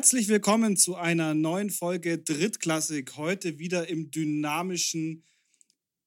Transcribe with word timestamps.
Herzlich 0.00 0.28
willkommen 0.28 0.78
zu 0.78 0.96
einer 0.96 1.34
neuen 1.34 1.68
Folge 1.68 2.16
Drittklassik. 2.16 3.18
Heute 3.18 3.58
wieder 3.58 3.90
im 3.90 4.10
dynamischen 4.10 5.26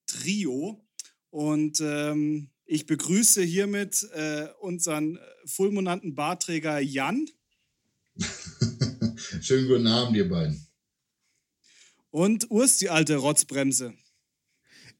Trio. 0.08 0.84
Und 1.30 1.80
ähm, 1.80 2.50
ich 2.66 2.88
begrüße 2.88 3.44
hiermit 3.44 4.02
äh, 4.16 4.48
unseren 4.62 5.20
fulminanten 5.46 6.16
Barträger 6.16 6.80
Jan. 6.80 7.30
Schönen 9.42 9.68
guten 9.68 9.86
Abend, 9.86 10.18
ihr 10.18 10.28
beiden. 10.28 10.66
Und 12.10 12.50
Urs, 12.50 12.80
die 12.80 12.90
alte 12.90 13.18
Rotzbremse. 13.18 13.94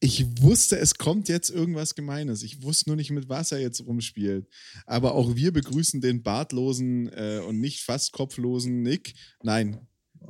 Ich 0.00 0.26
wusste, 0.42 0.78
es 0.78 0.94
kommt 0.94 1.28
jetzt 1.28 1.50
irgendwas 1.50 1.94
Gemeines. 1.94 2.42
Ich 2.42 2.62
wusste 2.62 2.90
nur 2.90 2.96
nicht, 2.96 3.10
mit 3.10 3.28
was 3.28 3.52
er 3.52 3.60
jetzt 3.60 3.84
rumspielt. 3.86 4.46
Aber 4.86 5.14
auch 5.14 5.36
wir 5.36 5.52
begrüßen 5.52 6.00
den 6.00 6.22
bartlosen 6.22 7.08
äh, 7.12 7.40
und 7.46 7.60
nicht 7.60 7.80
fast 7.80 8.12
kopflosen 8.12 8.82
Nick. 8.82 9.14
Nein, 9.42 9.78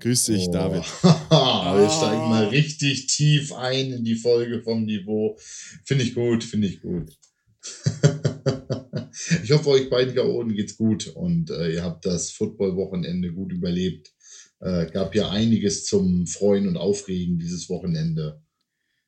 grüß 0.01 0.25
dich, 0.25 0.49
oh. 0.49 0.53
David. 0.53 0.83
wir 1.03 1.91
steigen 1.91 2.29
mal 2.29 2.47
richtig 2.49 3.07
tief 3.07 3.53
ein 3.53 3.93
in 3.93 4.05
die 4.05 4.17
Folge 4.17 4.63
vom 4.63 4.85
Niveau. 4.85 5.37
Finde 5.85 6.05
ich 6.05 6.15
gut, 6.15 6.45
finde 6.45 6.69
ich 6.69 6.81
gut. 6.81 7.17
ich 9.43 9.51
hoffe, 9.51 9.71
euch 9.71 9.91
beiden 9.91 10.15
da 10.15 10.25
oben 10.25 10.55
geht's 10.55 10.77
gut 10.77 11.09
und 11.09 11.51
äh, 11.51 11.73
ihr 11.73 11.83
habt 11.83 12.05
das 12.05 12.31
Football-Wochenende 12.31 13.33
gut 13.33 13.53
überlebt. 13.53 14.13
Äh, 14.61 14.87
gab 14.91 15.15
ja 15.15 15.31
einiges 15.31 15.85
zum 15.85 16.27
Freuen 16.27 16.69
und 16.69 16.77
Aufregen 16.77 17.39
dieses 17.39 17.69
Wochenende. 17.69 18.43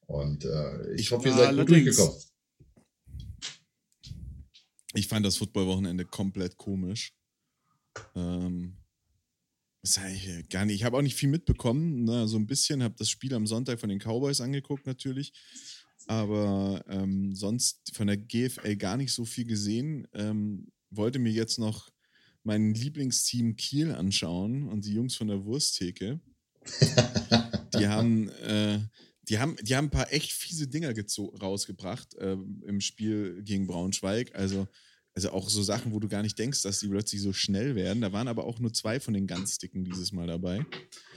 Und 0.06 0.44
äh, 0.44 0.94
ich, 0.94 1.02
ich 1.02 1.12
hoffe, 1.12 1.28
ihr 1.28 1.34
seid 1.34 1.56
gut 1.56 1.68
durchgekommen. 1.68 2.20
Ich 4.94 5.08
fand 5.08 5.26
das 5.26 5.36
Football-Wochenende 5.36 6.04
komplett 6.04 6.56
komisch. 6.56 7.12
Ähm, 8.14 8.76
ich 9.82 10.48
gar 10.48 10.64
nicht. 10.64 10.76
Ich 10.76 10.84
habe 10.84 10.96
auch 10.96 11.02
nicht 11.02 11.14
viel 11.14 11.28
mitbekommen. 11.28 12.04
Ne? 12.04 12.26
So 12.26 12.38
ein 12.38 12.46
bisschen 12.46 12.82
habe 12.82 12.94
das 12.98 13.08
Spiel 13.08 13.34
am 13.34 13.46
Sonntag 13.46 13.78
von 13.78 13.88
den 13.88 14.00
Cowboys 14.00 14.40
angeguckt, 14.40 14.86
natürlich. 14.86 15.32
Aber 16.06 16.84
ähm, 16.88 17.34
sonst 17.34 17.92
von 17.94 18.06
der 18.06 18.16
GFL 18.16 18.76
gar 18.76 18.96
nicht 18.96 19.12
so 19.12 19.24
viel 19.24 19.44
gesehen. 19.44 20.06
Ähm, 20.12 20.72
wollte 20.90 21.18
mir 21.18 21.32
jetzt 21.32 21.58
noch 21.58 21.90
mein 22.42 22.74
Lieblingsteam 22.74 23.56
Kiel 23.56 23.92
anschauen 23.92 24.68
und 24.68 24.84
die 24.84 24.94
Jungs 24.94 25.16
von 25.16 25.28
der 25.28 25.44
Wursttheke. 25.44 26.20
die 27.74 27.86
haben 27.86 28.28
äh, 28.28 28.80
die 29.28 29.38
haben, 29.38 29.56
die 29.62 29.74
haben 29.74 29.86
ein 29.86 29.90
paar 29.90 30.12
echt 30.12 30.32
fiese 30.32 30.68
Dinger 30.68 30.94
rausgebracht 31.42 32.14
äh, 32.16 32.36
im 32.66 32.80
Spiel 32.80 33.42
gegen 33.42 33.66
Braunschweig. 33.66 34.34
Also, 34.34 34.68
also 35.14 35.30
auch 35.30 35.48
so 35.48 35.62
Sachen, 35.62 35.92
wo 35.92 35.98
du 35.98 36.08
gar 36.08 36.22
nicht 36.22 36.38
denkst, 36.38 36.62
dass 36.62 36.80
die 36.80 36.88
plötzlich 36.88 37.22
so 37.22 37.32
schnell 37.32 37.74
werden. 37.74 38.02
Da 38.02 38.12
waren 38.12 38.28
aber 38.28 38.44
auch 38.44 38.58
nur 38.58 38.72
zwei 38.72 39.00
von 39.00 39.14
den 39.14 39.26
ganz 39.26 39.58
dicken 39.58 39.84
dieses 39.84 40.12
Mal 40.12 40.26
dabei. 40.26 40.64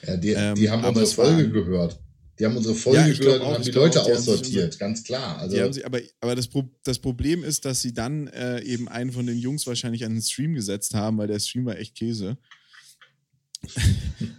Ja, 0.05 0.17
die, 0.17 0.29
ähm, 0.29 0.55
die 0.55 0.69
haben 0.69 0.83
unsere 0.83 1.05
Folge 1.05 1.43
waren, 1.43 1.53
gehört. 1.53 1.99
Die 2.39 2.45
haben 2.45 2.55
unsere 2.55 2.73
Folge 2.73 2.99
ja, 2.99 3.13
gehört 3.13 3.41
und 3.41 3.47
haben 3.47 3.63
die 3.63 3.71
Leute 3.71 4.01
auch, 4.01 4.05
die 4.05 4.13
aussortiert, 4.13 4.65
unsere, 4.65 4.79
ganz 4.79 5.03
klar. 5.03 5.37
Also 5.37 5.71
sie, 5.73 5.83
aber 5.83 5.99
aber 6.21 6.35
das, 6.35 6.47
Pro, 6.47 6.63
das 6.83 6.97
Problem 6.97 7.43
ist, 7.43 7.65
dass 7.65 7.81
sie 7.81 7.93
dann 7.93 8.27
äh, 8.27 8.61
eben 8.61 8.87
einen 8.87 9.11
von 9.11 9.27
den 9.27 9.37
Jungs 9.37 9.67
wahrscheinlich 9.67 10.05
an 10.05 10.13
den 10.13 10.21
Stream 10.21 10.53
gesetzt 10.53 10.95
haben, 10.95 11.17
weil 11.17 11.27
der 11.27 11.39
Stream 11.39 11.65
war 11.65 11.77
echt 11.77 11.95
Käse. 11.95 12.37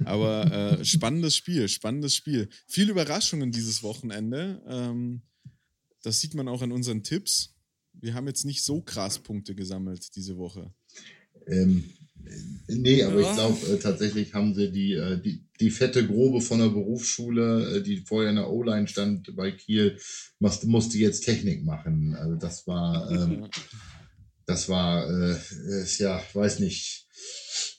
Aber 0.04 0.78
äh, 0.80 0.84
spannendes 0.84 1.36
Spiel, 1.36 1.68
spannendes 1.68 2.14
Spiel. 2.14 2.48
Viele 2.66 2.92
Überraschungen 2.92 3.52
dieses 3.52 3.82
Wochenende. 3.82 4.62
Ähm, 4.66 5.22
das 6.02 6.20
sieht 6.20 6.34
man 6.34 6.48
auch 6.48 6.62
an 6.62 6.72
unseren 6.72 7.02
Tipps. 7.02 7.54
Wir 7.92 8.14
haben 8.14 8.26
jetzt 8.26 8.44
nicht 8.44 8.64
so 8.64 8.80
krass 8.80 9.18
Punkte 9.18 9.54
gesammelt 9.54 10.16
diese 10.16 10.38
Woche. 10.38 10.72
Ähm, 11.46 11.84
nee, 12.68 13.02
aber 13.02 13.20
ja. 13.20 13.30
ich 13.30 13.36
glaube, 13.36 13.66
äh, 13.66 13.78
tatsächlich 13.78 14.34
haben 14.34 14.54
sie 14.54 14.70
die, 14.70 14.92
äh, 14.94 15.20
die, 15.20 15.44
die 15.58 15.70
fette 15.70 16.06
Grobe 16.06 16.40
von 16.40 16.60
der 16.60 16.68
Berufsschule, 16.68 17.76
äh, 17.76 17.82
die 17.82 17.98
vorher 17.98 18.30
in 18.30 18.36
der 18.36 18.50
O-Line 18.50 18.88
stand 18.88 19.34
bei 19.36 19.50
Kiel, 19.50 19.98
musste, 20.38 20.66
musste 20.66 20.98
jetzt 20.98 21.24
Technik 21.24 21.64
machen. 21.64 22.14
Also 22.14 22.36
das 22.36 22.66
war, 22.66 23.10
ähm, 23.10 23.48
das 24.46 24.68
war, 24.68 25.08
äh, 25.08 25.36
ja, 25.98 26.22
weiß 26.32 26.60
nicht. 26.60 27.06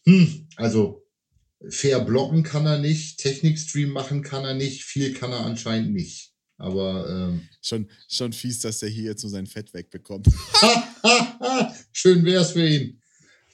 Hm, 0.06 0.48
also 0.56 1.04
fair 1.70 2.00
blocken 2.00 2.44
kann 2.44 2.66
er 2.66 2.80
nicht, 2.80 3.20
Technikstream 3.20 3.90
machen 3.90 4.24
kann 4.24 4.44
er 4.44 4.54
nicht, 4.54 4.84
viel 4.84 5.14
kann 5.14 5.32
er 5.32 5.46
anscheinend 5.46 5.94
nicht. 5.94 6.32
Aber 6.58 7.10
ähm, 7.10 7.48
schon, 7.62 7.90
schon 8.08 8.34
fies, 8.34 8.60
dass 8.60 8.80
der 8.80 8.90
hier 8.90 9.06
jetzt 9.06 9.22
so 9.22 9.28
sein 9.28 9.48
Fett 9.48 9.74
wegbekommt. 9.74 10.28
Schön 11.92 12.24
wär's 12.24 12.52
für 12.52 12.68
ihn. 12.68 13.02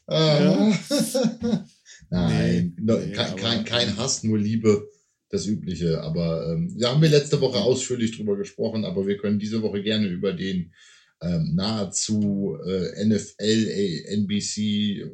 Ja. 0.09 0.77
Nein, 2.09 2.73
nee, 2.77 2.83
no, 2.83 2.97
nee, 2.97 3.11
kein, 3.11 3.35
kein, 3.35 3.65
kein 3.65 3.97
Hass, 3.97 4.23
nur 4.23 4.39
Liebe, 4.39 4.89
das 5.29 5.45
Übliche. 5.45 6.01
Aber 6.01 6.51
ähm, 6.51 6.73
da 6.79 6.91
haben 6.91 7.01
wir 7.01 7.09
letzte 7.09 7.41
Woche 7.41 7.57
ausführlich 7.57 8.15
drüber 8.15 8.37
gesprochen, 8.37 8.85
aber 8.85 9.07
wir 9.07 9.17
können 9.17 9.39
diese 9.39 9.61
Woche 9.61 9.83
gerne 9.83 10.07
über 10.07 10.31
den 10.33 10.73
ähm, 11.21 11.55
nahezu 11.55 12.57
äh, 12.65 13.05
NFL, 13.05 14.05
NBC, 14.07 15.09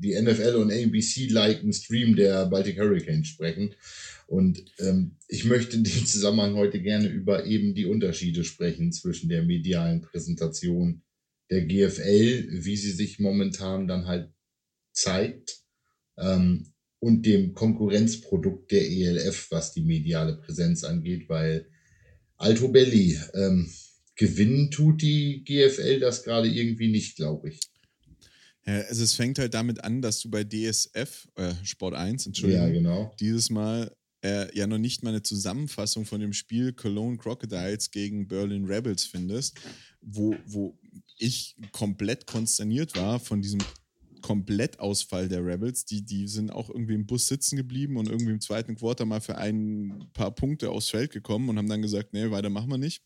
die 0.00 0.20
NFL 0.20 0.56
und 0.56 0.70
NBC-liken 0.70 1.72
Stream 1.72 2.16
der 2.16 2.46
Baltic 2.46 2.78
Hurricanes 2.78 3.28
sprechen. 3.28 3.74
Und 4.26 4.64
ähm, 4.78 5.16
ich 5.28 5.44
möchte 5.44 5.76
in 5.76 5.84
dem 5.84 6.06
Zusammenhang 6.06 6.54
heute 6.54 6.80
gerne 6.82 7.08
über 7.08 7.46
eben 7.46 7.74
die 7.74 7.86
Unterschiede 7.86 8.44
sprechen 8.44 8.92
zwischen 8.92 9.28
der 9.28 9.42
medialen 9.42 10.02
Präsentation 10.02 11.02
der 11.50 11.64
GFL, 11.64 12.48
wie 12.64 12.76
sie 12.76 12.92
sich 12.92 13.18
momentan 13.18 13.88
dann 13.88 14.06
halt 14.06 14.30
zeigt, 14.92 15.62
ähm, 16.18 16.66
und 17.00 17.24
dem 17.26 17.54
Konkurrenzprodukt 17.54 18.72
der 18.72 18.90
ELF, 18.90 19.50
was 19.50 19.72
die 19.72 19.82
mediale 19.82 20.36
Präsenz 20.36 20.84
angeht, 20.84 21.28
weil 21.28 21.68
Alto 22.36 22.68
Belli, 22.68 23.18
ähm, 23.34 23.70
gewinnen 24.18 24.70
tut 24.70 25.00
die 25.00 25.42
GFL 25.44 26.00
das 26.00 26.24
gerade 26.24 26.48
irgendwie 26.48 26.88
nicht, 26.88 27.16
glaube 27.16 27.50
ich. 27.50 27.60
Ja, 28.66 28.80
also 28.82 29.02
es 29.02 29.14
fängt 29.14 29.38
halt 29.38 29.54
damit 29.54 29.82
an, 29.82 30.02
dass 30.02 30.20
du 30.20 30.28
bei 30.28 30.44
DSF, 30.44 31.28
äh, 31.36 31.54
Sport 31.64 31.94
1, 31.94 32.26
Entschuldigung, 32.26 32.66
ja, 32.66 32.72
genau. 32.72 33.14
dieses 33.18 33.48
Mal 33.48 33.90
äh, 34.22 34.54
ja 34.54 34.66
noch 34.66 34.78
nicht 34.78 35.02
mal 35.02 35.10
eine 35.10 35.22
Zusammenfassung 35.22 36.04
von 36.04 36.20
dem 36.20 36.32
Spiel 36.32 36.72
Cologne 36.72 37.16
Crocodiles 37.16 37.90
gegen 37.90 38.28
Berlin 38.28 38.66
Rebels 38.66 39.04
findest, 39.04 39.58
wo, 40.02 40.34
wo 40.44 40.76
ich 41.18 41.56
komplett 41.72 42.26
konsterniert 42.26 42.96
war 42.96 43.20
von 43.20 43.40
diesem 43.40 43.60
Komplettausfall 44.20 45.28
der 45.28 45.44
Rebels. 45.44 45.84
Die, 45.84 46.04
die 46.04 46.26
sind 46.26 46.50
auch 46.50 46.68
irgendwie 46.68 46.94
im 46.94 47.06
Bus 47.06 47.28
sitzen 47.28 47.56
geblieben 47.56 47.96
und 47.96 48.08
irgendwie 48.08 48.32
im 48.32 48.40
zweiten 48.40 48.74
Quarter 48.74 49.04
mal 49.04 49.20
für 49.20 49.38
ein 49.38 50.10
paar 50.12 50.34
Punkte 50.34 50.70
aufs 50.70 50.90
Feld 50.90 51.12
gekommen 51.12 51.48
und 51.48 51.56
haben 51.56 51.68
dann 51.68 51.82
gesagt, 51.82 52.12
nee, 52.12 52.30
weiter 52.30 52.50
machen 52.50 52.70
wir 52.70 52.78
nicht. 52.78 53.02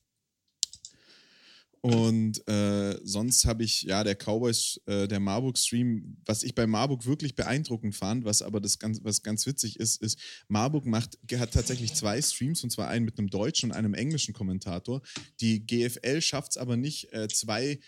Und 1.82 2.46
äh, 2.48 2.96
sonst 3.02 3.44
habe 3.44 3.64
ich, 3.64 3.82
ja, 3.82 4.04
der 4.04 4.14
Cowboys, 4.14 4.80
äh, 4.86 5.08
der 5.08 5.18
Marburg-Stream, 5.18 6.16
was 6.24 6.44
ich 6.44 6.54
bei 6.54 6.64
Marburg 6.68 7.06
wirklich 7.06 7.34
beeindruckend 7.34 7.96
fand, 7.96 8.24
was 8.24 8.40
aber 8.40 8.60
das 8.60 8.78
ganz, 8.78 9.00
was 9.02 9.24
ganz 9.24 9.46
witzig 9.46 9.80
ist, 9.80 10.00
ist, 10.00 10.16
Marburg 10.46 10.86
macht, 10.86 11.18
hat 11.34 11.52
tatsächlich 11.52 11.92
zwei 11.94 12.22
Streams, 12.22 12.62
und 12.62 12.70
zwar 12.70 12.86
einen 12.86 13.04
mit 13.04 13.18
einem 13.18 13.30
deutschen 13.30 13.70
und 13.70 13.76
einem 13.76 13.94
englischen 13.94 14.32
Kommentator. 14.32 15.02
Die 15.40 15.66
GFL 15.66 16.20
schafft 16.20 16.52
es 16.52 16.56
aber 16.56 16.76
nicht, 16.76 17.12
äh, 17.12 17.26
zwei 17.26 17.80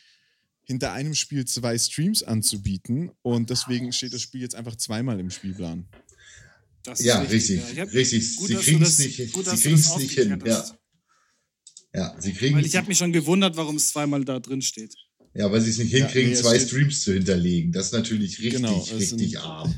hinter 0.64 0.92
einem 0.92 1.14
Spiel 1.14 1.44
zwei 1.44 1.78
Streams 1.78 2.24
anzubieten 2.24 3.12
und 3.22 3.50
deswegen 3.50 3.92
steht 3.92 4.12
das 4.12 4.22
Spiel 4.22 4.40
jetzt 4.40 4.56
einfach 4.56 4.74
zweimal 4.74 5.20
im 5.20 5.30
Spielplan. 5.30 5.86
ja, 6.98 7.20
richtig, 7.20 7.62
ja. 7.76 7.84
richtig. 7.84 8.36
Gut, 8.36 8.48
sie 8.48 8.54
kriegen 8.56 8.82
es 8.82 8.98
nicht, 8.98 9.18
nicht 9.98 10.12
hin. 10.14 10.42
Ja. 10.44 10.64
Ja, 11.94 12.14
sie 12.18 12.32
kriegen. 12.32 12.56
Weil 12.56 12.66
ich 12.66 12.76
habe 12.76 12.88
mich 12.88 12.98
schon 12.98 13.12
gewundert, 13.12 13.56
warum 13.56 13.76
es 13.76 13.88
zweimal 13.88 14.24
da 14.24 14.40
drin 14.40 14.62
steht. 14.62 14.94
Ja, 15.32 15.50
weil 15.50 15.60
sie 15.60 15.70
es 15.70 15.78
nicht 15.78 15.92
hinkriegen, 15.92 16.30
ja, 16.30 16.36
nee, 16.36 16.42
zwei 16.42 16.58
Streams 16.58 17.02
zu 17.02 17.12
hinterlegen. 17.12 17.72
Das 17.72 17.86
ist 17.86 17.92
natürlich 17.92 18.38
richtig, 18.38 18.54
genau, 18.54 18.78
richtig 18.80 19.30
sind, 19.30 19.36
arm. 19.38 19.74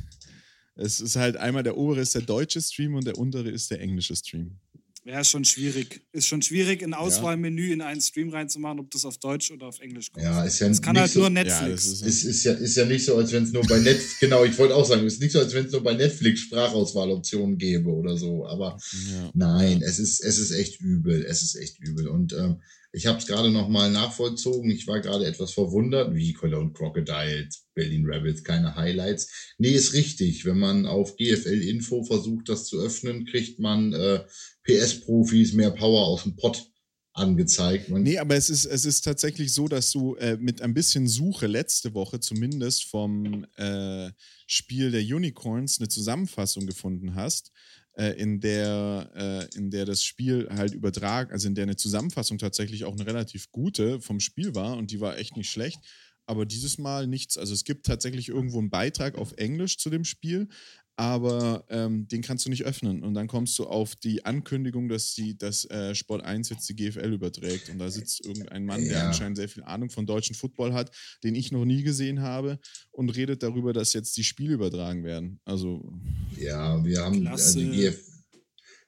Es 0.74 1.00
ist 1.00 1.16
halt 1.16 1.36
einmal 1.36 1.62
der 1.62 1.76
obere 1.76 2.00
ist 2.00 2.14
der 2.14 2.22
deutsche 2.22 2.60
Stream 2.60 2.94
und 2.94 3.06
der 3.06 3.16
untere 3.16 3.48
ist 3.48 3.70
der 3.70 3.80
englische 3.80 4.14
Stream. 4.14 4.58
Ja, 5.06 5.20
ist 5.20 5.31
schon 5.31 5.44
schwierig. 5.44 6.00
Ist 6.11 6.26
schon 6.26 6.43
schwierig, 6.43 6.82
ein 6.82 6.93
Auswahlmenü 6.93 7.73
in 7.73 7.81
einen 7.81 8.00
Stream 8.00 8.29
reinzumachen, 8.31 8.81
ob 8.81 8.91
das 8.91 9.05
auf 9.05 9.19
Deutsch 9.19 9.53
oder 9.53 9.67
auf 9.69 9.79
Englisch 9.79 10.11
kommt. 10.11 10.25
Ja, 10.25 10.44
ist 10.44 10.58
ja 10.58 10.69
das 10.69 10.82
kann 10.82 10.99
halt 10.99 11.12
so, 11.12 11.20
nur 11.20 11.31
Netflix. 11.31 11.61
Ja, 11.61 11.69
ist, 11.69 12.03
ist, 12.03 12.25
ist, 12.25 12.44
ja, 12.44 12.53
ist 12.55 12.76
ja 12.76 12.85
nicht 12.87 13.05
so, 13.05 13.17
als 13.17 13.31
wenn 13.31 13.44
es 13.44 13.53
nur 13.53 13.62
bei 13.62 13.79
Netflix, 13.79 14.19
genau, 14.20 14.44
ich 14.44 14.58
wollte 14.58 14.75
auch 14.75 14.85
sagen, 14.85 15.06
es 15.06 15.14
ist 15.14 15.23
nicht 15.23 15.31
so, 15.31 15.38
als 15.38 15.55
wenn 15.55 15.67
es 15.67 15.70
nur 15.70 15.85
bei 15.85 15.94
Netflix 15.94 16.41
Sprachauswahloptionen 16.41 17.56
gäbe 17.56 17.88
oder 17.88 18.17
so. 18.17 18.49
Aber 18.49 18.79
ja. 19.08 19.31
nein, 19.32 19.81
es 19.81 20.00
ist, 20.00 20.25
es 20.25 20.38
ist 20.41 20.50
echt 20.50 20.81
übel. 20.81 21.25
Es 21.25 21.41
ist 21.41 21.55
echt 21.55 21.79
übel. 21.79 22.08
Und 22.08 22.32
ähm, 22.32 22.61
ich 22.96 23.04
habe 23.04 23.19
es 23.19 23.26
gerade 23.26 23.50
nochmal 23.50 23.90
nachvollzogen. 23.90 24.70
Ich 24.70 24.87
war 24.87 25.00
gerade 25.00 25.26
etwas 25.26 25.52
verwundert, 25.52 26.14
wie 26.14 26.32
Cologne 26.32 26.72
Crocodiles, 26.72 27.66
Berlin 27.75 28.06
Rebels, 28.06 28.43
keine 28.43 28.75
Highlights. 28.75 29.54
Nee, 29.58 29.72
ist 29.72 29.93
richtig. 29.93 30.46
Wenn 30.46 30.58
man 30.58 30.87
auf 30.87 31.14
GFL 31.16 31.60
Info 31.60 32.04
versucht, 32.04 32.48
das 32.48 32.64
zu 32.64 32.81
öffnen, 32.81 33.26
kriegt 33.26 33.60
man 33.60 33.93
äh, 33.93 34.25
PS-Profis 34.64 35.52
mehr 35.52 35.72
Power 35.72 36.06
aus 36.06 36.22
dem 36.22 36.37
Pott 36.37 36.70
angezeigt. 37.12 37.90
Man 37.90 38.02
nee, 38.02 38.16
aber 38.16 38.34
es 38.34 38.48
ist, 38.48 38.64
es 38.64 38.87
ist 38.87 39.02
tatsächlich 39.02 39.52
so, 39.52 39.69
dass 39.69 39.90
du 39.90 40.14
äh, 40.14 40.38
mit 40.38 40.62
ein 40.62 40.72
bisschen 40.72 41.06
Suche 41.06 41.48
letzte 41.48 41.93
Woche 41.93 42.20
zumindest 42.20 42.84
vom 42.84 43.44
äh, 43.56 44.10
Spiel 44.46 44.90
der 44.90 45.02
Unicorns 45.02 45.81
eine 45.81 45.88
Zusammenfassung 45.88 46.66
gefunden 46.66 47.14
hast, 47.14 47.52
äh, 47.96 48.10
in, 48.12 48.40
der, 48.40 49.10
äh, 49.14 49.56
in 49.56 49.70
der 49.70 49.84
das 49.84 50.02
Spiel 50.02 50.48
halt 50.50 50.75
übertragen, 50.75 51.32
also 51.32 51.48
in 51.48 51.54
der 51.54 51.64
eine 51.64 51.76
Zusammenfassung 51.76 52.38
tatsächlich 52.38 52.84
auch 52.84 52.94
eine 52.94 53.06
relativ 53.06 53.50
gute 53.50 54.00
vom 54.00 54.20
Spiel 54.20 54.54
war 54.54 54.76
und 54.76 54.90
die 54.90 55.00
war 55.00 55.19
echt 55.19 55.37
nicht 55.37 55.50
schlecht 55.50 55.81
aber 56.26 56.44
dieses 56.44 56.78
Mal 56.78 57.06
nichts. 57.06 57.38
Also 57.38 57.54
es 57.54 57.64
gibt 57.64 57.87
tatsächlich 57.87 58.28
irgendwo 58.28 58.58
einen 58.58 58.70
Beitrag 58.70 59.16
auf 59.16 59.32
Englisch 59.37 59.78
zu 59.78 59.90
dem 59.90 60.04
Spiel, 60.04 60.48
aber 60.96 61.64
ähm, 61.69 62.08
den 62.08 62.22
kannst 62.22 62.46
du 62.46 62.50
nicht 62.50 62.64
öffnen. 62.64 63.02
Und 63.02 63.12
dann 63.12 63.26
kommst 63.28 63.58
du 63.58 63.64
auf 63.64 63.94
die 63.96 64.25
Ankündigung, 64.25 64.88
dass, 64.88 65.14
die, 65.14 65.37
dass 65.37 65.66
äh, 65.66 65.94
Sport 65.94 66.25
1 66.25 66.48
jetzt 66.48 66.66
die 66.70 66.75
GFL 66.75 67.12
überträgt. 67.12 67.69
Und 67.69 67.78
da 67.78 67.90
sitzt 67.90 68.25
irgendein 68.25 68.64
Mann, 68.64 68.82
ja. 68.82 68.88
der 68.88 69.06
anscheinend 69.08 69.37
sehr 69.37 69.50
viel 69.50 69.62
Ahnung 69.64 69.90
von 69.90 70.06
deutschen 70.06 70.34
Football 70.34 70.72
hat, 70.72 70.90
den 71.22 71.34
ich 71.34 71.52
noch 71.52 71.66
nie 71.66 71.82
gesehen 71.82 72.22
habe, 72.22 72.58
und 72.93 73.10
redet 73.10 73.43
darüber, 73.43 73.75
dass 73.75 73.93
jetzt 73.93 74.16
die 74.16 74.25
Spiele 74.25 74.54
übertragen 74.54 75.04
werden. 75.04 75.38
Also. 75.44 75.93
Ja, 76.38 76.82
wir 76.82 77.02
haben 77.02 77.26
also 77.26 77.60
die, 77.60 77.70
GF, 77.70 78.00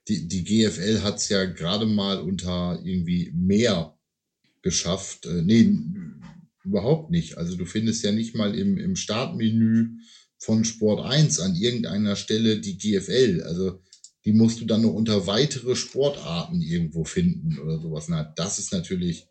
die, 0.09 0.29
die 0.29 0.45
GFL 0.45 1.03
hat 1.03 1.19
es 1.19 1.29
ja 1.29 1.45
gerade 1.45 1.85
mal 1.85 2.19
unter 2.21 2.81
irgendwie 2.83 3.31
mehr 3.35 3.95
geschafft. 4.63 5.27
Äh, 5.27 5.43
nee, 5.43 5.79
überhaupt 6.65 7.11
nicht. 7.11 7.37
Also 7.37 7.55
du 7.55 7.67
findest 7.67 8.03
ja 8.03 8.13
nicht 8.13 8.35
mal 8.35 8.55
im, 8.55 8.79
im 8.79 8.97
Startmenü 8.97 9.99
von 10.39 10.65
Sport 10.65 11.05
1 11.05 11.41
an 11.41 11.55
irgendeiner 11.55 12.17
Stelle 12.17 12.61
die 12.61 12.79
GFL. 12.79 13.43
Also 13.45 13.81
die 14.25 14.33
musst 14.33 14.61
du 14.61 14.65
dann 14.65 14.83
noch 14.83 14.93
unter 14.93 15.27
weitere 15.27 15.77
Sportarten 15.77 16.61
irgendwo 16.61 17.05
finden 17.05 17.59
oder 17.59 17.81
sowas. 17.81 18.09
Na, 18.09 18.25
das 18.37 18.59
ist 18.59 18.73
natürlich 18.73 19.29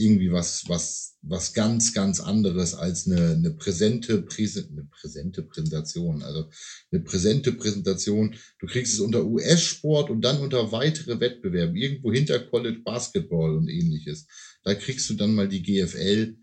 irgendwie 0.00 0.32
was, 0.32 0.64
was, 0.66 1.18
was 1.22 1.52
ganz, 1.52 1.92
ganz 1.92 2.20
anderes 2.20 2.74
als 2.74 3.06
eine, 3.06 3.32
eine 3.32 3.50
präsente, 3.50 4.22
Präse, 4.22 4.66
eine 4.70 4.84
präsente 4.84 5.42
Präsentation. 5.42 6.22
Also 6.22 6.48
eine 6.90 7.02
präsente 7.02 7.52
Präsentation. 7.52 8.34
Du 8.58 8.66
kriegst 8.66 8.94
es 8.94 9.00
unter 9.00 9.24
US-Sport 9.24 10.10
und 10.10 10.22
dann 10.22 10.38
unter 10.38 10.72
weitere 10.72 11.20
Wettbewerbe, 11.20 11.78
irgendwo 11.78 12.12
hinter 12.12 12.40
College 12.40 12.80
Basketball 12.82 13.54
und 13.54 13.68
ähnliches. 13.68 14.26
Da 14.64 14.74
kriegst 14.74 15.08
du 15.10 15.14
dann 15.14 15.34
mal 15.34 15.48
die 15.48 15.62
GFL. 15.62 16.36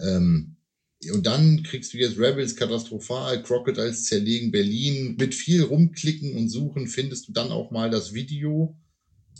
Ähm, 0.00 0.56
und 1.12 1.26
dann 1.26 1.62
kriegst 1.62 1.92
du 1.92 1.98
jetzt 1.98 2.18
Rebels 2.18 2.56
katastrophal, 2.56 3.42
Crocodiles 3.42 4.04
zerlegen 4.04 4.50
Berlin. 4.50 5.16
Mit 5.18 5.34
viel 5.34 5.62
rumklicken 5.62 6.34
und 6.34 6.48
suchen 6.48 6.86
findest 6.86 7.28
du 7.28 7.32
dann 7.32 7.50
auch 7.50 7.70
mal 7.70 7.90
das 7.90 8.14
Video 8.14 8.76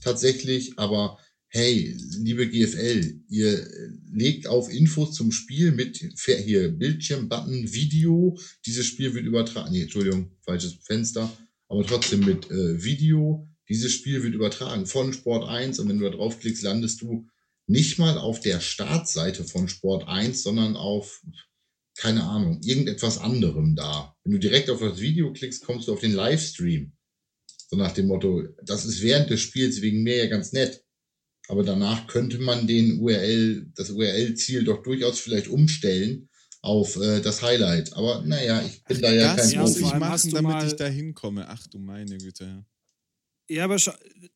tatsächlich. 0.03 0.79
Aber 0.79 1.19
hey, 1.49 1.97
liebe 2.19 2.49
GFL, 2.49 3.21
ihr 3.29 3.69
legt 4.13 4.47
auf 4.47 4.73
Infos 4.73 5.15
zum 5.15 5.33
Spiel 5.33 5.73
mit 5.73 5.99
hier 5.99 6.69
Bildschirm-Button, 6.71 7.73
Video. 7.73 8.39
Dieses 8.67 8.87
Spiel 8.87 9.15
wird 9.15 9.25
übertragen. 9.25 9.73
Nee, 9.73 9.83
Entschuldigung, 9.83 10.33
falsches 10.43 10.75
Fenster. 10.85 11.31
Aber 11.69 11.87
trotzdem 11.87 12.21
mit 12.21 12.51
äh, 12.51 12.83
Video. 12.83 13.49
Dieses 13.69 13.93
Spiel 13.93 14.23
wird 14.23 14.35
übertragen 14.35 14.87
von 14.87 15.13
Sport 15.13 15.49
1 15.49 15.79
und 15.79 15.89
wenn 15.89 15.99
du 15.99 16.05
da 16.05 16.17
draufklickst, 16.17 16.63
landest 16.63 17.01
du 17.01 17.27
nicht 17.67 17.99
mal 17.99 18.19
auf 18.19 18.41
der 18.41 18.61
Startseite 18.61 19.45
von 19.45 19.69
Sport 19.69 20.07
1, 20.07 20.43
sondern 20.43 20.77
auf 20.77 21.23
keine 21.96 22.25
Ahnung, 22.25 22.61
irgendetwas 22.62 23.19
anderem 23.19 23.76
da. 23.76 24.17
Wenn 24.25 24.32
du 24.32 24.38
direkt 24.38 24.70
auf 24.70 24.81
das 24.81 25.00
Video 25.00 25.32
klickst, 25.32 25.64
kommst 25.64 25.88
du 25.88 25.93
auf 25.93 26.00
den 26.00 26.12
Livestream. 26.12 26.93
So 27.70 27.76
nach 27.76 27.93
dem 27.93 28.08
Motto, 28.08 28.43
das 28.62 28.85
ist 28.85 29.02
während 29.02 29.31
des 29.31 29.41
Spiels 29.41 29.81
wegen 29.81 30.02
mir 30.02 30.17
ja 30.17 30.26
ganz 30.26 30.52
nett. 30.52 30.85
Aber 31.49 31.62
danach 31.62 32.06
könnte 32.06 32.38
man 32.38 32.67
den 32.67 33.00
URL, 33.00 33.70
das 33.75 33.91
URL-Ziel 33.91 34.64
doch 34.64 34.82
durchaus 34.82 35.20
vielleicht 35.20 35.49
umstellen 35.49 36.29
auf 36.62 36.96
äh, 36.96 37.20
das 37.20 37.43
Highlight. 37.43 37.93
Aber 37.93 38.23
naja, 38.23 38.64
ich 38.64 38.82
bin 38.85 38.96
Ach, 38.96 39.00
da 39.02 39.12
ja 39.12 39.37
kein 39.37 39.52
Profi. 39.52 39.81
Ich 39.81 39.94
machen, 39.94 40.31
damit 40.31 40.62
ich 40.64 40.76
da 40.76 40.87
hinkomme. 40.87 41.46
Ach 41.49 41.67
du 41.67 41.79
meine 41.79 42.17
Güte. 42.17 42.64
Ja, 43.50 43.64
aber 43.64 43.76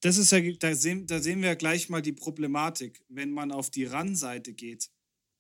das 0.01 0.19
ist 0.19 0.33
ja, 0.33 0.41
da 0.59 0.75
sehen, 0.75 1.07
da 1.07 1.19
sehen 1.21 1.41
wir 1.41 1.49
ja 1.49 1.55
gleich 1.55 1.89
mal 1.89 2.03
die 2.03 2.13
Problematik. 2.13 3.03
Wenn 3.09 3.31
man 3.31 3.53
auf 3.53 3.71
die 3.71 3.85
RAN-Seite 3.85 4.53
geht, 4.53 4.91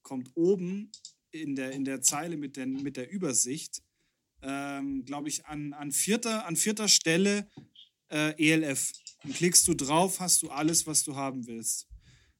kommt 0.02 0.30
oben 0.34 0.90
in 1.42 1.56
der, 1.56 1.72
in 1.72 1.84
der 1.84 2.02
Zeile 2.02 2.36
mit, 2.36 2.56
den, 2.56 2.82
mit 2.82 2.96
der 2.96 3.10
Übersicht, 3.10 3.82
ähm, 4.42 5.04
glaube 5.04 5.28
ich, 5.28 5.46
an, 5.46 5.72
an, 5.72 5.92
vierter, 5.92 6.46
an 6.46 6.56
vierter 6.56 6.88
Stelle 6.88 7.48
äh, 8.08 8.34
ELF. 8.38 8.92
Dann 9.22 9.32
klickst 9.32 9.66
du 9.68 9.74
drauf, 9.74 10.20
hast 10.20 10.42
du 10.42 10.50
alles, 10.50 10.86
was 10.86 11.04
du 11.04 11.16
haben 11.16 11.46
willst. 11.46 11.86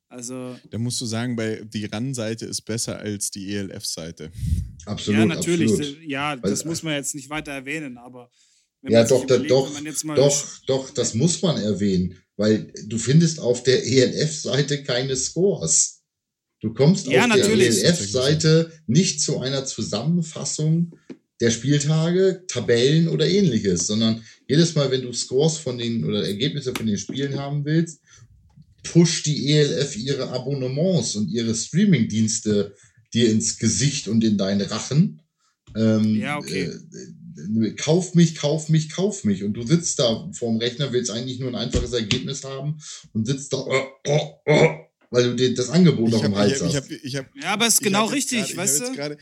Also. 0.09 0.57
Da 0.71 0.79
musst 0.79 1.01
du 1.01 1.07
sagen, 1.07 1.37
bei 1.37 1.63
die 1.65 1.85
RAN-Seite 1.85 2.47
ist 2.47 2.63
besser 2.63 2.99
als 2.99 3.31
die 3.31 3.55
ELF-Seite. 3.55 4.33
Absolut. 4.87 5.21
Ja, 5.21 5.27
natürlich. 5.27 5.71
Absolut. 5.71 6.03
Ja, 6.03 6.37
das 6.37 6.61
Weil, 6.61 6.69
muss 6.69 6.83
man 6.83 6.95
jetzt 6.95 7.15
nicht 7.15 7.29
weiter 7.29 7.53
erwähnen, 7.53 7.99
aber. 7.99 8.31
ja, 8.83 9.05
doch, 9.05 9.25
überlegt, 9.25 9.51
doch, 9.51 9.71
doch, 10.15 10.59
doch, 10.67 10.91
das 10.91 11.15
muss 11.15 11.43
man 11.43 11.61
erwähnen, 11.61 12.17
weil 12.37 12.73
du 12.87 12.97
findest 12.97 13.39
auf 13.39 13.63
der 13.65 13.85
ELF-Seite 13.87 14.83
keine 14.83 15.15
Scores. 15.15 15.98
Du 16.61 16.75
kommst 16.75 17.07
ja, 17.07 17.23
auf 17.23 17.29
natürlich. 17.29 17.81
der 17.81 17.85
ELF-Seite 17.85 18.73
nicht 18.87 19.21
zu 19.21 19.39
einer 19.39 19.65
Zusammenfassung 19.65 20.93
der 21.41 21.51
Spieltage, 21.51 22.45
Tabellen 22.49 23.09
oder 23.09 23.29
ähnliches, 23.29 23.87
sondern 23.87 24.25
jedes 24.49 24.75
Mal, 24.75 24.91
wenn 24.91 25.03
du 25.03 25.13
Scores 25.13 25.57
von 25.57 25.79
den 25.79 26.05
oder 26.05 26.27
Ergebnisse 26.27 26.73
von 26.75 26.87
den 26.87 26.99
Spielen 26.99 27.39
haben 27.39 27.65
willst, 27.65 28.01
pusht 28.83 29.27
die 29.27 29.53
ELF 29.53 29.97
ihre 29.97 30.31
Abonnements 30.31 31.15
und 31.15 31.29
ihre 31.29 31.55
Streaming-Dienste 31.55 32.75
dir 33.15 33.31
ins 33.31 33.59
Gesicht 33.59 34.09
und 34.09 34.25
in 34.25 34.37
deinen 34.37 34.63
Rachen. 34.63 35.21
Ähm, 35.77 36.17
ja, 36.17 36.39
okay. 36.39 36.65
Äh, 36.65 37.71
kauf 37.77 38.15
mich, 38.15 38.35
kauf 38.35 38.69
mich, 38.69 38.91
kauf 38.91 39.25
mich. 39.25 39.45
Und 39.45 39.55
du 39.55 39.65
sitzt 39.65 39.99
da 40.01 40.29
vorm 40.33 40.57
Rechner, 40.57 40.93
willst 40.93 41.11
eigentlich 41.11 41.39
nur 41.39 41.51
ein 41.51 41.55
einfaches 41.55 41.93
Ergebnis 41.93 42.45
haben 42.45 42.79
und 43.13 43.27
sitzt 43.27 43.53
da, 43.53 43.59
oh, 43.59 43.87
oh, 44.09 44.31
oh, 44.47 44.71
weil 45.11 45.25
du 45.25 45.37
dir 45.37 45.55
das 45.55 45.71
Angebot 45.71 46.11
noch 46.11 46.25
im 46.25 46.37
Hals 46.37 46.61
ich 46.61 46.77
hab, 46.77 46.85
hast. 46.85 46.91
Ich 46.91 46.97
hab, 46.97 47.05
ich 47.05 47.17
hab, 47.17 47.37
ja, 47.37 47.53
aber 47.53 47.67
es 47.67 47.75
ist 47.75 47.83
genau 47.83 48.07
richtig, 48.07 48.41
grade, 48.47 48.57
weißt 48.57 48.81
du? 48.81 48.95
Grade, 48.95 49.19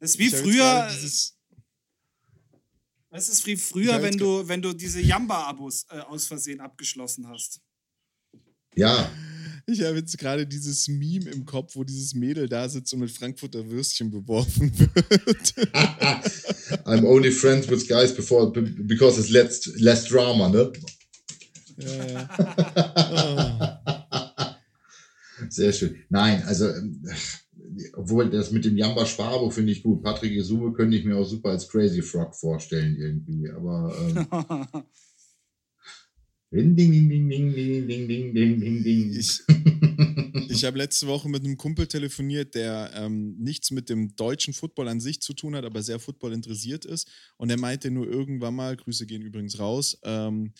das 0.00 0.10
ist 0.10 0.18
wie 0.18 0.30
früher. 0.30 0.90
Das 3.10 3.28
ist 3.28 3.46
wie 3.46 3.56
früher, 3.56 4.02
wenn 4.02 4.16
du, 4.16 4.48
wenn 4.48 4.62
du 4.62 4.72
diese 4.72 5.00
Jamba-Abos 5.00 5.84
äh, 5.90 5.98
aus 5.98 6.26
Versehen 6.26 6.60
abgeschlossen 6.60 7.28
hast. 7.28 7.60
Ja. 8.74 9.10
Ich 9.66 9.82
habe 9.82 9.96
jetzt 9.98 10.16
gerade 10.18 10.46
dieses 10.46 10.88
Meme 10.88 11.30
im 11.30 11.44
Kopf, 11.44 11.76
wo 11.76 11.84
dieses 11.84 12.14
Mädel 12.14 12.48
da 12.48 12.68
sitzt 12.68 12.92
und 12.94 13.00
mit 13.00 13.10
Frankfurter 13.10 13.68
Würstchen 13.70 14.10
beworfen 14.10 14.72
wird. 14.78 15.54
I'm 16.86 17.04
only 17.06 17.30
friends 17.30 17.68
with 17.70 17.86
guys 17.86 18.14
before, 18.14 18.50
because 18.50 19.20
it's 19.20 19.30
less, 19.30 19.66
less 19.76 20.06
drama, 20.06 20.48
ne? 20.48 20.72
Ja, 21.76 22.06
ja. 22.06 22.28
Oh. 23.71 23.71
Sehr 25.52 25.72
schön. 25.74 25.96
Nein, 26.08 26.42
also, 26.44 26.66
ähm, 26.66 27.04
obwohl 27.92 28.30
das 28.30 28.52
mit 28.52 28.64
dem 28.64 28.78
Jamba 28.78 29.04
Schwabo 29.04 29.50
finde 29.50 29.72
ich 29.72 29.82
gut. 29.82 30.02
Patrick 30.02 30.32
Isume 30.32 30.72
könnte 30.72 30.96
ich 30.96 31.04
mir 31.04 31.16
auch 31.16 31.26
super 31.28 31.50
als 31.50 31.68
Crazy 31.68 32.00
Frog 32.00 32.34
vorstellen 32.34 32.96
irgendwie, 32.96 33.50
aber. 33.50 33.94
Ähm, 34.00 34.84
Ding, 36.52 36.76
ding, 36.76 36.92
ding, 36.92 37.08
ding, 37.08 37.30
ding, 37.30 37.86
ding, 37.86 38.08
ding, 38.08 38.34
ding, 38.34 38.60
ding, 38.60 38.84
ding. 38.84 39.10
Ich, 39.18 39.40
ich 40.50 40.64
habe 40.66 40.76
letzte 40.76 41.06
Woche 41.06 41.26
mit 41.30 41.42
einem 41.42 41.56
Kumpel 41.56 41.86
telefoniert, 41.86 42.54
der 42.54 42.90
ähm, 42.94 43.38
nichts 43.38 43.70
mit 43.70 43.88
dem 43.88 44.14
deutschen 44.16 44.52
Football 44.52 44.88
an 44.88 45.00
sich 45.00 45.22
zu 45.22 45.32
tun 45.32 45.56
hat, 45.56 45.64
aber 45.64 45.80
sehr 45.82 45.98
Football 45.98 46.34
interessiert 46.34 46.84
ist. 46.84 47.08
Und 47.38 47.48
er 47.48 47.58
meinte 47.58 47.90
nur 47.90 48.06
irgendwann 48.06 48.54
mal, 48.54 48.76
Grüße 48.76 49.06
gehen 49.06 49.22
übrigens 49.22 49.58
raus, 49.58 49.98
ähm, 50.02 50.52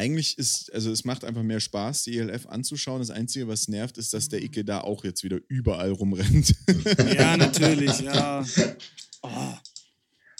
eigentlich 0.00 0.38
ist, 0.38 0.72
also 0.72 0.90
es 0.90 1.04
macht 1.04 1.24
einfach 1.24 1.42
mehr 1.42 1.60
Spaß, 1.60 2.04
die 2.04 2.16
ELF 2.16 2.46
anzuschauen. 2.46 3.00
Das 3.00 3.10
Einzige, 3.10 3.48
was 3.48 3.68
nervt, 3.68 3.98
ist, 3.98 4.14
dass 4.14 4.30
der 4.30 4.42
Icke 4.42 4.64
da 4.64 4.80
auch 4.80 5.04
jetzt 5.04 5.22
wieder 5.22 5.40
überall 5.48 5.92
rumrennt. 5.92 6.54
Ja, 7.14 7.36
natürlich, 7.36 8.00
ja. 8.00 8.44
Oh. 9.22 9.54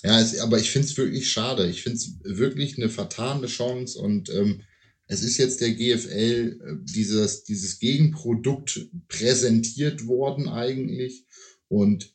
Ja, 0.03 0.19
es, 0.19 0.39
aber 0.39 0.59
ich 0.59 0.71
finde 0.71 0.89
es 0.89 0.97
wirklich 0.97 1.31
schade. 1.31 1.69
Ich 1.69 1.83
finde 1.83 1.99
es 1.99 2.15
wirklich 2.25 2.79
eine 2.79 2.89
vertane 2.89 3.47
Chance 3.47 3.99
und 3.99 4.31
ähm, 4.31 4.63
es 5.07 5.23
ist 5.23 5.37
jetzt 5.37 5.61
der 5.61 5.75
GFL 5.75 6.61
äh, 6.63 6.77
dieses, 6.83 7.45
dieses 7.45 7.79
Gegenprodukt 7.79 8.89
präsentiert 9.09 10.07
worden 10.07 10.49
eigentlich 10.49 11.27
und 11.69 12.15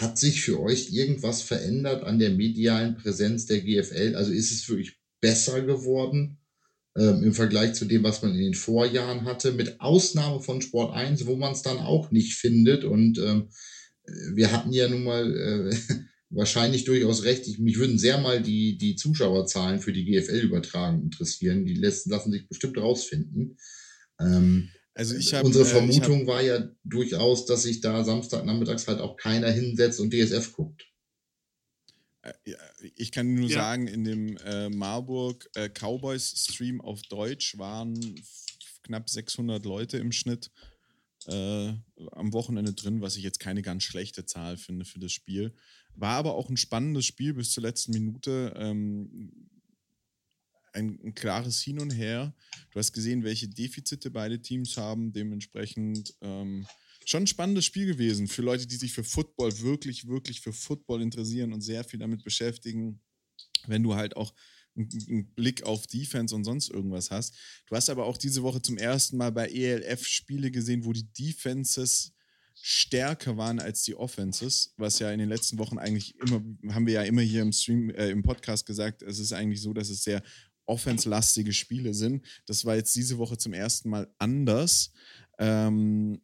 hat 0.00 0.18
sich 0.18 0.40
für 0.40 0.60
euch 0.60 0.92
irgendwas 0.92 1.42
verändert 1.42 2.04
an 2.04 2.18
der 2.18 2.30
medialen 2.30 2.96
Präsenz 2.96 3.44
der 3.44 3.60
GFL? 3.60 4.14
Also 4.14 4.32
ist 4.32 4.52
es 4.52 4.66
wirklich 4.70 4.95
besser 5.20 5.62
geworden 5.62 6.38
ähm, 6.96 7.22
im 7.22 7.34
Vergleich 7.34 7.74
zu 7.74 7.84
dem, 7.84 8.02
was 8.02 8.22
man 8.22 8.34
in 8.34 8.40
den 8.40 8.54
Vorjahren 8.54 9.24
hatte, 9.24 9.52
mit 9.52 9.80
Ausnahme 9.80 10.40
von 10.40 10.62
Sport 10.62 10.94
1, 10.94 11.26
wo 11.26 11.36
man 11.36 11.52
es 11.52 11.62
dann 11.62 11.78
auch 11.78 12.10
nicht 12.10 12.34
findet. 12.34 12.84
Und 12.84 13.18
ähm, 13.18 13.50
wir 14.34 14.52
hatten 14.52 14.72
ja 14.72 14.88
nun 14.88 15.04
mal 15.04 15.36
äh, 15.36 15.76
wahrscheinlich 16.30 16.84
durchaus 16.84 17.24
recht. 17.24 17.46
Ich, 17.46 17.58
mich 17.58 17.78
würden 17.78 17.98
sehr 17.98 18.18
mal 18.18 18.42
die, 18.42 18.78
die 18.78 18.96
Zuschauerzahlen 18.96 19.80
für 19.80 19.92
die 19.92 20.04
GFL-Übertragung 20.04 21.02
interessieren. 21.02 21.66
Die 21.66 21.74
lässt, 21.74 22.06
lassen 22.06 22.32
sich 22.32 22.48
bestimmt 22.48 22.78
rausfinden. 22.78 23.58
Ähm, 24.20 24.70
also 24.94 25.14
ich 25.14 25.34
hab, 25.34 25.44
unsere 25.44 25.64
äh, 25.64 25.68
Vermutung 25.68 26.22
ich 26.22 26.28
hab, 26.28 26.34
war 26.34 26.42
ja 26.42 26.70
durchaus, 26.84 27.44
dass 27.44 27.64
sich 27.64 27.82
da 27.82 28.02
Samstagnachmittags 28.02 28.88
halt 28.88 29.00
auch 29.00 29.16
keiner 29.18 29.50
hinsetzt 29.50 30.00
und 30.00 30.14
DSF 30.14 30.52
guckt. 30.52 30.86
Äh, 32.44 32.56
ich 32.96 33.12
kann 33.12 33.34
nur 33.34 33.48
Ja. 33.48 33.58
sagen, 33.58 33.86
in 33.88 34.04
dem 34.04 34.36
äh, 34.38 34.68
Marburg 34.68 35.48
äh, 35.54 35.68
Cowboys 35.68 36.34
Stream 36.48 36.80
auf 36.80 37.02
Deutsch 37.02 37.56
waren 37.58 37.98
knapp 38.82 39.08
600 39.10 39.64
Leute 39.64 39.98
im 39.98 40.12
Schnitt 40.12 40.50
äh, 41.26 41.72
am 42.12 42.32
Wochenende 42.32 42.72
drin, 42.72 43.00
was 43.00 43.16
ich 43.16 43.24
jetzt 43.24 43.40
keine 43.40 43.62
ganz 43.62 43.82
schlechte 43.82 44.26
Zahl 44.26 44.56
finde 44.56 44.84
für 44.84 45.00
das 45.00 45.12
Spiel. 45.12 45.54
War 45.94 46.16
aber 46.18 46.34
auch 46.34 46.48
ein 46.50 46.56
spannendes 46.56 47.04
Spiel 47.06 47.34
bis 47.34 47.50
zur 47.52 47.62
letzten 47.62 47.92
Minute. 47.92 48.54
Ähm, 48.56 49.48
ein, 50.72 51.00
ein 51.02 51.14
klares 51.14 51.60
Hin 51.62 51.80
und 51.80 51.90
Her. 51.90 52.34
Du 52.70 52.78
hast 52.78 52.92
gesehen, 52.92 53.24
welche 53.24 53.48
Defizite 53.48 54.10
beide 54.10 54.40
Teams 54.40 54.76
haben. 54.76 55.12
Dementsprechend 55.12 56.14
ähm, 56.20 56.66
schon 57.06 57.22
ein 57.22 57.28
spannendes 57.28 57.64
Spiel 57.64 57.86
gewesen 57.86 58.26
für 58.26 58.42
Leute, 58.42 58.66
die 58.66 58.76
sich 58.76 58.92
für 58.92 59.04
Football 59.04 59.60
wirklich, 59.60 60.08
wirklich 60.08 60.40
für 60.40 60.52
Football 60.52 61.02
interessieren 61.02 61.52
und 61.52 61.62
sehr 61.62 61.84
viel 61.84 62.00
damit 62.00 62.24
beschäftigen. 62.24 63.00
Wenn 63.66 63.82
du 63.82 63.94
halt 63.94 64.16
auch 64.16 64.34
einen, 64.76 65.32
Blick 65.34 65.62
auf 65.62 65.86
Defense 65.86 66.34
und 66.34 66.44
sonst 66.44 66.68
irgendwas 66.68 67.10
hast. 67.10 67.34
Du 67.66 67.76
hast 67.76 67.88
aber 67.88 68.04
auch 68.04 68.18
diese 68.18 68.42
Woche 68.42 68.60
zum 68.60 68.76
ersten 68.76 69.16
Mal 69.16 69.32
bei 69.32 69.48
ELF 69.48 70.06
Spiele 70.06 70.50
gesehen, 70.50 70.84
wo 70.84 70.92
die 70.92 71.10
Defenses 71.12 72.12
stärker 72.60 73.36
waren 73.36 73.60
als 73.60 73.82
die 73.82 73.94
Offenses, 73.94 74.74
was 74.76 74.98
ja 74.98 75.10
in 75.12 75.18
den 75.18 75.28
letzten 75.28 75.58
Wochen 75.58 75.78
eigentlich 75.78 76.18
immer, 76.18 76.42
haben 76.74 76.86
wir 76.86 76.94
ja 76.94 77.02
immer 77.02 77.22
hier 77.22 77.42
im 77.42 77.52
Stream, 77.52 77.90
äh, 77.90 78.10
im 78.10 78.22
Podcast 78.22 78.66
gesagt, 78.66 79.02
es 79.02 79.18
ist 79.18 79.32
eigentlich 79.32 79.62
so, 79.62 79.72
dass 79.72 79.90
es 79.90 80.02
sehr 80.02 80.22
offenslastige 80.64 81.52
Spiele 81.52 81.94
sind. 81.94 82.26
Das 82.46 82.64
war 82.64 82.74
jetzt 82.74 82.96
diese 82.96 83.18
Woche 83.18 83.38
zum 83.38 83.52
ersten 83.52 83.88
Mal 83.88 84.12
anders. 84.18 84.90
Ähm, 85.38 86.20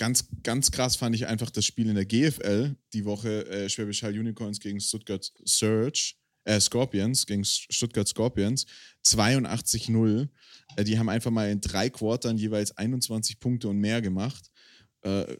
ganz, 0.00 0.24
ganz 0.42 0.70
krass 0.70 0.96
fand 0.96 1.14
ich 1.14 1.26
einfach 1.26 1.50
das 1.50 1.66
Spiel 1.66 1.86
in 1.90 1.94
der 1.94 2.06
GFL, 2.06 2.74
die 2.94 3.04
Woche 3.04 3.46
äh, 3.48 3.68
Schwäbisch 3.68 4.02
Hall 4.02 4.18
Unicorns 4.18 4.58
gegen 4.58 4.80
Stuttgart 4.80 5.30
Surge, 5.44 6.14
äh, 6.44 6.58
Scorpions, 6.58 7.26
gegen 7.26 7.44
Stuttgart 7.44 8.08
Scorpions, 8.08 8.64
82-0. 9.04 10.28
Äh, 10.76 10.84
die 10.84 10.98
haben 10.98 11.10
einfach 11.10 11.30
mal 11.30 11.50
in 11.50 11.60
drei 11.60 11.90
Quartern 11.90 12.38
jeweils 12.38 12.74
21 12.78 13.40
Punkte 13.40 13.68
und 13.68 13.76
mehr 13.76 14.00
gemacht. 14.00 14.50
Äh, 15.02 15.36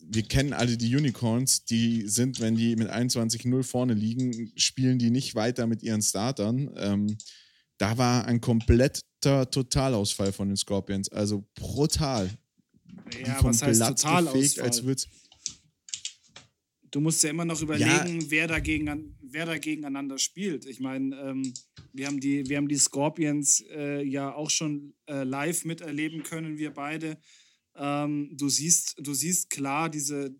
wir 0.00 0.22
kennen 0.22 0.54
alle 0.54 0.78
die 0.78 0.96
Unicorns, 0.96 1.66
die 1.66 2.08
sind, 2.08 2.40
wenn 2.40 2.56
die 2.56 2.74
mit 2.74 2.90
21-0 2.90 3.62
vorne 3.64 3.92
liegen, 3.92 4.50
spielen 4.56 4.98
die 4.98 5.10
nicht 5.10 5.34
weiter 5.34 5.66
mit 5.66 5.82
ihren 5.82 6.00
Startern. 6.00 6.70
Ähm, 6.78 7.18
da 7.76 7.98
war 7.98 8.24
ein 8.24 8.40
kompletter 8.40 9.50
Totalausfall 9.50 10.32
von 10.32 10.48
den 10.48 10.56
Scorpions, 10.56 11.12
also 11.12 11.46
brutal. 11.54 12.30
Die 13.08 13.22
Ja, 13.22 13.34
vom 13.36 13.50
was 13.50 13.62
heißt 13.62 13.80
Platz 13.80 14.32
gefegt, 14.32 14.60
als 14.60 14.84
würd's. 14.84 15.08
Du 16.90 17.00
musst 17.00 17.22
ja 17.22 17.30
immer 17.30 17.44
noch 17.44 17.60
überlegen, 17.60 18.30
wer, 18.30 18.46
dagegen, 18.46 19.14
wer 19.20 19.44
da 19.44 19.58
gegeneinander 19.58 20.18
spielt. 20.18 20.64
Ich 20.64 20.80
meine, 20.80 21.14
ähm, 21.16 21.52
wir, 21.92 22.06
haben 22.06 22.18
die, 22.18 22.48
wir 22.48 22.56
haben 22.56 22.68
die 22.68 22.78
Scorpions 22.78 23.62
äh, 23.70 24.02
ja 24.02 24.34
auch 24.34 24.48
schon 24.48 24.94
äh, 25.06 25.22
live 25.24 25.66
miterleben 25.66 26.22
können, 26.22 26.56
wir 26.56 26.72
beide. 26.72 27.18
Ähm, 27.76 28.30
du, 28.32 28.48
siehst, 28.48 28.96
du 28.98 29.12
siehst 29.12 29.50
klar 29.50 29.90
diese, 29.90 30.34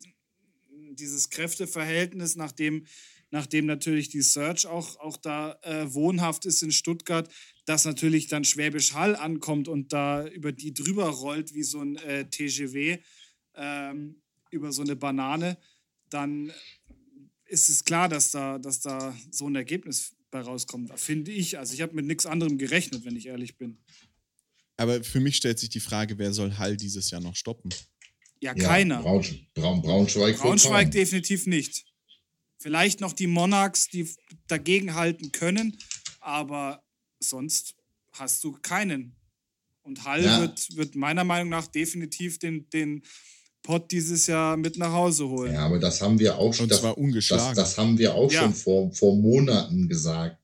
dieses 0.92 1.28
Kräfteverhältnis, 1.28 2.34
nachdem, 2.37 2.87
nachdem 3.30 3.66
natürlich 3.66 4.08
die 4.08 4.23
Search 4.23 4.66
auch, 4.66 4.99
auch 5.00 5.16
da 5.16 5.58
äh, 5.62 5.92
wohnhaft 5.92 6.47
ist 6.47 6.62
in 6.62 6.73
Stuttgart, 6.73 7.28
dass 7.66 7.85
natürlich 7.85 8.28
dann 8.28 8.44
Schwäbisch 8.44 8.94
Hall 8.94 9.16
ankommt 9.16 9.68
und 9.68 9.92
da 9.92 10.26
über 10.26 10.52
die 10.52 10.73
drüber 10.73 11.08
rollt 11.08 11.54
wie 11.54 11.62
so 11.62 11.80
ein 11.80 11.97
äh, 11.97 12.28
TGW 12.28 12.99
ähm, 13.54 14.23
über 14.50 14.73
so 14.73 14.82
eine 14.82 14.97
Banane, 14.97 15.58
dann 16.08 16.52
ist 17.44 17.68
es 17.68 17.85
klar, 17.85 18.08
dass 18.08 18.30
da, 18.30 18.58
dass 18.58 18.80
da 18.80 19.14
so 19.30 19.49
ein 19.49 19.56
Ergebnis 19.56 20.14
bei 20.30 20.40
rauskommt. 20.40 20.99
Finde 20.99 21.32
ich. 21.32 21.58
Also 21.58 21.75
ich 21.75 21.82
habe 21.82 21.94
mit 21.94 22.06
nichts 22.06 22.26
anderem 22.26 22.58
gerechnet, 22.58 23.04
wenn 23.04 23.16
ich 23.16 23.26
ehrlich 23.26 23.56
bin. 23.56 23.78
Aber 24.76 25.02
für 25.02 25.20
mich 25.20 25.37
stellt 25.37 25.58
sich 25.58 25.70
die 25.70 25.80
Frage, 25.80 26.18
wer 26.18 26.32
soll 26.32 26.56
Hall 26.56 26.76
dieses 26.76 27.11
Jahr 27.11 27.20
noch 27.20 27.35
stoppen? 27.35 27.70
Ja, 28.40 28.54
Ja, 28.54 28.64
keiner. 28.64 29.02
Braunsch 29.02 29.35
Braun 29.54 29.82
Braunschweig. 29.82 30.38
Braunschweig 30.38 30.90
definitiv 30.90 31.47
nicht. 31.47 31.85
Vielleicht 32.58 33.00
noch 33.00 33.12
die 33.12 33.26
Monarchs, 33.28 33.88
die 33.88 34.08
dagegen 34.48 34.94
halten 34.94 35.30
können, 35.32 35.78
aber 36.20 36.82
sonst 37.20 37.74
hast 38.12 38.42
du 38.44 38.52
keinen. 38.62 39.14
Und 39.82 40.04
Hall 40.04 40.24
Ja. 40.24 40.40
wird, 40.40 40.76
wird 40.76 40.94
meiner 40.96 41.24
Meinung 41.24 41.48
nach 41.50 41.66
definitiv 41.68 42.38
den, 42.38 42.68
den 42.70 43.02
Pott 43.62 43.90
dieses 43.92 44.26
Jahr 44.26 44.56
mit 44.56 44.76
nach 44.76 44.92
Hause 44.92 45.28
holen. 45.28 45.52
Ja, 45.54 45.66
aber 45.66 45.78
das 45.78 46.00
haben 46.00 46.18
wir 46.18 46.36
auch 46.36 46.52
schon. 46.52 46.64
Und 46.64 46.72
Das, 46.72 46.80
zwar 46.80 46.94
das, 46.94 46.98
ungeschlagen. 47.02 47.54
das 47.56 47.78
haben 47.78 47.98
wir 47.98 48.14
auch 48.14 48.30
Ja. 48.32 48.40
schon 48.42 48.54
vor, 48.54 48.92
vor 48.92 49.16
Monaten 49.16 49.88
gesagt, 49.88 50.36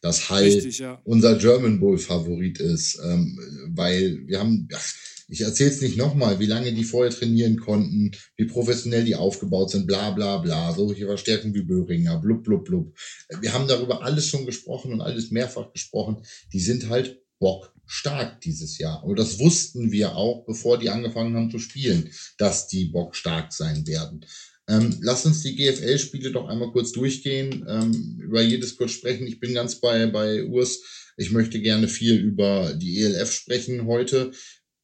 dass 0.00 0.28
Hall 0.28 0.44
Richtig, 0.44 0.78
ja. 0.78 1.00
unser 1.04 1.36
German 1.36 1.78
Bowl 1.78 1.98
Favorit 1.98 2.58
ist, 2.58 2.98
ähm, 3.04 3.38
weil 3.74 4.26
wir 4.26 4.40
haben, 4.40 4.68
ach, 4.74 4.94
ich 5.30 5.40
erzähle 5.42 5.70
es 5.70 5.80
nicht 5.80 5.96
nochmal, 5.96 6.40
wie 6.40 6.46
lange 6.46 6.72
die 6.72 6.84
vorher 6.84 7.12
trainieren 7.12 7.58
konnten, 7.58 8.10
wie 8.36 8.46
professionell 8.46 9.04
die 9.04 9.14
aufgebaut 9.14 9.70
sind, 9.70 9.86
bla 9.86 10.10
bla 10.10 10.38
bla, 10.38 10.72
solche 10.74 11.06
Verstärkungen 11.06 11.54
wie 11.54 11.62
Böhringer, 11.62 12.18
blub 12.18 12.44
blub 12.44 12.64
blub. 12.64 12.94
Wir 13.40 13.52
haben 13.52 13.68
darüber 13.68 14.02
alles 14.02 14.26
schon 14.26 14.44
gesprochen 14.44 14.92
und 14.92 15.00
alles 15.00 15.30
mehrfach 15.30 15.72
gesprochen. 15.72 16.22
Die 16.52 16.60
sind 16.60 16.88
halt 16.88 17.20
bockstark 17.38 18.40
dieses 18.40 18.78
Jahr. 18.78 19.04
Und 19.04 19.18
das 19.18 19.38
wussten 19.38 19.92
wir 19.92 20.16
auch, 20.16 20.44
bevor 20.44 20.78
die 20.78 20.90
angefangen 20.90 21.36
haben 21.36 21.50
zu 21.50 21.58
spielen, 21.58 22.10
dass 22.36 22.66
die 22.66 22.86
bockstark 22.86 23.52
sein 23.52 23.86
werden. 23.86 24.26
Ähm, 24.68 24.98
lass 25.00 25.26
uns 25.26 25.42
die 25.42 25.56
GFL-Spiele 25.56 26.30
doch 26.30 26.48
einmal 26.48 26.70
kurz 26.70 26.92
durchgehen, 26.92 27.66
ähm, 27.68 28.20
über 28.22 28.40
jedes 28.40 28.76
kurz 28.76 28.92
sprechen. 28.92 29.26
Ich 29.26 29.40
bin 29.40 29.52
ganz 29.52 29.80
bei, 29.80 30.06
bei 30.06 30.44
Urs. 30.44 30.80
Ich 31.16 31.32
möchte 31.32 31.60
gerne 31.60 31.88
viel 31.88 32.16
über 32.16 32.72
die 32.74 33.00
ELF 33.00 33.32
sprechen 33.32 33.86
heute, 33.86 34.30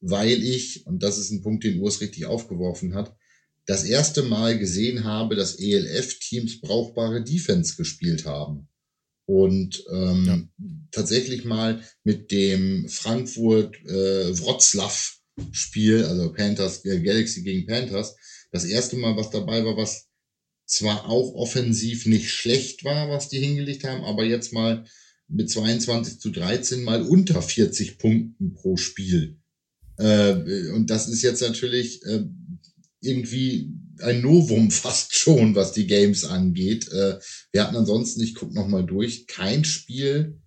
weil 0.01 0.43
ich, 0.43 0.85
und 0.85 1.03
das 1.03 1.17
ist 1.17 1.31
ein 1.31 1.41
Punkt, 1.41 1.63
den 1.63 1.79
Urs 1.79 2.01
richtig 2.01 2.25
aufgeworfen 2.25 2.93
hat, 2.93 3.15
das 3.65 3.83
erste 3.83 4.23
Mal 4.23 4.57
gesehen 4.57 5.03
habe, 5.03 5.35
dass 5.35 5.59
ELF-Teams 5.59 6.61
brauchbare 6.61 7.23
Defense 7.23 7.75
gespielt 7.75 8.25
haben. 8.25 8.69
Und 9.25 9.83
ähm, 9.91 10.25
Ja. 10.25 10.67
tatsächlich 10.91 11.43
mal 11.43 11.83
mit 12.05 12.31
dem 12.31 12.87
Frankfurt 12.87 13.75
äh, 13.85 14.31
also 16.07 16.31
Panthers 16.31 16.85
äh, 16.85 17.01
Galaxy 17.01 17.43
gegen 17.43 17.67
Panthers, 17.67 18.15
das 18.51 18.63
erste 18.63 18.95
Mal, 18.95 19.17
was 19.17 19.29
dabei 19.29 19.65
war, 19.65 19.75
was 19.75 20.07
zwar 20.65 21.09
auch 21.09 21.33
offensiv 21.33 22.05
nicht 22.05 22.29
schlecht 22.31 22.85
war, 22.85 23.09
was 23.09 23.29
die 23.29 23.39
hingelegt 23.39 23.83
haben, 23.83 24.03
aber 24.03 24.23
jetzt 24.23 24.53
mal 24.53 24.85
mit 25.27 25.49
22 25.49 26.19
zu 26.19 26.29
13 26.29 26.83
mal 26.83 27.01
unter 27.03 27.41
40 27.41 27.97
Punkten 27.97 28.53
pro 28.53 28.77
Spiel. 28.77 29.37
Äh, 29.97 30.69
und 30.71 30.89
das 30.89 31.07
ist 31.07 31.21
jetzt 31.21 31.41
natürlich 31.41 32.03
äh, 32.05 32.23
irgendwie 33.01 33.71
ein 34.01 34.21
Novum 34.21 34.71
fast 34.71 35.15
schon, 35.15 35.55
was 35.55 35.73
die 35.73 35.87
Games 35.87 36.25
angeht. 36.25 36.91
Äh, 36.91 37.19
wir 37.51 37.63
hatten 37.63 37.75
ansonsten, 37.75 38.21
ich 38.21 38.35
gucke 38.35 38.53
nochmal 38.53 38.85
durch, 38.85 39.27
kein 39.27 39.63
Spiel, 39.63 40.39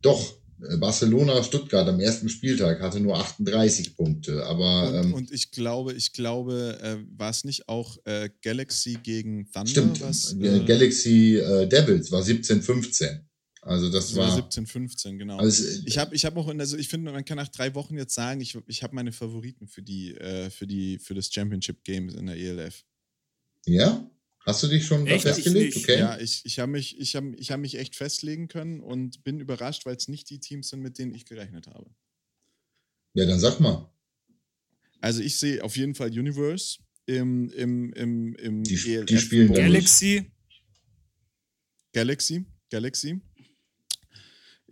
doch, 0.00 0.38
äh, 0.68 0.76
Barcelona, 0.76 1.42
Stuttgart 1.42 1.88
am 1.88 2.00
ersten 2.00 2.28
Spieltag 2.28 2.80
hatte 2.80 3.00
nur 3.00 3.18
38 3.18 3.96
Punkte, 3.96 4.44
aber 4.46 4.88
Und, 4.88 4.94
ähm, 4.94 5.14
und 5.14 5.32
ich 5.32 5.50
glaube, 5.50 5.92
ich 5.92 6.12
glaube, 6.12 6.78
äh, 6.82 6.96
war 7.16 7.30
es 7.30 7.44
nicht 7.44 7.68
auch 7.68 7.98
äh, 8.04 8.30
Galaxy 8.42 8.98
gegen 9.02 9.50
Thunder? 9.52 9.70
stimmt, 9.70 10.00
Was, 10.00 10.34
äh, 10.40 10.64
Galaxy 10.64 11.36
äh, 11.36 11.66
Devils 11.66 12.10
war 12.10 12.22
17-15. 12.22 13.20
Also 13.64 13.88
das 13.90 14.08
das 14.08 14.16
war 14.16 14.26
war, 14.28 14.34
17, 14.36 14.66
15, 14.66 15.18
genau. 15.20 15.38
also, 15.38 15.64
ich 15.86 15.96
habe 15.96 16.14
ich 16.16 16.24
hab 16.24 16.36
auch, 16.36 16.48
in, 16.48 16.58
also 16.60 16.76
ich 16.76 16.88
finde, 16.88 17.12
man 17.12 17.24
kann 17.24 17.36
nach 17.36 17.46
drei 17.48 17.72
Wochen 17.76 17.96
jetzt 17.96 18.12
sagen, 18.14 18.40
ich, 18.40 18.58
ich 18.66 18.82
habe 18.82 18.94
meine 18.94 19.12
Favoriten 19.12 19.68
für 19.68 19.82
die, 19.82 20.16
äh, 20.16 20.50
für 20.50 20.66
die, 20.66 20.98
für 20.98 21.14
das 21.14 21.32
Championship 21.32 21.84
Games 21.84 22.14
in 22.14 22.26
der 22.26 22.36
ELF. 22.36 22.84
ja? 23.66 24.08
Hast 24.44 24.60
du 24.64 24.66
dich 24.66 24.84
schon 24.84 25.04
da 25.06 25.12
Echt? 25.12 25.22
Festgelegt? 25.22 25.76
Okay. 25.76 26.00
Ja, 26.00 26.18
ich, 26.18 26.44
ich 26.44 26.58
habe 26.58 26.72
mich, 26.72 26.98
ich 26.98 27.14
hab, 27.14 27.22
ich 27.36 27.52
hab 27.52 27.60
mich 27.60 27.76
echt 27.78 27.94
festlegen 27.94 28.48
können 28.48 28.80
und 28.80 29.22
bin 29.22 29.38
überrascht, 29.38 29.86
weil 29.86 29.94
es 29.94 30.08
nicht 30.08 30.28
die 30.30 30.40
Teams 30.40 30.70
sind, 30.70 30.80
mit 30.80 30.98
denen 30.98 31.14
ich 31.14 31.24
gerechnet 31.26 31.68
habe. 31.68 31.88
ja, 33.14 33.24
dann 33.24 33.38
sag 33.38 33.60
mal. 33.60 33.88
Also 35.00 35.20
ich 35.20 35.36
sehe 35.36 35.62
auf 35.62 35.76
jeden 35.76 35.94
Fall 35.94 36.08
Universe 36.08 36.78
im, 37.06 37.50
im, 37.50 37.92
im, 37.92 38.34
im 38.34 38.64
Die- 38.64 38.94
ELF 38.94 39.06
die 39.06 39.18
spielen 39.18 39.46
Bowl. 39.46 39.56
dann- 39.58 39.66
Galaxy, 39.66 40.32
Galaxy, 41.92 42.44
Galaxy. 42.68 43.20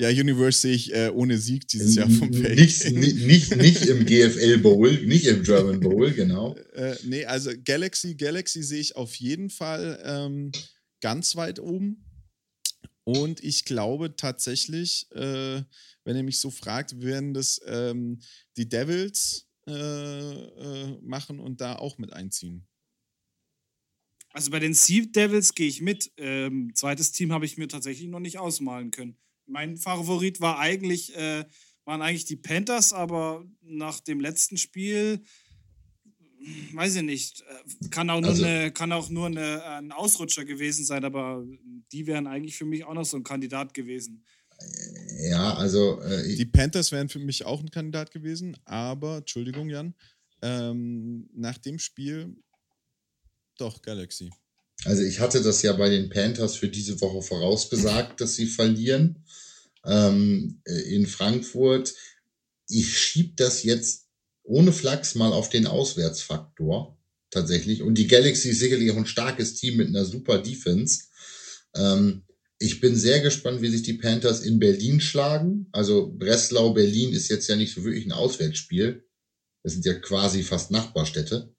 Ja, 0.01 0.09
Universe 0.09 0.61
sehe 0.61 0.73
ich 0.73 0.95
äh, 0.95 1.11
ohne 1.11 1.37
Sieg 1.37 1.69
dieses 1.69 1.95
Jahr 1.95 2.09
vom 2.09 2.33
Feld. 2.33 2.59
nicht, 2.59 2.91
nicht, 2.91 3.27
nicht, 3.27 3.57
nicht 3.57 3.83
im 3.87 4.07
GFL 4.07 4.57
Bowl, 4.57 4.91
nicht 5.05 5.27
im 5.27 5.43
German 5.43 5.79
Bowl, 5.79 6.11
genau. 6.13 6.57
Äh, 6.73 6.97
nee, 7.05 7.27
also 7.27 7.51
Galaxy, 7.63 8.15
Galaxy 8.15 8.63
sehe 8.63 8.81
ich 8.81 8.97
auf 8.97 9.15
jeden 9.17 9.51
Fall 9.51 10.01
ähm, 10.03 10.53
ganz 11.03 11.37
weit 11.37 11.61
oben. 11.61 12.07
Und 13.05 13.45
ich 13.45 13.67
glaube 13.67 14.17
tatsächlich, 14.17 15.07
äh, 15.13 15.61
wenn 16.05 16.17
ihr 16.17 16.23
mich 16.23 16.39
so 16.39 16.51
fragt, 16.51 17.03
werden 17.03 17.35
das 17.35 17.61
ähm, 17.67 18.21
die 18.57 18.71
Devils 18.71 19.49
äh, 19.67 19.73
äh, 19.73 20.99
machen 21.03 21.41
und 21.41 21.61
da 21.61 21.77
auch 21.77 21.99
mit 21.99 22.15
einziehen. 22.15 22.67
Also 24.31 24.51
bei 24.51 24.61
den 24.61 24.73
Sea 24.73 25.05
Devils 25.05 25.55
gehe 25.55 25.69
ich 25.69 25.83
mit. 25.83 26.11
Ähm, 26.17 26.73
zweites 26.75 27.13
Team 27.13 27.33
habe 27.33 27.45
ich 27.45 27.59
mir 27.59 27.69
tatsächlich 27.69 28.09
noch 28.09 28.21
nicht 28.21 28.39
ausmalen 28.39 28.93
können. 28.93 29.19
Mein 29.51 29.77
Favorit 29.77 30.41
war 30.41 30.59
eigentlich, 30.59 31.15
äh, 31.17 31.45
waren 31.85 32.03
eigentlich 32.03 32.25
die 32.25 32.37
Panthers, 32.37 32.93
aber 32.93 33.45
nach 33.63 34.01
dem 34.01 34.21
letzten 34.21 34.57
Spiel, 34.57 35.23
weiß 36.73 36.97
ich 36.97 37.03
nicht, 37.03 37.43
äh, 37.43 37.89
kann 37.89 38.09
auch 38.11 38.21
nur, 38.21 38.31
also, 38.31 38.45
eine, 38.45 38.73
kann 38.73 38.93
auch 38.93 39.09
nur 39.11 39.27
eine, 39.27 39.65
ein 39.65 39.93
Ausrutscher 39.93 40.45
gewesen 40.45 40.85
sein, 40.85 41.05
aber 41.05 41.45
die 41.93 42.07
wären 42.07 42.27
eigentlich 42.27 42.57
für 42.57 42.65
mich 42.65 42.85
auch 42.85 42.95
noch 42.95 43.05
so 43.05 43.17
ein 43.17 43.25
Kandidat 43.25 43.75
gewesen. 43.75 44.25
Ja, 45.31 45.55
also. 45.55 46.01
Äh, 46.03 46.37
die 46.37 46.47
Panthers 46.47 46.93
wären 46.93 47.09
für 47.09 47.19
mich 47.19 47.45
auch 47.45 47.61
ein 47.61 47.71
Kandidat 47.71 48.11
gewesen, 48.11 48.57
aber, 48.65 49.19
Entschuldigung, 49.19 49.69
Jan, 49.69 49.95
ähm, 50.43 51.29
nach 51.35 51.59
dem 51.59 51.79
Spiel 51.79 52.37
doch, 53.59 53.83
Galaxy. 53.83 54.31
Also 54.85 55.03
ich 55.03 55.21
hatte 55.21 55.43
das 55.43 55.63
ja 55.63 55.73
bei 55.75 55.89
den 55.89 56.09
Panthers 56.09 56.57
für 56.57 56.69
diese 56.69 57.01
Woche 57.01 57.23
vorausgesagt, 57.23 58.21
dass 58.21 58.35
sie 58.35 58.47
verlieren 58.47 59.25
ähm, 59.85 60.61
äh, 60.65 60.95
in 60.95 61.07
Frankfurt. 61.07 61.95
Ich 62.69 62.99
schieb 62.99 63.37
das 63.37 63.63
jetzt 63.63 64.07
ohne 64.43 64.73
Flachs 64.73 65.15
mal 65.15 65.33
auf 65.33 65.49
den 65.51 65.67
Auswärtsfaktor 65.67 66.99
tatsächlich. 67.31 67.83
Und 67.83 67.97
die 67.97 68.07
Galaxy 68.07 68.51
ist 68.51 68.61
sicherlich 68.61 68.91
auch 68.91 68.97
ein 68.97 69.07
starkes 69.07 69.55
Team 69.55 69.77
mit 69.77 69.89
einer 69.89 70.05
super 70.05 70.39
Defense. 70.39 71.05
Ähm, 71.75 72.23
ich 72.59 72.81
bin 72.81 72.97
sehr 72.97 73.21
gespannt, 73.21 73.63
wie 73.63 73.71
sich 73.71 73.83
die 73.83 73.95
Panthers 73.95 74.41
in 74.41 74.59
Berlin 74.59 75.01
schlagen. 75.01 75.69
Also 75.73 76.13
Breslau, 76.13 76.75
Berlin 76.75 77.13
ist 77.13 77.29
jetzt 77.29 77.49
ja 77.49 77.57
nicht 77.57 77.75
so 77.75 77.85
wirklich 77.85 78.07
ein 78.07 78.13
Auswärtsspiel. 78.13 79.05
Das 79.63 79.73
sind 79.73 79.85
ja 79.85 79.95
quasi 79.95 80.43
fast 80.43 80.71
Nachbarstädte. 80.71 81.55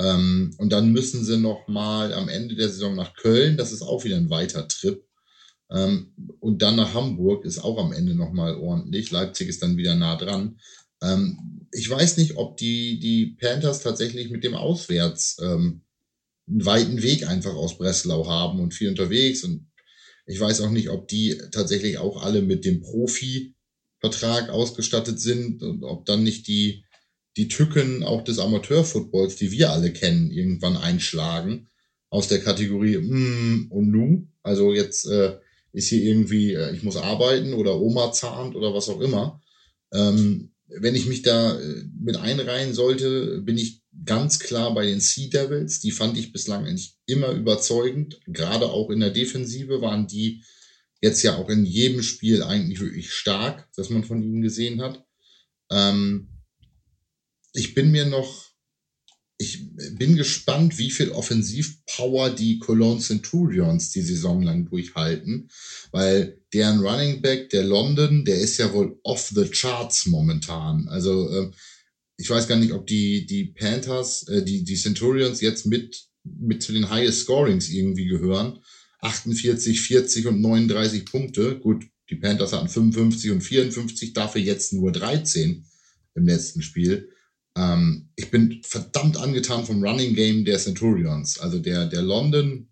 Ähm, 0.00 0.54
und 0.56 0.70
dann 0.70 0.92
müssen 0.92 1.24
sie 1.24 1.36
noch 1.36 1.68
mal 1.68 2.14
am 2.14 2.28
Ende 2.28 2.54
der 2.54 2.68
Saison 2.68 2.94
nach 2.94 3.14
Köln. 3.14 3.56
Das 3.56 3.72
ist 3.72 3.82
auch 3.82 4.04
wieder 4.04 4.16
ein 4.16 4.30
weiter 4.30 4.66
Trip. 4.66 5.04
Ähm, 5.70 6.12
und 6.40 6.62
dann 6.62 6.76
nach 6.76 6.94
Hamburg 6.94 7.44
ist 7.44 7.58
auch 7.58 7.78
am 7.78 7.92
Ende 7.92 8.14
noch 8.14 8.32
mal 8.32 8.56
ordentlich. 8.56 9.10
Leipzig 9.10 9.48
ist 9.48 9.62
dann 9.62 9.76
wieder 9.76 9.94
nah 9.94 10.16
dran. 10.16 10.58
Ähm, 11.02 11.66
ich 11.72 11.88
weiß 11.88 12.16
nicht, 12.16 12.36
ob 12.36 12.56
die, 12.56 12.98
die 12.98 13.36
Panthers 13.38 13.80
tatsächlich 13.80 14.30
mit 14.30 14.42
dem 14.42 14.54
Auswärts 14.54 15.36
ähm, 15.42 15.82
einen 16.48 16.64
weiten 16.64 17.02
Weg 17.02 17.28
einfach 17.28 17.54
aus 17.54 17.76
Breslau 17.76 18.26
haben 18.26 18.60
und 18.60 18.74
viel 18.74 18.88
unterwegs. 18.88 19.44
Und 19.44 19.70
ich 20.26 20.40
weiß 20.40 20.62
auch 20.62 20.70
nicht, 20.70 20.88
ob 20.88 21.08
die 21.08 21.40
tatsächlich 21.52 21.98
auch 21.98 22.22
alle 22.22 22.42
mit 22.42 22.64
dem 22.64 22.80
Profi-Vertrag 22.80 24.48
ausgestattet 24.48 25.20
sind 25.20 25.62
und 25.62 25.84
ob 25.84 26.06
dann 26.06 26.24
nicht 26.24 26.48
die 26.48 26.84
die 27.36 27.48
Tücken 27.48 28.02
auch 28.02 28.22
des 28.22 28.38
Amateurfootballs, 28.38 29.36
die 29.36 29.50
wir 29.52 29.70
alle 29.70 29.92
kennen, 29.92 30.30
irgendwann 30.30 30.76
einschlagen 30.76 31.68
aus 32.10 32.28
der 32.28 32.40
Kategorie 32.40 32.98
mm 32.98 33.68
und 33.70 33.90
nu. 33.90 34.28
Also 34.42 34.72
jetzt 34.72 35.06
äh, 35.06 35.38
ist 35.72 35.88
hier 35.88 36.02
irgendwie, 36.02 36.54
äh, 36.54 36.74
ich 36.74 36.82
muss 36.82 36.96
arbeiten 36.96 37.54
oder 37.54 37.80
Oma 37.80 38.12
zahnt 38.12 38.56
oder 38.56 38.74
was 38.74 38.88
auch 38.88 39.00
immer. 39.00 39.40
Ähm, 39.92 40.52
wenn 40.66 40.94
ich 40.94 41.06
mich 41.06 41.22
da 41.22 41.58
äh, 41.58 41.84
mit 41.98 42.16
einreihen 42.16 42.74
sollte, 42.74 43.40
bin 43.42 43.58
ich 43.58 43.82
ganz 44.04 44.38
klar 44.38 44.74
bei 44.74 44.86
den 44.86 45.00
Sea 45.00 45.28
Devils. 45.28 45.80
Die 45.80 45.90
fand 45.90 46.16
ich 46.18 46.32
bislang 46.32 46.64
eigentlich 46.66 46.96
immer 47.06 47.30
überzeugend. 47.30 48.20
Gerade 48.26 48.66
auch 48.70 48.90
in 48.90 49.00
der 49.00 49.10
Defensive 49.10 49.80
waren 49.80 50.06
die 50.06 50.42
jetzt 51.00 51.22
ja 51.22 51.36
auch 51.36 51.48
in 51.48 51.64
jedem 51.64 52.02
Spiel 52.02 52.42
eigentlich 52.42 52.80
wirklich 52.80 53.12
stark, 53.12 53.68
dass 53.74 53.90
man 53.90 54.04
von 54.04 54.22
ihnen 54.22 54.42
gesehen 54.42 54.82
hat. 54.82 55.04
Ähm, 55.70 56.28
ich 57.52 57.74
bin 57.74 57.90
mir 57.90 58.06
noch, 58.06 58.50
ich 59.38 59.74
bin 59.96 60.16
gespannt, 60.16 60.76
wie 60.78 60.90
viel 60.90 61.10
Offensivpower 61.10 62.30
die 62.30 62.58
Cologne 62.58 63.00
Centurions 63.00 63.90
die 63.90 64.02
Saison 64.02 64.42
lang 64.42 64.68
durchhalten, 64.68 65.48
weil 65.92 66.42
deren 66.52 66.80
Running 66.80 67.22
Back, 67.22 67.48
der 67.50 67.64
London, 67.64 68.24
der 68.24 68.38
ist 68.38 68.58
ja 68.58 68.72
wohl 68.72 68.98
off 69.02 69.32
the 69.34 69.48
charts 69.48 70.06
momentan. 70.06 70.88
Also 70.88 71.30
äh, 71.30 71.50
ich 72.18 72.28
weiß 72.28 72.48
gar 72.48 72.56
nicht, 72.56 72.72
ob 72.72 72.86
die 72.86 73.24
die 73.24 73.46
Panthers, 73.46 74.28
äh, 74.28 74.44
die 74.44 74.62
die 74.62 74.76
Centurions 74.76 75.40
jetzt 75.40 75.64
mit 75.64 76.10
mit 76.22 76.62
zu 76.62 76.72
den 76.72 76.90
Highest 76.90 77.22
Scorings 77.22 77.70
irgendwie 77.70 78.06
gehören. 78.06 78.58
48, 79.00 79.80
40 79.80 80.26
und 80.26 80.40
39 80.40 81.06
Punkte. 81.06 81.58
Gut, 81.58 81.86
die 82.10 82.16
Panthers 82.16 82.52
hatten 82.52 82.68
55 82.68 83.30
und 83.30 83.40
54, 83.40 84.12
dafür 84.12 84.42
jetzt 84.42 84.72
nur 84.72 84.92
13 84.92 85.64
im 86.14 86.26
letzten 86.26 86.60
Spiel. 86.60 87.08
Ähm, 87.56 88.10
ich 88.16 88.30
bin 88.30 88.60
verdammt 88.64 89.16
angetan 89.16 89.64
vom 89.64 89.82
Running 89.82 90.14
Game 90.14 90.44
der 90.44 90.58
Centurions. 90.58 91.38
Also 91.38 91.58
der, 91.58 91.86
der 91.86 92.02
London, 92.02 92.68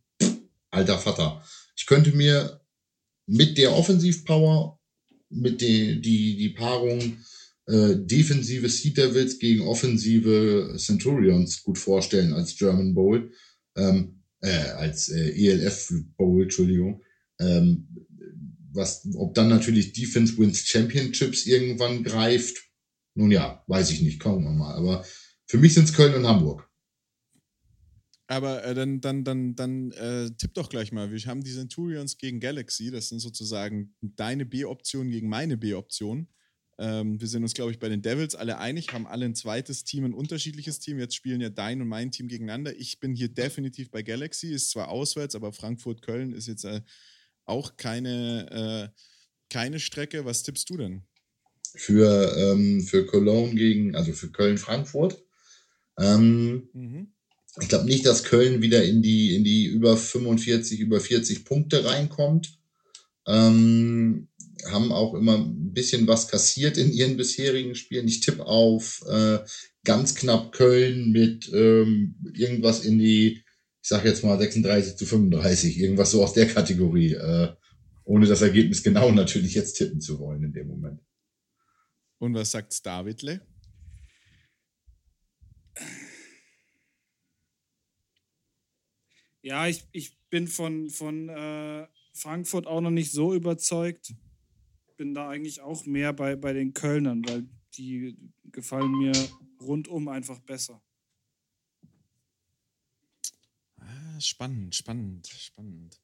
alter 0.70 0.98
Vater. 0.98 1.42
Ich 1.76 1.86
könnte 1.86 2.12
mir 2.12 2.60
mit 3.26 3.58
der 3.58 3.72
Offensivpower, 3.72 4.80
mit 5.30 5.60
die, 5.60 6.00
die, 6.00 6.36
die 6.36 6.48
Paarung 6.50 7.18
äh, 7.66 7.96
defensive 7.96 8.68
Sea 8.68 8.92
Devils 8.92 9.38
gegen 9.38 9.60
offensive 9.62 10.74
Centurions 10.78 11.62
gut 11.62 11.78
vorstellen 11.78 12.32
als 12.32 12.56
German 12.56 12.94
Bowl, 12.94 13.30
ähm, 13.76 14.22
äh, 14.40 14.70
als 14.70 15.10
äh, 15.10 15.30
ELF 15.30 15.92
Bowl, 16.16 16.44
Entschuldigung. 16.44 17.02
Ähm, 17.38 17.88
was, 18.72 19.06
ob 19.14 19.34
dann 19.34 19.48
natürlich 19.48 19.92
Defense 19.92 20.38
Wins 20.38 20.66
Championships 20.66 21.46
irgendwann 21.46 22.04
greift, 22.04 22.67
nun 23.14 23.30
ja, 23.30 23.62
weiß 23.66 23.90
ich 23.90 24.02
nicht, 24.02 24.24
wir 24.24 24.38
mal. 24.38 24.74
Aber 24.74 25.04
für 25.46 25.58
mich 25.58 25.74
sind 25.74 25.84
es 25.84 25.94
Köln 25.94 26.14
und 26.14 26.26
Hamburg. 26.26 26.68
Aber 28.30 28.62
äh, 28.62 28.74
dann, 28.74 29.00
dann, 29.00 29.24
dann, 29.24 29.54
dann 29.54 29.90
äh, 29.92 30.30
tipp 30.36 30.52
doch 30.52 30.68
gleich 30.68 30.92
mal. 30.92 31.10
Wir 31.10 31.18
haben 31.24 31.42
die 31.42 31.54
Centurions 31.54 32.18
gegen 32.18 32.40
Galaxy. 32.40 32.90
Das 32.90 33.08
sind 33.08 33.20
sozusagen 33.20 33.94
deine 34.02 34.44
B-Option 34.44 35.10
gegen 35.10 35.30
meine 35.30 35.56
B-Option. 35.56 36.28
Ähm, 36.78 37.18
wir 37.20 37.26
sind 37.26 37.42
uns, 37.42 37.54
glaube 37.54 37.72
ich, 37.72 37.78
bei 37.78 37.88
den 37.88 38.02
Devils 38.02 38.34
alle 38.34 38.58
einig, 38.58 38.92
haben 38.92 39.06
alle 39.06 39.24
ein 39.24 39.34
zweites 39.34 39.82
Team, 39.84 40.04
ein 40.04 40.12
unterschiedliches 40.14 40.78
Team. 40.78 40.98
Jetzt 40.98 41.16
spielen 41.16 41.40
ja 41.40 41.48
dein 41.48 41.80
und 41.80 41.88
mein 41.88 42.12
Team 42.12 42.28
gegeneinander. 42.28 42.76
Ich 42.76 43.00
bin 43.00 43.14
hier 43.14 43.30
definitiv 43.30 43.90
bei 43.90 44.02
Galaxy, 44.02 44.52
ist 44.52 44.70
zwar 44.70 44.88
auswärts, 44.88 45.34
aber 45.34 45.52
Frankfurt-Köln 45.54 46.32
ist 46.32 46.46
jetzt 46.46 46.64
äh, 46.64 46.82
auch 47.46 47.76
keine, 47.76 48.92
äh, 48.94 49.00
keine 49.50 49.80
Strecke. 49.80 50.26
Was 50.26 50.42
tippst 50.42 50.68
du 50.70 50.76
denn? 50.76 51.07
Für, 51.78 52.36
ähm, 52.36 52.80
für 52.82 53.06
Cologne 53.06 53.54
gegen, 53.54 53.94
also 53.94 54.12
für 54.12 54.30
Köln-Frankfurt. 54.30 55.22
Ähm, 55.98 56.68
mhm. 56.72 57.12
Ich 57.60 57.68
glaube 57.68 57.86
nicht, 57.86 58.06
dass 58.06 58.24
Köln 58.24 58.62
wieder 58.62 58.84
in 58.84 59.02
die, 59.02 59.34
in 59.34 59.44
die 59.44 59.66
über 59.66 59.96
45, 59.96 60.80
über 60.80 61.00
40 61.00 61.44
Punkte 61.44 61.84
reinkommt. 61.84 62.58
Ähm, 63.26 64.28
haben 64.66 64.92
auch 64.92 65.14
immer 65.14 65.38
ein 65.38 65.72
bisschen 65.72 66.06
was 66.06 66.28
kassiert 66.28 66.78
in 66.78 66.92
ihren 66.92 67.16
bisherigen 67.16 67.74
Spielen. 67.74 68.08
Ich 68.08 68.20
tippe 68.20 68.46
auf 68.46 69.04
äh, 69.08 69.38
ganz 69.84 70.14
knapp 70.14 70.52
Köln 70.52 71.10
mit 71.10 71.50
ähm, 71.52 72.16
irgendwas 72.34 72.84
in 72.84 72.98
die, 72.98 73.42
ich 73.82 73.88
sage 73.88 74.08
jetzt 74.08 74.24
mal 74.24 74.38
36 74.38 74.96
zu 74.96 75.06
35, 75.06 75.78
irgendwas 75.78 76.10
so 76.10 76.22
aus 76.22 76.32
der 76.32 76.46
Kategorie, 76.46 77.14
äh, 77.14 77.48
ohne 78.04 78.26
das 78.26 78.42
Ergebnis 78.42 78.82
genau 78.82 79.10
natürlich 79.12 79.54
jetzt 79.54 79.74
tippen 79.74 80.00
zu 80.00 80.18
wollen 80.18 80.42
in 80.42 80.52
dem 80.52 80.68
Moment. 80.68 81.00
Und 82.18 82.34
was 82.34 82.50
sagt 82.50 82.84
Davidle? 82.84 83.46
Ja, 89.42 89.66
ich, 89.66 89.86
ich 89.92 90.18
bin 90.30 90.48
von, 90.48 90.90
von 90.90 91.28
äh, 91.28 91.86
Frankfurt 92.12 92.66
auch 92.66 92.80
noch 92.80 92.90
nicht 92.90 93.12
so 93.12 93.34
überzeugt. 93.34 94.14
Bin 94.96 95.14
da 95.14 95.28
eigentlich 95.28 95.60
auch 95.60 95.86
mehr 95.86 96.12
bei, 96.12 96.34
bei 96.34 96.52
den 96.52 96.74
Kölnern, 96.74 97.24
weil 97.26 97.48
die 97.76 98.18
gefallen 98.44 98.90
mir 98.98 99.12
rundum 99.60 100.08
einfach 100.08 100.40
besser. 100.40 100.82
Ah, 103.76 104.20
spannend, 104.20 104.74
spannend, 104.74 105.28
spannend. 105.28 106.00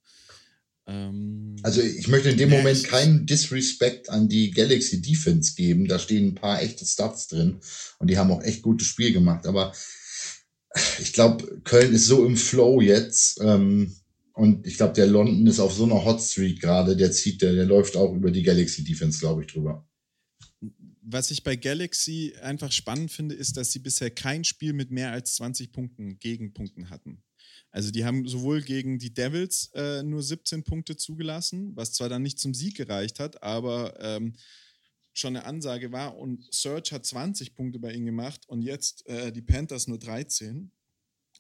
Ähm, 0.87 1.44
also 1.65 1.81
ich 1.81 2.09
möchte 2.09 2.29
in 2.29 2.37
dem 2.37 2.51
Moment 2.51 2.85
keinen 2.85 3.25
Disrespect 3.25 4.11
an 4.11 4.29
die 4.29 4.51
Galaxy 4.51 5.01
Defense 5.01 5.55
geben. 5.55 5.89
Da 5.89 5.99
stehen 5.99 6.29
ein 6.29 6.35
paar 6.35 6.61
echte 6.61 6.85
Stats 6.85 7.27
drin 7.27 7.59
und 7.99 8.11
die 8.11 8.19
haben 8.19 8.31
auch 8.31 8.43
echt 8.43 8.61
gutes 8.61 8.87
Spiel 8.87 9.15
gemacht. 9.15 9.47
Aber 9.47 9.73
ich 11.01 11.15
glaube, 11.15 11.63
Köln 11.65 11.95
ist 11.95 12.05
so 12.05 12.27
im 12.27 12.37
Flow 12.37 12.83
jetzt. 12.83 13.41
Ähm, 13.41 13.97
und 14.35 14.67
ich 14.67 14.77
glaube, 14.77 14.93
der 14.93 15.07
London 15.07 15.47
ist 15.47 15.59
auf 15.59 15.73
so 15.73 15.85
einer 15.85 16.05
Hot 16.05 16.21
Streak 16.21 16.61
gerade. 16.61 16.99
Der 16.99 17.11
zieht, 17.13 17.41
der, 17.41 17.55
der 17.55 17.65
läuft 17.65 17.97
auch 17.97 18.15
über 18.15 18.31
die 18.31 18.43
Galaxy 18.43 18.85
Defense, 18.85 19.19
glaube 19.19 19.41
ich, 19.41 19.47
drüber. 19.51 19.89
Was 21.01 21.31
ich 21.31 21.45
bei 21.45 21.57
Galaxy 21.57 22.35
einfach 22.43 22.73
spannend 22.73 23.11
finde, 23.11 23.37
ist, 23.37 23.57
dass 23.57 23.73
sie 23.73 23.79
bisher 23.79 24.11
kein 24.11 24.45
Spiel 24.45 24.75
mit 24.75 24.91
mehr 24.91 25.13
als 25.13 25.37
20 25.37 25.73
Punkten 25.73 26.19
Gegenpunkten 26.19 26.91
hatten. 26.91 27.23
Also 27.75 27.91
die 27.91 28.05
haben 28.05 28.29
sowohl 28.29 28.63
gegen 28.63 29.01
die 29.01 29.13
Devils 29.13 29.73
äh, 29.75 30.05
nur 30.05 30.23
17 30.23 30.63
Punkte 30.63 30.97
zugelassen, 30.97 31.75
was 31.75 31.93
zwar 31.93 32.09
dann 32.09 32.23
nicht 32.23 32.39
zum 32.39 32.55
Sieg 32.55 32.77
gereicht 32.77 33.19
hat, 33.19 33.43
aber 33.43 33.99
ähm, 33.99 34.35
schon 35.13 35.35
eine 35.35 35.45
Ansage 35.45 35.91
war. 35.91 36.17
Und 36.17 36.47
Serge 36.55 36.93
hat 36.93 37.05
20 37.05 37.57
Punkte 37.57 37.81
bei 37.81 37.93
ihnen 37.93 38.07
gemacht 38.07 38.49
und 38.49 38.63
jetzt 38.63 39.05
äh, 39.09 39.33
die 39.33 39.43
Panthers 39.43 39.89
nur 39.89 39.99
13. 39.99 40.71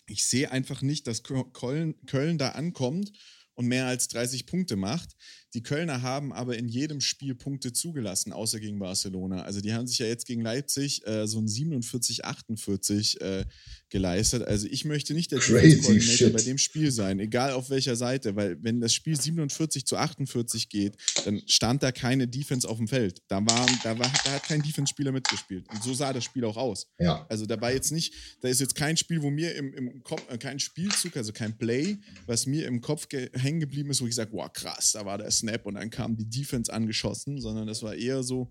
Ich 0.06 0.26
sehe 0.26 0.50
einfach 0.50 0.82
nicht, 0.82 1.06
dass 1.06 1.22
Köln, 1.22 1.94
Köln 2.06 2.36
da 2.36 2.48
ankommt 2.48 3.12
und 3.54 3.68
mehr 3.68 3.86
als 3.86 4.08
30 4.08 4.46
Punkte 4.46 4.74
macht. 4.74 5.14
Die 5.54 5.62
Kölner 5.62 6.02
haben 6.02 6.32
aber 6.32 6.58
in 6.58 6.66
jedem 6.68 7.00
Spiel 7.00 7.36
Punkte 7.36 7.72
zugelassen, 7.72 8.32
außer 8.32 8.58
gegen 8.58 8.80
Barcelona. 8.80 9.42
Also 9.42 9.60
die 9.60 9.72
haben 9.72 9.86
sich 9.86 9.98
ja 10.00 10.06
jetzt 10.06 10.26
gegen 10.26 10.42
Leipzig 10.42 11.06
äh, 11.06 11.28
so 11.28 11.38
ein 11.38 11.46
47-48 11.46 13.20
äh, 13.20 13.44
geleistet. 13.88 14.42
Also 14.42 14.66
ich 14.68 14.84
möchte 14.84 15.14
nicht 15.14 15.30
der 15.30 15.38
Defense 15.38 16.30
bei 16.30 16.42
dem 16.42 16.58
Spiel 16.58 16.90
sein, 16.90 17.20
egal 17.20 17.52
auf 17.52 17.70
welcher 17.70 17.94
Seite, 17.94 18.34
weil 18.34 18.60
wenn 18.62 18.80
das 18.80 18.92
Spiel 18.92 19.18
47 19.18 19.86
zu 19.86 19.96
48 19.96 20.68
geht, 20.68 20.96
dann 21.24 21.40
stand 21.46 21.84
da 21.84 21.92
keine 21.92 22.26
Defense 22.26 22.68
auf 22.68 22.78
dem 22.78 22.88
Feld. 22.88 23.22
Da, 23.28 23.36
waren, 23.36 23.78
da, 23.84 23.96
war, 23.96 24.10
da 24.24 24.32
hat 24.32 24.42
kein 24.42 24.60
Defense-Spieler 24.60 25.12
mitgespielt. 25.12 25.68
Und 25.70 25.84
so 25.84 25.94
sah 25.94 26.12
das 26.12 26.24
Spiel 26.24 26.44
auch 26.44 26.56
aus. 26.56 26.88
Ja. 26.98 27.24
Also 27.28 27.46
da 27.46 27.60
war 27.60 27.72
jetzt 27.72 27.92
nicht, 27.92 28.12
da 28.40 28.48
ist 28.48 28.60
jetzt 28.60 28.74
kein 28.74 28.96
Spiel, 28.96 29.22
wo 29.22 29.30
mir 29.30 29.54
im, 29.54 29.72
im 29.74 30.02
Kopf, 30.02 30.22
äh, 30.28 30.36
kein 30.36 30.58
Spielzug, 30.58 31.16
also 31.16 31.32
kein 31.32 31.56
Play, 31.56 31.98
was 32.26 32.46
mir 32.46 32.66
im 32.66 32.80
Kopf 32.80 33.06
hängen 33.34 33.60
geblieben 33.60 33.90
ist, 33.90 34.02
wo 34.02 34.08
ich 34.08 34.16
sage, 34.16 34.32
wow, 34.32 34.52
krass, 34.52 34.90
da 34.92 35.06
war 35.06 35.18
der 35.18 35.28
Snap 35.44 35.66
und 35.66 35.74
dann 35.74 35.90
kam 35.90 36.16
die 36.16 36.28
Defense 36.28 36.72
angeschossen, 36.72 37.40
sondern 37.40 37.66
das 37.66 37.82
war 37.82 37.94
eher 37.94 38.22
so, 38.22 38.50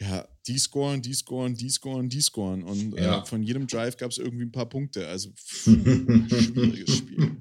ja, 0.00 0.26
die 0.46 0.58
scoren, 0.58 1.02
die 1.02 1.14
scoren, 1.14 1.54
die 1.54 1.70
scoren, 1.70 2.08
die 2.08 2.20
scoren. 2.20 2.62
Und 2.62 2.96
äh, 2.96 3.02
ja. 3.02 3.22
äh, 3.22 3.26
von 3.26 3.42
jedem 3.42 3.66
Drive 3.66 3.96
gab 3.96 4.10
es 4.10 4.18
irgendwie 4.18 4.44
ein 4.44 4.52
paar 4.52 4.68
Punkte. 4.68 5.06
Also 5.08 5.30
schwieriges 5.36 6.96
Spiel. 6.96 7.36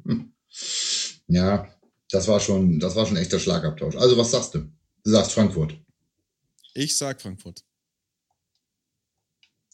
Ja, 1.28 1.74
das 2.12 2.28
war 2.28 2.40
schon, 2.40 2.80
das 2.80 2.96
war 2.96 3.06
schon 3.06 3.18
echter 3.18 3.40
Schlagabtausch. 3.40 3.96
Also, 3.96 4.18
was 4.18 4.32
sagst 4.32 4.56
du? 4.56 4.60
Du 5.04 5.12
sagst 5.12 5.32
Frankfurt. 5.32 5.80
Ich 6.74 6.98
sag 6.98 7.22
Frankfurt. 7.22 7.64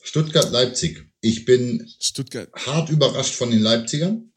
Stuttgart-Leipzig. 0.04 1.04
Ich 1.22 1.46
bin 1.46 1.90
Stuttgart. 2.00 2.52
hart 2.54 2.90
überrascht 2.90 3.34
von 3.34 3.50
den 3.50 3.62
Leipzigern. 3.62 4.32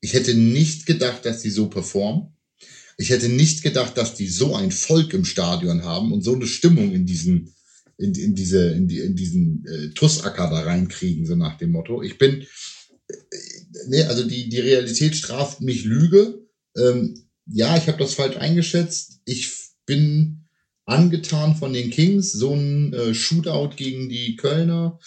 Ich 0.00 0.12
hätte 0.12 0.34
nicht 0.34 0.84
gedacht, 0.84 1.24
dass 1.24 1.40
die 1.40 1.50
so 1.50 1.70
performen. 1.70 2.36
Ich 3.00 3.08
hätte 3.08 3.30
nicht 3.30 3.62
gedacht, 3.62 3.96
dass 3.96 4.14
die 4.14 4.28
so 4.28 4.54
ein 4.54 4.70
Volk 4.70 5.14
im 5.14 5.24
Stadion 5.24 5.84
haben 5.84 6.12
und 6.12 6.20
so 6.20 6.34
eine 6.34 6.46
Stimmung 6.46 6.92
in 6.92 7.06
diesen, 7.06 7.54
in, 7.96 8.14
in 8.14 8.34
diese, 8.34 8.72
in, 8.72 8.88
die, 8.88 8.98
in 8.98 9.16
diesen 9.16 9.64
äh, 9.66 9.88
Tussacker 9.94 10.50
da 10.50 10.60
reinkriegen, 10.60 11.24
so 11.24 11.34
nach 11.34 11.56
dem 11.56 11.72
Motto. 11.72 12.02
Ich 12.02 12.18
bin, 12.18 12.42
äh, 12.42 13.16
nee, 13.88 14.02
also 14.02 14.28
die, 14.28 14.50
die 14.50 14.60
Realität 14.60 15.16
straft 15.16 15.62
mich 15.62 15.84
Lüge. 15.84 16.46
Ähm, 16.76 17.26
ja, 17.46 17.74
ich 17.78 17.86
habe 17.88 17.96
das 17.96 18.12
falsch 18.12 18.36
eingeschätzt. 18.36 19.20
Ich 19.24 19.50
bin 19.86 20.44
angetan 20.84 21.56
von 21.56 21.72
den 21.72 21.88
Kings, 21.90 22.32
so 22.32 22.54
ein 22.54 22.92
äh, 22.92 23.14
Shootout 23.14 23.76
gegen 23.76 24.10
die 24.10 24.36
Kölner. 24.36 24.98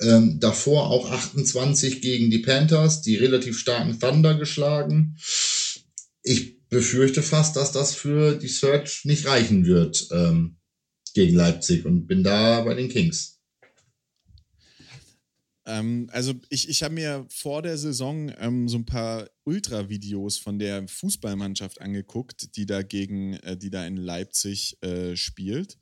Ähm, 0.00 0.40
davor 0.40 0.88
auch 0.88 1.10
28 1.10 2.00
gegen 2.00 2.30
die 2.30 2.38
Panthers, 2.38 3.02
die 3.02 3.16
relativ 3.16 3.58
starken 3.58 4.00
Thunder 4.00 4.34
geschlagen. 4.34 5.18
Ich 6.22 6.57
befürchte 6.68 7.22
fast, 7.22 7.56
dass 7.56 7.72
das 7.72 7.94
für 7.94 8.36
die 8.36 8.48
Search 8.48 9.04
nicht 9.04 9.26
reichen 9.26 9.66
wird 9.66 10.08
ähm, 10.12 10.56
gegen 11.14 11.36
Leipzig 11.36 11.84
und 11.84 12.06
bin 12.06 12.22
da 12.22 12.62
bei 12.62 12.74
den 12.74 12.88
Kings. 12.88 13.38
Ähm, 15.68 16.08
also 16.12 16.32
ich, 16.48 16.68
ich 16.68 16.82
habe 16.82 16.94
mir 16.94 17.26
vor 17.28 17.62
der 17.62 17.76
Saison 17.76 18.32
ähm, 18.38 18.68
so 18.68 18.78
ein 18.78 18.86
paar 18.86 19.28
Ultra-Videos 19.44 20.38
von 20.38 20.58
der 20.58 20.88
Fußballmannschaft 20.88 21.80
angeguckt, 21.80 22.56
die 22.56 22.66
da 22.66 22.82
gegen, 22.82 23.34
äh, 23.34 23.56
die 23.56 23.70
da 23.70 23.86
in 23.86 23.96
Leipzig 23.96 24.82
äh, 24.82 25.14
spielt. 25.14 25.76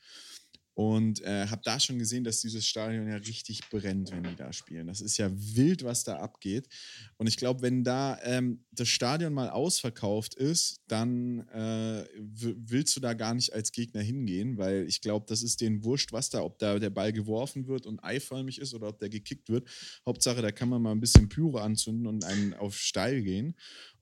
Und 0.77 1.23
äh, 1.23 1.47
habe 1.47 1.63
da 1.65 1.81
schon 1.81 1.99
gesehen, 1.99 2.23
dass 2.23 2.43
dieses 2.43 2.67
Stadion 2.67 3.09
ja 3.09 3.17
richtig 3.17 3.67
brennt, 3.71 4.11
wenn 4.11 4.25
die 4.25 4.37
da 4.37 4.53
spielen. 4.53 4.89
Das 4.89 5.01
ist 5.01 5.17
ja 5.17 5.31
wild, 5.33 5.85
was 5.85 6.05
da 6.05 6.19
abgeht. 6.19 6.69
Und 7.17 7.29
ich 7.29 7.39
glaube, 7.39 7.63
wenn 7.63 7.83
da 7.83 8.19
ähm, 8.23 8.63
das 8.73 8.89
Stadion 8.89 9.33
mal 9.33 9.49
ausverkauft 9.49 10.35
ist, 10.35 10.83
dann 10.87 11.49
äh, 11.49 12.05
willst 12.19 12.95
du 12.95 13.01
da 13.01 13.15
gar 13.15 13.33
nicht 13.33 13.55
als 13.55 13.73
Gegner 13.73 14.03
hingehen, 14.03 14.59
weil 14.59 14.85
ich 14.87 15.01
glaube, 15.01 15.25
das 15.27 15.43
ist 15.43 15.63
denen 15.63 15.83
wurscht, 15.83 16.13
was 16.13 16.29
da, 16.29 16.43
ob 16.43 16.59
da 16.59 16.79
der 16.79 16.91
Ball 16.91 17.11
geworfen 17.11 17.69
wird 17.69 17.87
und 17.87 18.05
eiförmig 18.05 18.61
ist 18.61 18.75
oder 18.75 18.89
ob 18.89 18.99
der 18.99 19.09
gekickt 19.09 19.49
wird. 19.49 19.67
Hauptsache, 20.05 20.43
da 20.43 20.53
kann 20.53 20.69
man 20.69 20.83
mal 20.83 20.93
ein 20.93 21.01
bisschen 21.01 21.31
Pyro 21.31 21.57
anzünden 21.57 22.07
und 22.07 22.23
einen 22.23 22.53
auf 22.53 22.77
steil 22.77 23.23
gehen. 23.23 23.57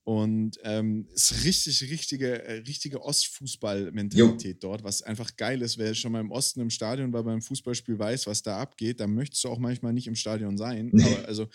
Und 0.04 0.58
ähm, 0.64 1.08
ist 1.14 1.44
richtig, 1.44 1.90
richtige, 1.90 2.44
äh, 2.44 2.58
richtige 2.58 3.02
Ostfußball-Mentalität 3.02 4.62
dort, 4.62 4.84
was 4.84 5.00
einfach 5.00 5.34
geil 5.36 5.62
ist. 5.62 5.78
Wer 5.78 5.94
schon 5.94 6.12
mal 6.12 6.20
im 6.20 6.30
Osten 6.30 6.60
im 6.60 6.68
Stadion 6.68 7.12
war 7.14 7.24
beim 7.24 7.40
Fußballspiel 7.40 7.98
weiß, 7.98 8.26
was 8.26 8.42
da 8.42 8.58
abgeht, 8.58 9.00
dann 9.00 9.14
möchtest 9.14 9.42
du 9.44 9.48
auch 9.48 9.58
manchmal 9.58 9.94
nicht 9.94 10.06
im 10.06 10.14
Stadion 10.14 10.58
sein. 10.58 10.92
Aber 11.02 11.26
also 11.26 11.48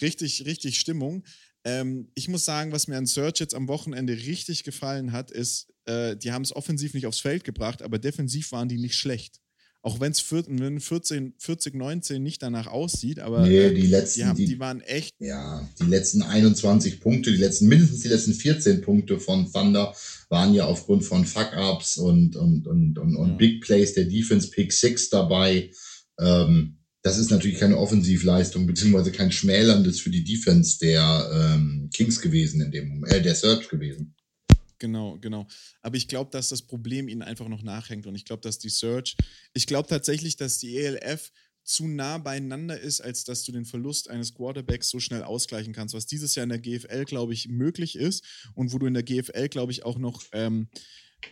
richtig, 0.00 0.44
richtig 0.44 0.80
Stimmung. 0.80 1.24
Ähm, 1.64 2.10
ich 2.16 2.28
muss 2.28 2.44
sagen, 2.44 2.72
was 2.72 2.88
mir 2.88 2.96
an 2.96 3.06
Search 3.06 3.38
jetzt 3.38 3.54
am 3.54 3.68
Wochenende 3.68 4.14
richtig 4.14 4.64
gefallen 4.64 5.12
hat, 5.12 5.30
ist, 5.30 5.72
äh, 5.84 6.16
die 6.16 6.32
haben 6.32 6.42
es 6.42 6.54
offensiv 6.54 6.94
nicht 6.94 7.06
aufs 7.06 7.20
Feld 7.20 7.44
gebracht, 7.44 7.82
aber 7.82 8.00
defensiv 8.00 8.50
waren 8.50 8.68
die 8.68 8.78
nicht 8.78 8.96
schlecht. 8.96 9.40
Auch 9.84 9.98
wenn 9.98 10.12
es 10.12 10.20
14, 10.20 11.34
40, 11.38 11.74
19 11.74 12.22
nicht 12.22 12.40
danach 12.40 12.68
aussieht, 12.68 13.18
aber 13.18 13.44
nee, 13.44 13.74
die, 13.74 13.88
letzten, 13.88 14.20
die, 14.20 14.24
haben, 14.26 14.36
die, 14.36 14.46
die, 14.46 14.60
waren 14.60 14.80
echt. 14.80 15.12
Ja, 15.18 15.68
die 15.80 15.86
letzten 15.86 16.22
21 16.22 17.00
Punkte, 17.00 17.32
die 17.32 17.38
letzten, 17.38 17.66
mindestens 17.66 18.00
die 18.00 18.08
letzten 18.08 18.32
14 18.32 18.80
Punkte 18.80 19.18
von 19.18 19.50
Thunder 19.50 19.92
waren 20.28 20.54
ja 20.54 20.66
aufgrund 20.66 21.04
von 21.04 21.24
Fuck-Ups 21.24 21.96
und, 21.96 22.36
und, 22.36 22.68
und, 22.68 22.96
und, 22.96 23.16
und 23.16 23.28
ja. 23.30 23.34
Big 23.34 23.60
Plays 23.60 23.92
der 23.94 24.04
Defense 24.04 24.50
Pick 24.50 24.72
6 24.72 25.10
dabei. 25.10 25.70
Ähm, 26.20 26.78
das 27.02 27.18
ist 27.18 27.32
natürlich 27.32 27.58
keine 27.58 27.78
Offensivleistung, 27.78 28.68
beziehungsweise 28.68 29.10
kein 29.10 29.32
Schmälerndes 29.32 29.98
für 29.98 30.10
die 30.10 30.22
Defense 30.22 30.78
der 30.78 31.28
ähm, 31.34 31.90
Kings 31.92 32.20
gewesen 32.20 32.60
in 32.60 32.70
dem 32.70 32.88
Moment, 32.88 33.12
äh, 33.12 33.20
der 33.20 33.34
Search 33.34 33.68
gewesen. 33.68 34.14
Genau, 34.82 35.16
genau. 35.20 35.46
Aber 35.80 35.96
ich 35.96 36.08
glaube, 36.08 36.32
dass 36.32 36.48
das 36.48 36.62
Problem 36.62 37.06
ihnen 37.06 37.22
einfach 37.22 37.46
noch 37.46 37.62
nachhängt. 37.62 38.04
Und 38.08 38.16
ich 38.16 38.24
glaube, 38.24 38.42
dass 38.42 38.58
die 38.58 38.68
Search, 38.68 39.16
ich 39.54 39.68
glaube 39.68 39.88
tatsächlich, 39.88 40.34
dass 40.34 40.58
die 40.58 40.76
ELF 40.76 41.30
zu 41.62 41.86
nah 41.86 42.18
beieinander 42.18 42.80
ist, 42.80 43.00
als 43.00 43.22
dass 43.22 43.44
du 43.44 43.52
den 43.52 43.64
Verlust 43.64 44.10
eines 44.10 44.34
Quarterbacks 44.34 44.88
so 44.88 44.98
schnell 44.98 45.22
ausgleichen 45.22 45.72
kannst, 45.72 45.94
was 45.94 46.06
dieses 46.06 46.34
Jahr 46.34 46.42
in 46.42 46.48
der 46.48 46.58
GFL, 46.58 47.04
glaube 47.04 47.32
ich, 47.32 47.46
möglich 47.46 47.94
ist 47.94 48.24
und 48.54 48.72
wo 48.72 48.80
du 48.80 48.86
in 48.86 48.94
der 48.94 49.04
GFL, 49.04 49.48
glaube 49.48 49.70
ich, 49.70 49.84
auch 49.84 49.98
noch 49.98 50.24
ähm, 50.32 50.68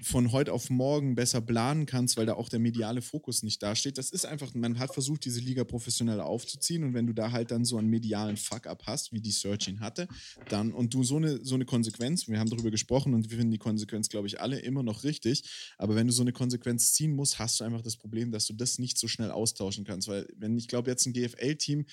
von 0.03 0.33
heute 0.33 0.53
auf 0.53 0.71
morgen 0.71 1.15
besser 1.15 1.41
planen 1.41 1.87
kannst, 1.87 2.17
weil 2.17 2.27
da 2.27 2.35
auch 2.35 2.49
der 2.49 2.59
mediale 2.59 3.03
Fokus 3.03 3.43
nicht 3.43 3.63
dasteht. 3.63 3.99
Das 3.99 4.11
ist 4.11 4.25
einfach, 4.25 4.55
man 4.55 4.79
hat 4.79 4.93
versucht, 4.93 5.25
diese 5.25 5.41
Liga 5.41 5.65
professionell 5.65 6.21
aufzuziehen 6.21 6.85
und 6.85 6.95
wenn 6.95 7.07
du 7.07 7.13
da 7.13 7.33
halt 7.33 7.51
dann 7.51 7.65
so 7.65 7.77
einen 7.77 7.89
medialen 7.89 8.37
Fuck-up 8.37 8.85
hast, 8.87 9.13
wie 9.13 9.21
die 9.21 9.31
Searching 9.31 9.81
hatte, 9.81 10.09
dann 10.49 10.73
und 10.73 10.95
du 10.95 11.05
so 11.05 11.17
eine, 11.17 11.45
so 11.45 11.55
eine 11.55 11.65
Konsequenz, 11.65 12.29
wir 12.29 12.39
haben 12.39 12.51
darüber 12.51 12.71
gesprochen 12.71 13.15
und 13.15 13.31
wir 13.31 13.39
finden 13.39 13.53
die 13.53 13.59
Konsequenz, 13.59 14.09
glaube 14.09 14.27
ich, 14.27 14.41
alle 14.41 14.59
immer 14.61 14.83
noch 14.83 15.05
richtig, 15.05 15.45
aber 15.79 15.95
wenn 15.95 16.07
du 16.07 16.13
so 16.13 16.23
eine 16.23 16.33
Konsequenz 16.33 16.93
ziehen 16.93 17.15
musst, 17.15 17.39
hast 17.39 17.61
du 17.61 17.65
einfach 17.65 17.83
das 17.83 17.97
Problem, 17.97 18.31
dass 18.31 18.47
du 18.47 18.55
das 18.55 18.79
nicht 18.79 18.99
so 18.99 19.09
schnell 19.09 19.31
austauschen 19.31 19.85
kannst, 19.85 20.09
weil 20.09 20.27
wenn 20.37 20.57
ich 20.57 20.69
glaube, 20.69 20.91
jetzt 20.91 21.07
ein 21.07 21.13
GFL-Team 21.13 21.87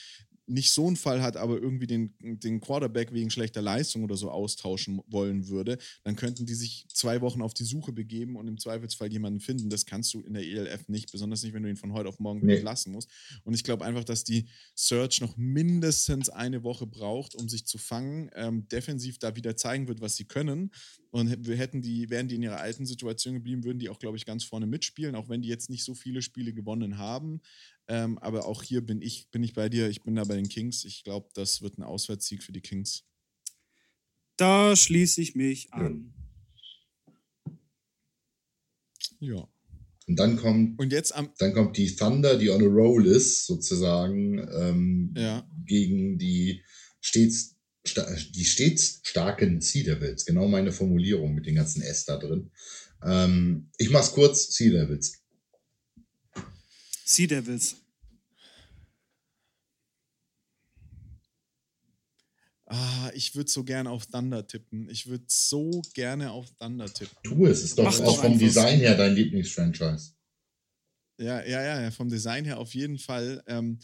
nicht 0.48 0.72
so 0.72 0.88
einen 0.88 0.96
Fall 0.96 1.22
hat, 1.22 1.36
aber 1.38 1.62
irgendwie 1.62 1.88
den, 1.88 2.16
den 2.20 2.62
Quarterback 2.62 3.12
wegen 3.14 3.30
schlechter 3.30 3.62
Leistung 3.62 4.04
oder 4.04 4.16
so 4.16 4.32
austauschen 4.32 5.02
wollen 5.08 5.50
würde, 5.50 5.78
dann 6.04 6.16
könnten 6.16 6.46
die 6.46 6.54
sich 6.54 6.86
zwei 6.94 7.22
Wochen 7.22 7.42
auf 7.42 7.54
die 7.54 7.66
Suche 7.66 7.92
begeben 7.92 8.38
und 8.38 8.48
im 8.48 8.58
Zweifelsfall 8.58 9.12
jemanden 9.12 9.42
finden. 9.42 9.70
Das 9.70 9.86
kannst 9.86 10.14
du 10.14 10.22
in 10.22 10.34
der 10.34 10.44
ELF 10.44 10.88
nicht, 10.88 11.12
besonders 11.12 11.44
nicht, 11.44 11.54
wenn 11.54 11.64
du 11.64 11.70
ihn 11.70 11.76
von 11.76 11.94
heute 11.94 12.10
auf 12.10 12.20
morgen 12.20 12.46
nee. 12.46 12.56
entlassen 12.56 12.94
musst. 12.94 13.10
Und 13.44 13.54
ich 13.54 13.64
glaube 13.64 13.84
einfach, 13.86 14.06
dass 14.06 14.24
die 14.24 14.48
Search 14.76 15.22
noch 15.22 15.36
mindestens 15.36 16.30
eine 16.30 16.64
Woche 16.64 16.88
braucht, 16.88 17.36
um 17.36 17.50
sich 17.50 17.66
zu 17.66 17.78
fangen, 17.78 18.32
ähm, 18.36 18.68
defensiv 18.70 19.20
da 19.20 19.36
wieder 19.36 19.58
zeigen 19.58 19.88
wird, 19.88 20.00
was 20.02 20.16
sie 20.16 20.26
können. 20.26 20.72
Und 21.12 21.48
wir 21.48 21.56
hätten 21.56 21.82
die, 21.82 22.10
wären 22.10 22.28
die 22.28 22.36
in 22.36 22.44
ihrer 22.44 22.60
alten 22.60 22.86
Situation 22.86 23.34
geblieben, 23.34 23.64
würden 23.64 23.80
die 23.80 23.90
auch, 23.90 24.00
glaube 24.00 24.18
ich, 24.18 24.26
ganz 24.26 24.44
vorne 24.44 24.68
mitspielen, 24.68 25.16
auch 25.16 25.30
wenn 25.30 25.42
die 25.42 25.50
jetzt 25.50 25.70
nicht 25.70 25.84
so 25.84 25.96
viele 25.96 26.22
Spiele 26.22 26.54
gewonnen 26.54 26.98
haben. 26.98 27.42
Ähm, 27.90 28.18
aber 28.20 28.46
auch 28.46 28.64
hier 28.64 28.86
bin 28.86 29.02
ich, 29.02 29.30
bin 29.32 29.44
ich 29.44 29.54
bei 29.54 29.70
dir. 29.70 29.90
Ich 29.90 30.04
bin 30.04 30.16
da 30.16 30.24
bei 30.24 30.36
den 30.36 30.50
Kings. 30.50 30.84
Ich 30.84 31.04
glaube, 31.04 31.30
das 31.34 31.62
wird 31.62 31.78
ein 31.78 31.84
Auswärtssieg 31.84 32.44
für 32.44 32.52
die 32.52 32.62
Kings. 32.62 33.04
Da 34.36 34.76
schließe 34.76 35.22
ich 35.22 35.36
mich 35.36 35.74
an. 35.74 36.14
Ja. 39.20 39.48
Und 40.08 40.16
dann 40.18 40.38
kommt, 40.38 40.80
und 40.80 40.92
jetzt 40.92 41.14
am 41.16 41.30
dann 41.38 41.54
kommt 41.54 41.76
die 41.76 41.96
Thunder, 41.96 42.38
die 42.38 42.50
on 42.50 42.62
a 42.62 42.66
roll 42.66 43.06
ist, 43.06 43.46
sozusagen, 43.46 44.38
ähm, 44.54 45.14
ja. 45.18 45.50
gegen 45.66 46.18
die 46.18 46.64
stets, 47.02 47.56
die 48.34 48.46
stets 48.46 49.02
starken 49.04 49.60
Sea 49.60 49.84
Devils. 49.84 50.26
Genau 50.26 50.48
meine 50.48 50.72
Formulierung 50.72 51.36
mit 51.36 51.46
den 51.46 51.56
ganzen 51.56 51.82
S 51.82 52.06
da 52.06 52.18
drin. 52.18 52.52
Ähm, 53.04 53.70
ich 53.78 53.90
mach's 53.90 54.12
kurz, 54.12 54.56
Sea 54.56 54.72
Devils. 54.72 55.24
Sea 57.08 57.26
Devils. 57.26 57.78
Ah, 62.66 63.10
ich 63.14 63.34
würde 63.34 63.50
so 63.50 63.64
gerne 63.64 63.92
auf 63.92 64.08
Thunder 64.08 64.46
tippen. 64.46 64.90
Ich 64.90 65.08
würde 65.08 65.24
so 65.28 65.82
gerne 65.94 66.32
auf 66.32 66.52
Thunder 66.60 66.94
tippen. 66.94 67.18
Tu 67.24 67.46
es, 67.46 67.64
ist 67.64 67.78
doch 67.78 67.86
Mach 67.86 68.00
auch 68.02 68.22
vom 68.22 68.38
Design 68.38 68.80
her 68.80 68.98
dein 68.98 69.16
Lieblingsfranchise. 69.16 70.16
Ja, 71.18 71.46
ja, 71.46 71.82
ja, 71.82 71.92
vom 71.92 72.10
Design 72.10 72.44
her 72.44 72.60
auf 72.60 72.76
jeden 72.76 73.00
Fall. 73.00 73.42
Ähm, 73.48 73.80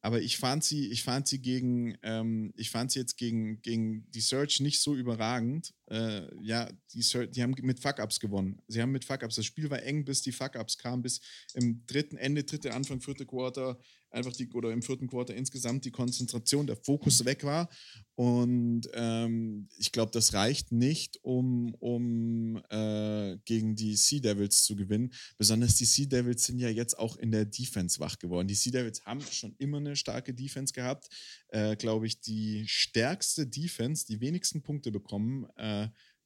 aber 0.00 0.20
ich 0.20 0.36
fand 0.36 0.64
sie, 0.64 0.90
ich 0.90 1.04
fand 1.04 1.28
sie 1.28 1.40
gegen, 1.40 1.96
ähm, 2.02 2.52
ich 2.56 2.70
fand 2.70 2.90
sie 2.90 2.98
jetzt 2.98 3.16
gegen, 3.16 3.62
gegen 3.62 4.10
die 4.10 4.20
Search 4.20 4.58
nicht 4.58 4.80
so 4.80 4.96
überragend. 4.96 5.72
Äh, 5.90 6.22
ja, 6.42 6.70
die, 6.92 7.30
die 7.30 7.42
haben 7.42 7.54
mit 7.62 7.80
Fuck-Ups 7.80 8.20
gewonnen. 8.20 8.60
Sie 8.68 8.80
haben 8.80 8.92
mit 8.92 9.04
Fuck-Ups. 9.04 9.36
Das 9.36 9.44
Spiel 9.44 9.70
war 9.70 9.82
eng, 9.82 10.04
bis 10.04 10.22
die 10.22 10.32
Fuck-Ups 10.32 10.78
kamen, 10.78 11.02
bis 11.02 11.20
im 11.54 11.84
dritten, 11.86 12.16
Ende, 12.16 12.44
dritte, 12.44 12.72
Anfang, 12.72 13.00
vierte 13.00 13.26
Quarter 13.26 13.78
einfach 14.14 14.32
die, 14.32 14.48
oder 14.52 14.72
im 14.72 14.82
vierten 14.82 15.06
Quarter 15.06 15.34
insgesamt 15.34 15.84
die 15.84 15.90
Konzentration, 15.90 16.66
der 16.66 16.76
Fokus 16.76 17.24
weg 17.24 17.44
war. 17.44 17.68
Und 18.14 18.88
ähm, 18.94 19.68
ich 19.76 19.90
glaube, 19.90 20.12
das 20.12 20.34
reicht 20.34 20.70
nicht, 20.70 21.18
um, 21.22 21.74
um 21.80 22.62
äh, 22.70 23.36
gegen 23.44 23.74
die 23.74 23.96
Sea 23.96 24.20
Devils 24.20 24.62
zu 24.62 24.76
gewinnen. 24.76 25.12
Besonders 25.36 25.74
die 25.76 25.84
Sea 25.84 26.06
Devils 26.06 26.44
sind 26.44 26.60
ja 26.60 26.68
jetzt 26.68 26.96
auch 26.96 27.16
in 27.16 27.32
der 27.32 27.44
Defense 27.44 27.98
wach 27.98 28.18
geworden. 28.18 28.46
Die 28.46 28.54
Sea 28.54 28.72
Devils 28.72 29.04
haben 29.04 29.20
schon 29.20 29.54
immer 29.58 29.78
eine 29.78 29.96
starke 29.96 30.32
Defense 30.32 30.72
gehabt. 30.72 31.08
Äh, 31.48 31.76
glaube 31.76 32.06
ich, 32.06 32.20
die 32.20 32.64
stärkste 32.68 33.46
Defense, 33.46 34.06
die 34.06 34.20
wenigsten 34.20 34.62
Punkte 34.62 34.92
bekommen. 34.92 35.46
Äh, 35.56 35.73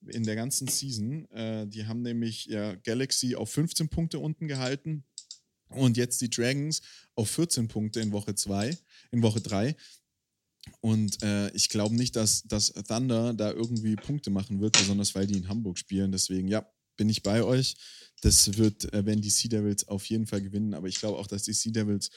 in 0.07 0.25
der 0.25 0.37
ganzen 0.37 0.69
Season. 0.69 1.31
Äh, 1.31 1.67
die 1.67 1.87
haben 1.87 2.03
nämlich 2.03 2.47
ja, 2.47 2.75
Galaxy 2.77 3.35
auf 3.35 3.51
15 3.51 3.89
Punkte 3.89 4.19
unten 4.19 4.49
gehalten 4.49 5.05
und 5.71 5.97
jetzt 5.97 6.21
die 6.21 6.31
Dragons 6.31 6.81
auf 7.15 7.31
14 7.31 7.69
Punkte 7.69 8.01
in 8.01 8.13
Woche 8.13 8.35
2, 8.35 8.77
in 9.13 9.23
Woche 9.23 9.41
3. 9.41 9.77
Und 10.81 11.23
äh, 11.23 11.51
ich 11.51 11.69
glaube 11.69 11.95
nicht, 11.95 12.17
dass, 12.17 12.43
dass 12.45 12.73
Thunder 12.73 13.33
da 13.35 13.53
irgendwie 13.53 13.97
Punkte 13.97 14.31
machen 14.31 14.61
wird, 14.61 14.79
besonders 14.79 15.15
weil 15.15 15.27
die 15.27 15.39
in 15.39 15.49
Hamburg 15.49 15.79
spielen. 15.79 16.13
Deswegen, 16.13 16.49
ja, 16.49 16.71
bin 16.97 17.09
ich 17.09 17.23
bei 17.23 17.43
euch. 17.43 17.77
Das 18.21 18.57
wird, 18.57 18.93
äh, 18.93 19.07
wenn 19.07 19.21
die 19.21 19.31
Sea 19.31 19.49
Devils 19.49 19.89
auf 19.89 20.05
jeden 20.07 20.27
Fall 20.27 20.43
gewinnen. 20.43 20.75
Aber 20.75 20.89
ich 20.89 20.99
glaube 20.99 21.19
auch, 21.19 21.27
dass 21.27 21.45
die 21.45 21.53
Sea 21.53 21.73
Devils 21.73 22.11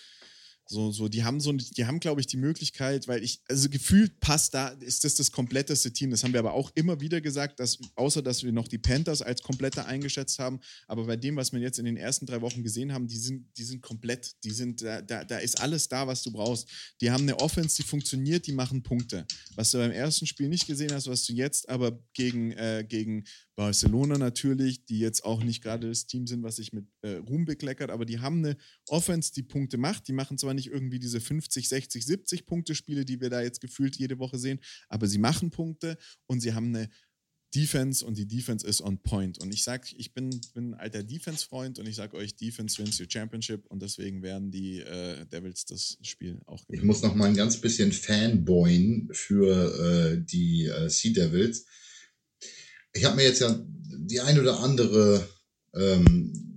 so, 0.66 0.92
so, 0.92 1.10
die 1.10 1.24
haben 1.24 1.42
so, 1.42 1.52
die 1.52 1.86
haben, 1.86 2.00
glaube 2.00 2.22
ich, 2.22 2.28
die 2.28 2.38
Möglichkeit, 2.38 3.08
weil 3.08 3.24
ich, 3.24 3.42
also 3.50 3.70
gefühlt 3.70 4.20
passt 4.22 4.54
da, 4.54 4.70
ist 4.70 5.04
das 5.04 5.16
das 5.16 5.32
kompletteste 5.32 5.92
Team. 5.92 6.12
Das 6.12 6.24
haben 6.24 6.32
wir 6.32 6.40
aber 6.40 6.54
auch 6.54 6.72
immer 6.76 7.02
wieder 7.02 7.20
gesagt, 7.20 7.60
dass, 7.60 7.78
außer 7.96 8.22
dass 8.22 8.44
wir 8.44 8.54
noch 8.54 8.70
die 8.70 8.78
Panthers 8.78 9.22
als 9.22 9.42
kompletter 9.42 9.86
eingeschätzt 9.86 10.40
haben. 10.40 10.62
Aber 10.88 11.06
bei 11.06 11.18
dem, 11.18 11.36
was 11.36 11.52
wir 11.52 11.60
jetzt 11.60 11.78
in 11.78 11.86
den 11.86 11.98
ersten 11.98 12.26
drei 12.26 12.42
Wochen 12.42 12.64
gesehen 12.64 12.94
haben, 12.94 13.08
die 13.08 13.18
sind, 13.18 13.48
die 13.58 13.64
sind 13.64 13.82
komplett. 13.82 14.32
Die 14.44 14.52
sind, 14.52 14.82
da, 14.82 15.02
da, 15.02 15.26
da 15.26 15.40
ist 15.40 15.60
alles 15.60 15.90
da, 15.90 16.08
was 16.08 16.24
du 16.24 16.32
brauchst. 16.32 16.68
Die 17.02 17.12
haben 17.12 17.24
eine 17.24 17.40
Offense, 17.40 17.76
die 17.76 17.84
funktioniert, 17.84 18.48
die 18.48 18.54
machen 18.54 18.82
Punkte. 18.82 19.26
Was 19.56 19.72
du 19.72 19.78
beim 19.78 19.92
ersten 19.92 20.26
Spiel 20.26 20.48
nicht 20.48 20.68
gesehen 20.68 20.94
hast, 20.94 21.08
was 21.08 21.26
du 21.26 21.34
jetzt 21.34 21.68
aber 21.68 22.00
gegen, 22.14 22.52
äh, 22.54 22.86
gegen 22.88 23.26
Barcelona 23.62 24.18
natürlich, 24.18 24.86
die 24.86 24.98
jetzt 24.98 25.24
auch 25.24 25.44
nicht 25.44 25.62
gerade 25.62 25.88
das 25.88 26.08
Team 26.08 26.26
sind, 26.26 26.42
was 26.42 26.56
sich 26.56 26.74
mit 26.74 26.88
äh, 27.04 27.18
Ruhm 27.18 27.46
bekleckert, 27.46 27.92
aber 27.92 28.06
die 28.06 28.20
haben 28.20 28.40
eine 28.40 28.58
Offense, 28.88 29.32
die 29.34 29.44
Punkte 29.44 29.78
macht. 29.78 30.08
Die 30.08 30.14
machen 30.14 30.40
zwar 30.40 30.56
nicht 30.56 30.72
irgendwie 30.72 30.98
diese 30.98 31.22
50, 31.22 31.70
60, 31.70 32.04
70 32.04 32.46
Punkte 32.48 32.74
Spiele, 32.74 33.06
die 33.06 33.22
wir 33.22 33.30
da 33.30 33.40
jetzt 33.40 33.62
gefühlt 33.62 33.98
jede 33.98 34.18
Woche 34.18 34.40
sehen, 34.40 34.60
aber 34.90 35.06
sie 35.06 35.20
machen 35.20 35.52
Punkte 35.52 36.00
und 36.26 36.40
sie 36.40 36.56
haben 36.56 36.70
eine 36.76 36.90
Defense 37.54 38.04
und 38.04 38.18
die 38.18 38.26
Defense 38.28 38.66
ist 38.66 38.82
on 38.82 38.98
point. 38.98 39.38
Und 39.38 39.54
ich 39.54 39.64
sage, 39.64 39.90
ich 39.96 40.12
bin, 40.12 40.42
bin 40.56 40.72
ein 40.72 40.80
alter 40.80 41.04
Defense-Freund 41.04 41.78
und 41.78 41.88
ich 41.88 41.98
sage 41.98 42.18
euch, 42.18 42.36
Defense 42.36 42.82
wins 42.82 43.00
your 43.00 43.06
Championship 43.08 43.68
und 43.68 43.84
deswegen 43.84 44.24
werden 44.24 44.50
die 44.50 44.80
äh, 44.80 45.24
Devils 45.28 45.66
das 45.66 46.00
Spiel 46.02 46.42
auch 46.48 46.66
gewinnen. 46.66 46.82
Ich 46.82 46.88
muss 46.88 47.04
noch 47.04 47.14
mal 47.14 47.26
ein 47.26 47.36
ganz 47.36 47.62
bisschen 47.62 47.92
fanboyen 47.92 49.10
für 49.12 50.16
äh, 50.16 50.26
die 50.26 50.66
äh, 50.66 50.90
Sea 50.90 51.14
Devils 51.14 51.68
ich 52.94 53.06
habe 53.06 53.16
mir 53.16 53.24
jetzt 53.24 53.42
ja 53.42 53.58
die 53.68 54.20
ein 54.20 54.40
oder 54.40 54.60
andere 54.60 55.28
ähm, 55.74 56.52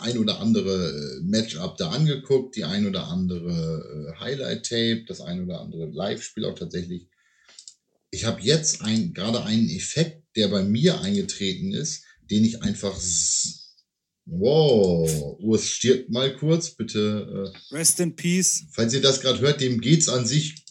ein 0.00 0.18
oder 0.18 0.40
andere 0.40 0.90
äh, 0.90 1.20
Matchup 1.22 1.76
da 1.76 1.90
angeguckt, 1.90 2.56
die 2.56 2.64
ein 2.64 2.86
oder 2.86 3.08
andere 3.08 4.14
äh, 4.16 4.20
Highlight-Tape, 4.20 5.04
das 5.06 5.20
ein 5.20 5.44
oder 5.44 5.60
andere 5.60 5.86
Live-Spiel 5.86 6.44
auch 6.44 6.58
tatsächlich. 6.58 7.08
Ich 8.10 8.24
habe 8.24 8.40
jetzt 8.42 8.82
ein, 8.82 9.12
gerade 9.12 9.44
einen 9.44 9.68
Effekt, 9.68 10.24
der 10.36 10.48
bei 10.48 10.62
mir 10.62 11.00
eingetreten 11.00 11.72
ist, 11.72 12.04
den 12.30 12.44
ich 12.44 12.62
einfach. 12.62 12.98
Wow, 14.26 15.36
Urs 15.40 15.66
stirbt 15.66 16.08
mal 16.10 16.34
kurz, 16.34 16.70
bitte. 16.70 17.52
Äh, 17.70 17.74
Rest 17.74 18.00
in 18.00 18.16
Peace. 18.16 18.64
Falls 18.72 18.94
ihr 18.94 19.02
das 19.02 19.20
gerade 19.20 19.40
hört, 19.40 19.60
dem 19.60 19.80
geht's 19.80 20.08
an 20.08 20.26
sich. 20.26 20.64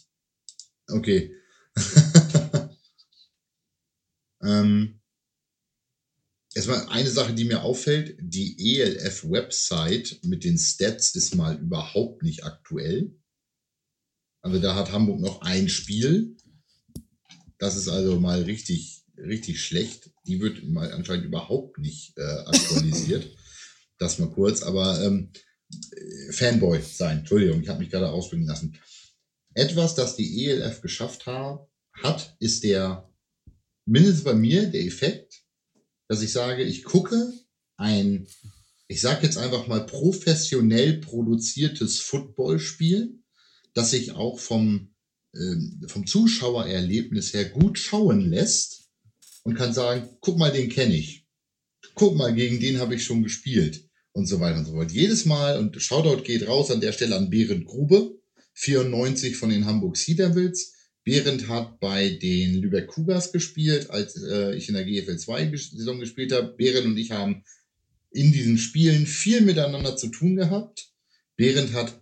Okay. 0.88 1.32
ähm, 4.42 5.00
Erstmal 6.54 6.86
eine 6.88 7.10
Sache, 7.10 7.34
die 7.34 7.44
mir 7.44 7.62
auffällt, 7.62 8.16
die 8.20 8.78
ELF-Website 8.78 10.20
mit 10.22 10.44
den 10.44 10.56
Stats 10.56 11.14
ist 11.16 11.34
mal 11.34 11.58
überhaupt 11.58 12.22
nicht 12.22 12.44
aktuell. 12.44 13.16
Also 14.40 14.60
da 14.60 14.76
hat 14.76 14.92
Hamburg 14.92 15.20
noch 15.20 15.40
ein 15.40 15.68
Spiel. 15.68 16.36
Das 17.58 17.76
ist 17.76 17.88
also 17.88 18.20
mal 18.20 18.42
richtig, 18.42 19.02
richtig 19.16 19.64
schlecht. 19.64 20.10
Die 20.26 20.40
wird 20.40 20.62
mal 20.64 20.92
anscheinend 20.92 21.24
überhaupt 21.24 21.78
nicht 21.78 22.16
äh, 22.18 22.22
aktualisiert. 22.22 23.36
das 23.98 24.18
mal 24.18 24.30
kurz, 24.30 24.62
aber 24.62 25.02
ähm, 25.02 25.32
Fanboy 26.30 26.80
sein. 26.82 27.20
Entschuldigung, 27.20 27.62
ich 27.62 27.68
habe 27.68 27.80
mich 27.80 27.90
gerade 27.90 28.10
ausbringen 28.10 28.46
lassen. 28.46 28.78
Etwas, 29.54 29.94
das 29.94 30.16
die 30.16 30.46
ELF 30.46 30.80
geschafft 30.80 31.26
ha 31.26 31.66
hat, 31.94 32.36
ist 32.40 32.64
der, 32.64 33.08
mindestens 33.86 34.24
bei 34.24 34.34
mir, 34.34 34.66
der 34.66 34.84
Effekt, 34.84 35.43
dass 36.08 36.22
ich 36.22 36.32
sage, 36.32 36.62
ich 36.62 36.84
gucke 36.84 37.32
ein, 37.76 38.26
ich 38.88 39.00
sage 39.00 39.26
jetzt 39.26 39.38
einfach 39.38 39.66
mal 39.66 39.86
professionell 39.86 40.98
produziertes 40.98 42.00
Footballspiel, 42.00 43.18
das 43.72 43.90
sich 43.90 44.12
auch 44.12 44.38
vom, 44.38 44.94
äh, 45.32 45.88
vom 45.88 46.06
Zuschauererlebnis 46.06 47.32
her 47.32 47.46
gut 47.46 47.78
schauen 47.78 48.30
lässt 48.30 48.88
und 49.42 49.54
kann 49.54 49.72
sagen, 49.72 50.08
guck 50.20 50.38
mal, 50.38 50.52
den 50.52 50.68
kenne 50.68 50.94
ich. 50.94 51.26
Guck 51.94 52.16
mal, 52.16 52.34
gegen 52.34 52.60
den 52.60 52.78
habe 52.78 52.94
ich 52.94 53.04
schon 53.04 53.22
gespielt 53.22 53.88
und 54.12 54.26
so 54.26 54.40
weiter 54.40 54.58
und 54.58 54.64
so 54.66 54.72
fort. 54.72 54.92
Jedes 54.92 55.24
Mal, 55.24 55.58
und 55.58 55.80
Shoutout 55.80 56.22
geht 56.22 56.46
raus 56.46 56.70
an 56.70 56.80
der 56.80 56.92
Stelle 56.92 57.16
an 57.16 57.30
Behrend 57.30 57.66
Grube, 57.66 58.20
94 58.54 59.36
von 59.36 59.50
den 59.50 59.66
Hamburg 59.66 59.96
Sea 59.96 60.14
Devils, 60.14 60.73
Behrendt 61.04 61.48
hat 61.48 61.80
bei 61.80 62.10
den 62.10 62.54
Lübeck 62.54 62.88
Cougars 62.88 63.30
gespielt, 63.30 63.90
als 63.90 64.20
äh, 64.22 64.56
ich 64.56 64.68
in 64.68 64.74
der 64.74 64.84
GFL 64.84 65.18
2 65.18 65.54
Saison 65.54 66.00
gespielt 66.00 66.32
habe. 66.32 66.54
Behrendt 66.56 66.86
und 66.86 66.96
ich 66.96 67.10
haben 67.10 67.44
in 68.10 68.32
diesen 68.32 68.58
Spielen 68.58 69.06
viel 69.06 69.42
miteinander 69.42 69.96
zu 69.96 70.08
tun 70.08 70.36
gehabt. 70.36 70.90
Behrendt 71.36 71.74
hat 71.74 72.00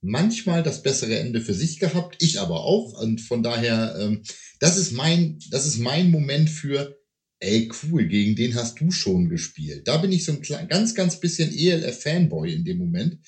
manchmal 0.00 0.62
das 0.62 0.82
bessere 0.82 1.18
Ende 1.18 1.40
für 1.40 1.54
sich 1.54 1.78
gehabt, 1.78 2.22
ich 2.22 2.40
aber 2.40 2.64
auch. 2.64 3.00
Und 3.00 3.20
von 3.20 3.42
daher, 3.42 3.96
ähm, 4.00 4.22
das 4.58 4.78
ist 4.78 4.92
mein, 4.92 5.38
das 5.50 5.66
ist 5.66 5.78
mein 5.78 6.10
Moment 6.10 6.48
für, 6.48 6.98
ey, 7.40 7.70
cool, 7.82 8.06
gegen 8.06 8.36
den 8.36 8.54
hast 8.54 8.80
du 8.80 8.90
schon 8.90 9.28
gespielt. 9.28 9.86
Da 9.86 9.98
bin 9.98 10.12
ich 10.12 10.24
so 10.24 10.32
ein 10.32 10.42
klein, 10.42 10.68
ganz, 10.68 10.94
ganz 10.94 11.20
bisschen 11.20 11.52
ELF-Fanboy 11.52 12.52
in 12.52 12.64
dem 12.64 12.78
Moment, 12.78 13.18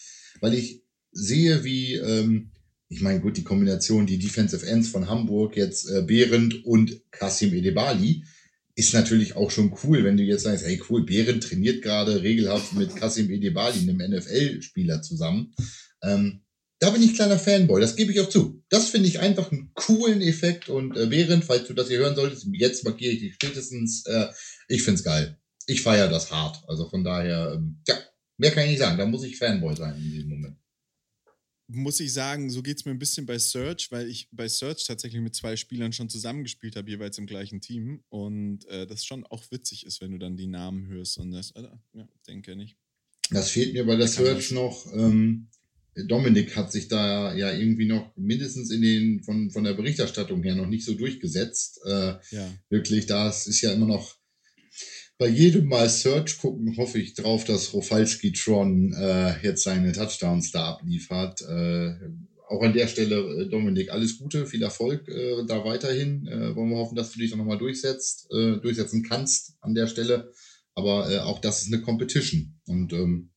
weil 0.40 0.55
ich 0.55 0.83
sehe, 1.12 1.64
wie 1.64 1.94
ähm, 1.94 2.50
ich 2.88 3.01
meine, 3.01 3.20
gut, 3.20 3.37
die 3.37 3.44
Kombination, 3.44 4.07
die 4.07 4.18
Defensive 4.18 4.66
Ends 4.66 4.88
von 4.88 5.09
Hamburg, 5.09 5.57
jetzt 5.57 5.88
äh, 5.90 6.03
Behrendt 6.03 6.64
und 6.64 7.01
Kasim 7.11 7.53
Edebali, 7.55 8.25
ist 8.77 8.92
natürlich 8.92 9.37
auch 9.37 9.51
schon 9.51 9.75
cool, 9.85 10.05
wenn 10.05 10.16
du 10.16 10.23
jetzt 10.23 10.42
sagst, 10.42 10.66
hey 10.66 10.81
cool, 10.88 11.05
Behrendt 11.05 11.44
trainiert 11.44 11.83
gerade 11.83 12.23
regelhaft 12.23 12.73
mit 12.75 12.94
Kasim 12.97 13.31
Edebali, 13.31 13.81
einem 13.81 13.99
NFL-Spieler 13.99 15.01
zusammen. 15.03 15.55
Ähm, 16.03 16.40
da 16.81 16.90
bin 16.90 17.03
ich 17.03 17.14
kleiner 17.14 17.38
Fanboy, 17.38 17.81
das 17.81 17.97
gebe 17.97 18.12
ich 18.12 18.20
auch 18.20 18.29
zu. 18.29 18.62
Das 18.68 18.88
finde 18.88 19.09
ich 19.09 19.20
einfach 19.20 19.51
einen 19.51 19.70
coolen 19.75 20.20
Effekt 20.20 20.68
und 20.68 20.97
äh, 20.97 21.07
Behrendt, 21.07 21.44
falls 21.44 21.66
du 21.66 21.75
das 21.75 21.88
hier 21.88 21.99
hören 21.99 22.16
solltest, 22.16 22.47
jetzt 22.53 22.85
markiere 22.85 23.12
ich 23.12 23.20
dich 23.20 23.35
spätestens, 23.35 24.05
äh, 24.07 24.27
ich 24.68 24.83
finde 24.83 24.99
es 24.99 25.05
geil. 25.05 25.38
Ich 25.66 25.81
feiere 25.81 26.09
das 26.09 26.31
hart. 26.31 26.62
Also 26.68 26.90
von 26.90 27.05
daher, 27.05 27.53
ähm, 27.55 27.81
ja, 27.87 27.94
mehr 28.37 28.51
kann 28.51 28.64
ich 28.64 28.70
nicht 28.70 28.81
sagen, 28.81 28.99
da 28.99 29.07
muss 29.07 29.25
ich 29.25 29.38
Fanboy 29.38 29.75
sein 29.77 29.97
in 29.97 30.11
diesem 30.11 30.29
Moment 30.29 30.57
muss 31.66 32.00
ich 32.00 32.12
sagen, 32.12 32.50
so 32.50 32.62
geht 32.62 32.79
es 32.79 32.85
mir 32.85 32.90
ein 32.90 32.98
bisschen 32.98 33.27
bei 33.27 33.38
Search, 33.38 33.90
weil 33.90 34.09
ich 34.09 34.29
bei 34.31 34.48
Search 34.48 34.85
tatsächlich 34.87 35.22
mit 35.22 35.35
zwei 35.35 35.57
Spielern 35.57 35.92
schon 35.92 36.09
zusammengespielt 36.09 36.77
habe, 36.77 36.90
jeweils 36.90 37.18
im 37.18 37.27
gleichen 37.27 37.61
Team. 37.61 38.03
Und 38.09 38.66
äh, 38.66 38.87
das 38.87 39.05
schon 39.05 39.24
auch 39.24 39.42
witzig 39.50 39.87
ist, 39.87 40.00
wenn 40.00 40.12
du 40.12 40.18
dann 40.18 40.37
die 40.37 40.46
Namen 40.46 40.87
hörst 40.88 41.18
und 41.18 41.31
das, 41.31 41.53
äh, 41.53 41.62
ja, 41.94 42.09
denke 42.27 42.57
nicht. 42.57 42.77
Das 43.31 43.50
fehlt 43.50 43.72
mir 43.72 43.87
bei 43.87 43.96
der 43.96 44.09
Search 44.09 44.50
noch. 44.50 44.87
Ähm, 44.94 45.48
Dominik 45.94 46.57
hat 46.57 46.72
sich 46.72 46.88
da 46.88 47.35
ja 47.35 47.53
irgendwie 47.53 47.87
noch 47.87 48.14
mindestens 48.16 48.70
in 48.70 48.83
den 48.83 49.22
von, 49.22 49.50
von 49.50 49.64
der 49.64 49.74
Berichterstattung 49.74 50.42
her 50.42 50.57
noch 50.57 50.66
nicht 50.66 50.85
so 50.85 50.94
durchgesetzt. 50.94 51.81
Äh, 51.87 52.16
ja. 52.31 52.53
Wirklich, 52.68 53.07
das 53.07 53.46
ist 53.46 53.61
ja 53.61 53.72
immer 53.72 53.87
noch 53.87 54.16
bei 55.18 55.29
jedem 55.29 55.66
Mal 55.66 55.88
Search 55.88 56.38
gucken 56.38 56.77
hoffe 56.77 56.98
ich 56.98 57.14
drauf, 57.14 57.44
dass 57.44 57.72
Rofalski 57.72 58.33
Tron 58.33 58.92
äh, 58.92 59.40
jetzt 59.42 59.62
seine 59.62 59.92
Touchdowns 59.92 60.50
da 60.50 60.72
abliefert. 60.72 61.40
Äh, 61.42 61.94
auch 62.48 62.62
an 62.62 62.72
der 62.72 62.88
Stelle, 62.88 63.16
äh, 63.16 63.48
Dominik, 63.48 63.90
alles 63.90 64.18
Gute, 64.18 64.46
viel 64.46 64.62
Erfolg 64.62 65.09
äh, 65.09 65.44
da 65.46 65.64
weiterhin. 65.64 66.27
Äh, 66.27 66.55
wollen 66.55 66.70
wir 66.70 66.79
hoffen, 66.79 66.96
dass 66.96 67.12
du 67.12 67.18
dich 67.18 67.33
auch 67.33 67.38
nochmal 67.38 67.59
durchsetzt, 67.59 68.29
äh, 68.33 68.57
durchsetzen 68.59 69.03
kannst 69.03 69.57
an 69.61 69.74
der 69.74 69.87
Stelle. 69.87 70.33
Aber 70.74 71.11
äh, 71.11 71.18
auch 71.18 71.40
das 71.40 71.62
ist 71.62 71.72
eine 71.72 71.83
Competition. 71.83 72.59
Und 72.66 72.92
ähm. 72.92 73.31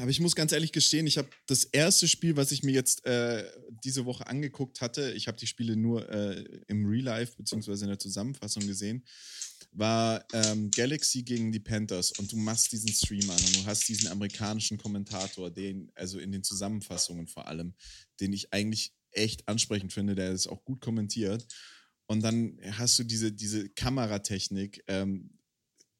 Aber 0.00 0.10
ich 0.10 0.20
muss 0.20 0.34
ganz 0.34 0.52
ehrlich 0.52 0.72
gestehen, 0.72 1.06
ich 1.06 1.18
habe 1.18 1.28
das 1.46 1.64
erste 1.64 2.08
Spiel, 2.08 2.36
was 2.36 2.52
ich 2.52 2.62
mir 2.62 2.72
jetzt 2.72 3.04
äh, 3.04 3.44
diese 3.84 4.06
Woche 4.06 4.26
angeguckt 4.26 4.80
hatte, 4.80 5.12
ich 5.12 5.28
habe 5.28 5.38
die 5.38 5.46
Spiele 5.46 5.76
nur 5.76 6.08
äh, 6.08 6.44
im 6.68 6.86
Real 6.86 7.04
Life 7.04 7.34
beziehungsweise 7.36 7.84
in 7.84 7.90
der 7.90 7.98
Zusammenfassung 7.98 8.66
gesehen, 8.66 9.04
war 9.72 10.24
ähm, 10.32 10.70
Galaxy 10.70 11.22
gegen 11.22 11.52
die 11.52 11.60
Panthers 11.60 12.12
und 12.12 12.32
du 12.32 12.36
machst 12.36 12.72
diesen 12.72 12.92
Stream 12.92 13.28
an 13.28 13.36
und 13.36 13.56
du 13.56 13.66
hast 13.66 13.88
diesen 13.88 14.08
amerikanischen 14.08 14.78
Kommentator, 14.78 15.50
den, 15.50 15.90
also 15.94 16.18
in 16.18 16.32
den 16.32 16.42
Zusammenfassungen 16.42 17.26
vor 17.26 17.46
allem, 17.46 17.74
den 18.20 18.32
ich 18.32 18.52
eigentlich 18.52 18.92
echt 19.10 19.46
ansprechend 19.48 19.92
finde, 19.92 20.14
der 20.14 20.32
ist 20.32 20.46
auch 20.46 20.64
gut 20.64 20.80
kommentiert. 20.80 21.46
Und 22.06 22.22
dann 22.22 22.58
hast 22.72 22.98
du 22.98 23.04
diese, 23.04 23.32
diese 23.32 23.68
Kameratechnik, 23.70 24.82
ähm, 24.86 25.30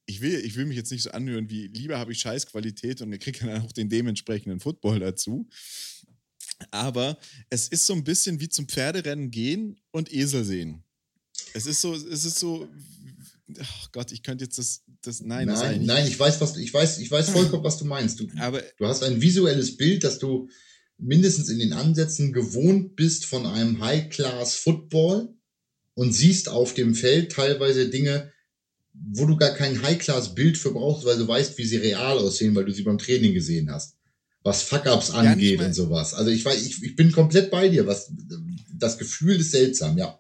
ich 0.06 0.20
will, 0.20 0.34
ich 0.44 0.56
will 0.56 0.66
mich 0.66 0.76
jetzt 0.76 0.90
nicht 0.90 1.02
so 1.02 1.10
anhören 1.10 1.48
wie, 1.50 1.68
lieber 1.68 1.98
habe 1.98 2.12
ich 2.12 2.20
Scheißqualität 2.20 3.00
und 3.02 3.12
ihr 3.12 3.18
kriegt 3.18 3.42
dann 3.42 3.62
auch 3.62 3.72
den 3.72 3.88
dementsprechenden 3.88 4.60
Football 4.60 5.00
dazu. 5.00 5.48
Aber 6.70 7.18
es 7.50 7.68
ist 7.68 7.86
so 7.86 7.92
ein 7.92 8.04
bisschen 8.04 8.40
wie 8.40 8.48
zum 8.48 8.68
Pferderennen 8.68 9.30
gehen 9.30 9.80
und 9.90 10.12
Esel 10.12 10.44
sehen. 10.44 10.84
Es 11.54 11.66
ist 11.66 11.80
so, 11.80 11.94
es 11.94 12.24
ist 12.24 12.38
so, 12.38 12.68
ach 13.58 13.92
Gott, 13.92 14.12
ich 14.12 14.22
könnte 14.22 14.44
jetzt 14.44 14.58
das, 14.58 14.82
das 15.02 15.20
nein, 15.20 15.46
nein, 15.48 15.78
das 15.78 15.86
nein, 15.86 16.06
ich 16.06 16.18
weiß, 16.18 16.40
was, 16.40 16.56
ich 16.56 16.72
weiß, 16.72 16.98
ich 16.98 17.10
weiß 17.10 17.30
vollkommen, 17.30 17.64
was 17.64 17.78
du 17.78 17.84
meinst. 17.84 18.20
Du, 18.20 18.28
Aber, 18.38 18.62
du 18.78 18.86
hast 18.86 19.02
ein 19.02 19.20
visuelles 19.20 19.76
Bild, 19.76 20.04
dass 20.04 20.18
du 20.18 20.48
mindestens 20.98 21.48
in 21.48 21.58
den 21.58 21.72
Ansätzen 21.72 22.32
gewohnt 22.32 22.96
bist 22.96 23.26
von 23.26 23.46
einem 23.46 23.80
High-Class-Football 23.80 25.34
und 25.94 26.12
siehst 26.12 26.48
auf 26.48 26.74
dem 26.74 26.94
Feld 26.94 27.32
teilweise 27.32 27.90
Dinge, 27.90 28.32
wo 28.94 29.26
du 29.26 29.37
gar 29.37 29.50
kein 29.50 29.83
High-Class-Bild 29.83 30.59
für 30.59 30.72
brauchst, 30.72 31.05
weil 31.05 31.18
du 31.18 31.26
weißt, 31.26 31.57
wie 31.59 31.64
sie 31.64 31.78
real 31.78 32.18
aussehen, 32.18 32.55
weil 32.55 32.64
du 32.64 32.72
sie 32.72 32.83
beim 32.83 32.98
Training 32.98 33.35
gesehen 33.35 33.70
hast. 33.70 33.96
Was 34.42 34.62
Fuck-Ups 34.62 35.11
angeht 35.11 35.61
und 35.61 35.72
sowas. 35.72 36.14
Also 36.14 36.31
ich, 36.31 36.44
weiß, 36.44 36.66
ich, 36.66 36.83
ich 36.83 36.96
bin 36.96 37.12
komplett 37.12 37.50
bei 37.50 37.68
dir. 37.68 37.87
Was, 37.87 38.12
das 38.74 38.98
Gefühl 38.98 39.37
ist 39.37 39.52
seltsam, 39.52 39.96
ja. 39.96 40.18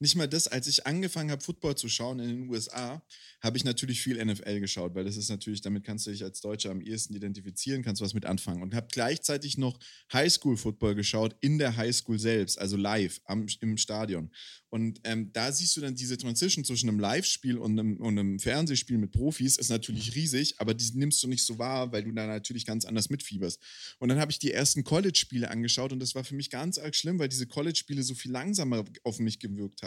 Nicht 0.00 0.16
mal 0.16 0.28
das, 0.28 0.48
als 0.48 0.66
ich 0.66 0.86
angefangen 0.86 1.30
habe, 1.30 1.42
Football 1.42 1.76
zu 1.76 1.88
schauen 1.88 2.20
in 2.20 2.28
den 2.28 2.48
USA, 2.48 3.02
habe 3.40 3.56
ich 3.56 3.64
natürlich 3.64 4.00
viel 4.00 4.22
NFL 4.24 4.60
geschaut, 4.60 4.94
weil 4.94 5.04
das 5.04 5.16
ist 5.16 5.28
natürlich, 5.28 5.60
damit 5.60 5.84
kannst 5.84 6.06
du 6.06 6.10
dich 6.10 6.24
als 6.24 6.40
Deutscher 6.40 6.70
am 6.70 6.80
ehesten 6.80 7.14
identifizieren, 7.14 7.82
kannst 7.82 8.02
was 8.02 8.14
mit 8.14 8.26
anfangen. 8.26 8.62
Und 8.62 8.74
habe 8.74 8.88
gleichzeitig 8.90 9.58
noch 9.58 9.78
Highschool-Football 10.12 10.94
geschaut, 10.94 11.36
in 11.40 11.58
der 11.58 11.76
Highschool 11.76 12.18
selbst, 12.18 12.58
also 12.58 12.76
live 12.76 13.20
am, 13.24 13.46
im 13.60 13.76
Stadion. 13.76 14.30
Und 14.74 15.00
ähm, 15.04 15.30
da 15.32 15.52
siehst 15.52 15.76
du 15.76 15.80
dann 15.80 15.94
diese 15.94 16.18
Transition 16.18 16.64
zwischen 16.64 16.88
einem 16.88 16.98
Live-Spiel 16.98 17.58
und 17.58 17.78
einem, 17.78 17.96
und 17.98 18.18
einem 18.18 18.40
Fernsehspiel 18.40 18.98
mit 18.98 19.12
Profis, 19.12 19.56
ist 19.56 19.68
natürlich 19.68 20.16
riesig, 20.16 20.58
aber 20.58 20.74
die 20.74 20.90
nimmst 20.94 21.22
du 21.22 21.28
nicht 21.28 21.44
so 21.44 21.60
wahr, 21.60 21.92
weil 21.92 22.02
du 22.02 22.10
da 22.10 22.26
natürlich 22.26 22.66
ganz 22.66 22.84
anders 22.84 23.08
mitfieberst. 23.08 23.62
Und 24.00 24.08
dann 24.08 24.18
habe 24.18 24.32
ich 24.32 24.40
die 24.40 24.50
ersten 24.50 24.82
College-Spiele 24.82 25.48
angeschaut 25.48 25.92
und 25.92 26.00
das 26.00 26.16
war 26.16 26.24
für 26.24 26.34
mich 26.34 26.50
ganz 26.50 26.78
arg 26.78 26.96
schlimm, 26.96 27.20
weil 27.20 27.28
diese 27.28 27.46
College-Spiele 27.46 28.02
so 28.02 28.14
viel 28.14 28.32
langsamer 28.32 28.84
auf 29.04 29.20
mich 29.20 29.38
gewirkt 29.38 29.82
haben 29.82 29.83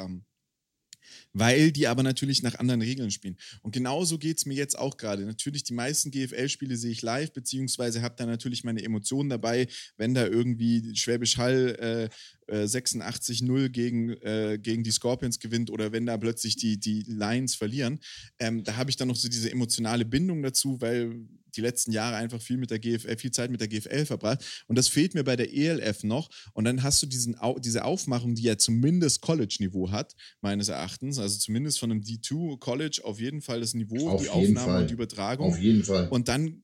weil 1.34 1.72
die 1.72 1.88
aber 1.88 2.04
natürlich 2.04 2.44
nach 2.44 2.56
anderen 2.56 2.82
Regeln 2.82 3.12
spielen. 3.12 3.38
Und 3.62 3.72
genauso 3.72 4.18
geht 4.18 4.38
es 4.38 4.46
mir 4.46 4.56
jetzt 4.56 4.78
auch 4.78 4.98
gerade. 4.98 5.26
Natürlich, 5.26 5.64
die 5.64 5.74
meisten 5.74 6.12
GFL-Spiele 6.12 6.76
sehe 6.76 6.92
ich 6.92 7.02
live, 7.02 7.32
beziehungsweise 7.32 8.02
habe 8.02 8.16
da 8.18 8.26
natürlich 8.26 8.64
meine 8.64 8.84
Emotionen 8.84 9.30
dabei, 9.30 9.68
wenn 9.98 10.14
da 10.14 10.26
irgendwie 10.26 10.96
Schwäbisch 10.96 11.38
Hall 11.38 12.10
äh, 12.50 12.54
äh, 12.54 12.66
86-0 12.66 13.70
gegen, 13.70 14.10
äh, 14.22 14.60
gegen 14.62 14.84
die 14.84 14.92
Scorpions 14.92 15.40
gewinnt 15.40 15.70
oder 15.70 15.92
wenn 15.92 16.06
da 16.06 16.18
plötzlich 16.18 16.56
die, 16.56 16.80
die 16.80 17.04
Lions 17.04 17.56
verlieren. 17.56 18.00
Ähm, 18.40 18.64
da 18.64 18.76
habe 18.76 18.90
ich 18.90 18.96
dann 18.96 19.08
noch 19.08 19.16
so 19.16 19.30
diese 19.30 19.52
emotionale 19.52 20.06
Bindung 20.06 20.42
dazu, 20.42 20.80
weil 20.82 21.28
die 21.58 21.62
letzten 21.62 21.92
Jahre 21.92 22.16
einfach 22.16 22.42
viel 22.42 22.58
mit 22.58 22.72
der 22.72 22.80
GFL, 22.80 23.18
viel 23.18 23.32
Zeit 23.32 23.52
mit 23.52 23.60
der 23.60 23.68
GFL 23.68 24.06
verbracht. 24.06 24.64
Und 24.68 24.78
das 24.78 24.88
fehlt 24.88 25.14
mir 25.14 25.24
bei 25.24 25.36
der 25.36 25.54
ELF 25.54 26.04
noch. 26.04 26.30
Und 26.54 26.66
dann 26.66 26.84
hast 26.84 27.02
du 27.02 27.08
diesen, 27.08 27.36
diese 27.60 27.84
Aufmachung, 27.84 28.36
die 28.36 28.44
ja 28.44 28.58
zumindest 28.58 29.22
College-Niveau 29.22 29.92
hat, 29.92 30.16
meines 30.42 30.70
Erachtens. 30.70 31.20
Also 31.20 31.38
zumindest 31.38 31.80
von 31.80 31.92
einem 31.92 32.02
D2 32.02 32.60
College 32.60 33.02
auf 33.04 33.20
jeden 33.20 33.42
Fall 33.42 33.60
das 33.60 33.74
Niveau, 33.74 34.10
auf 34.10 34.22
die 34.22 34.30
Aufnahme 34.30 34.60
Fall. 34.60 34.82
und 34.82 34.90
die 34.90 34.94
Übertragung. 34.94 35.52
Auf 35.52 35.60
jeden 35.60 35.84
Fall. 35.84 36.08
Und 36.10 36.28
dann 36.28 36.64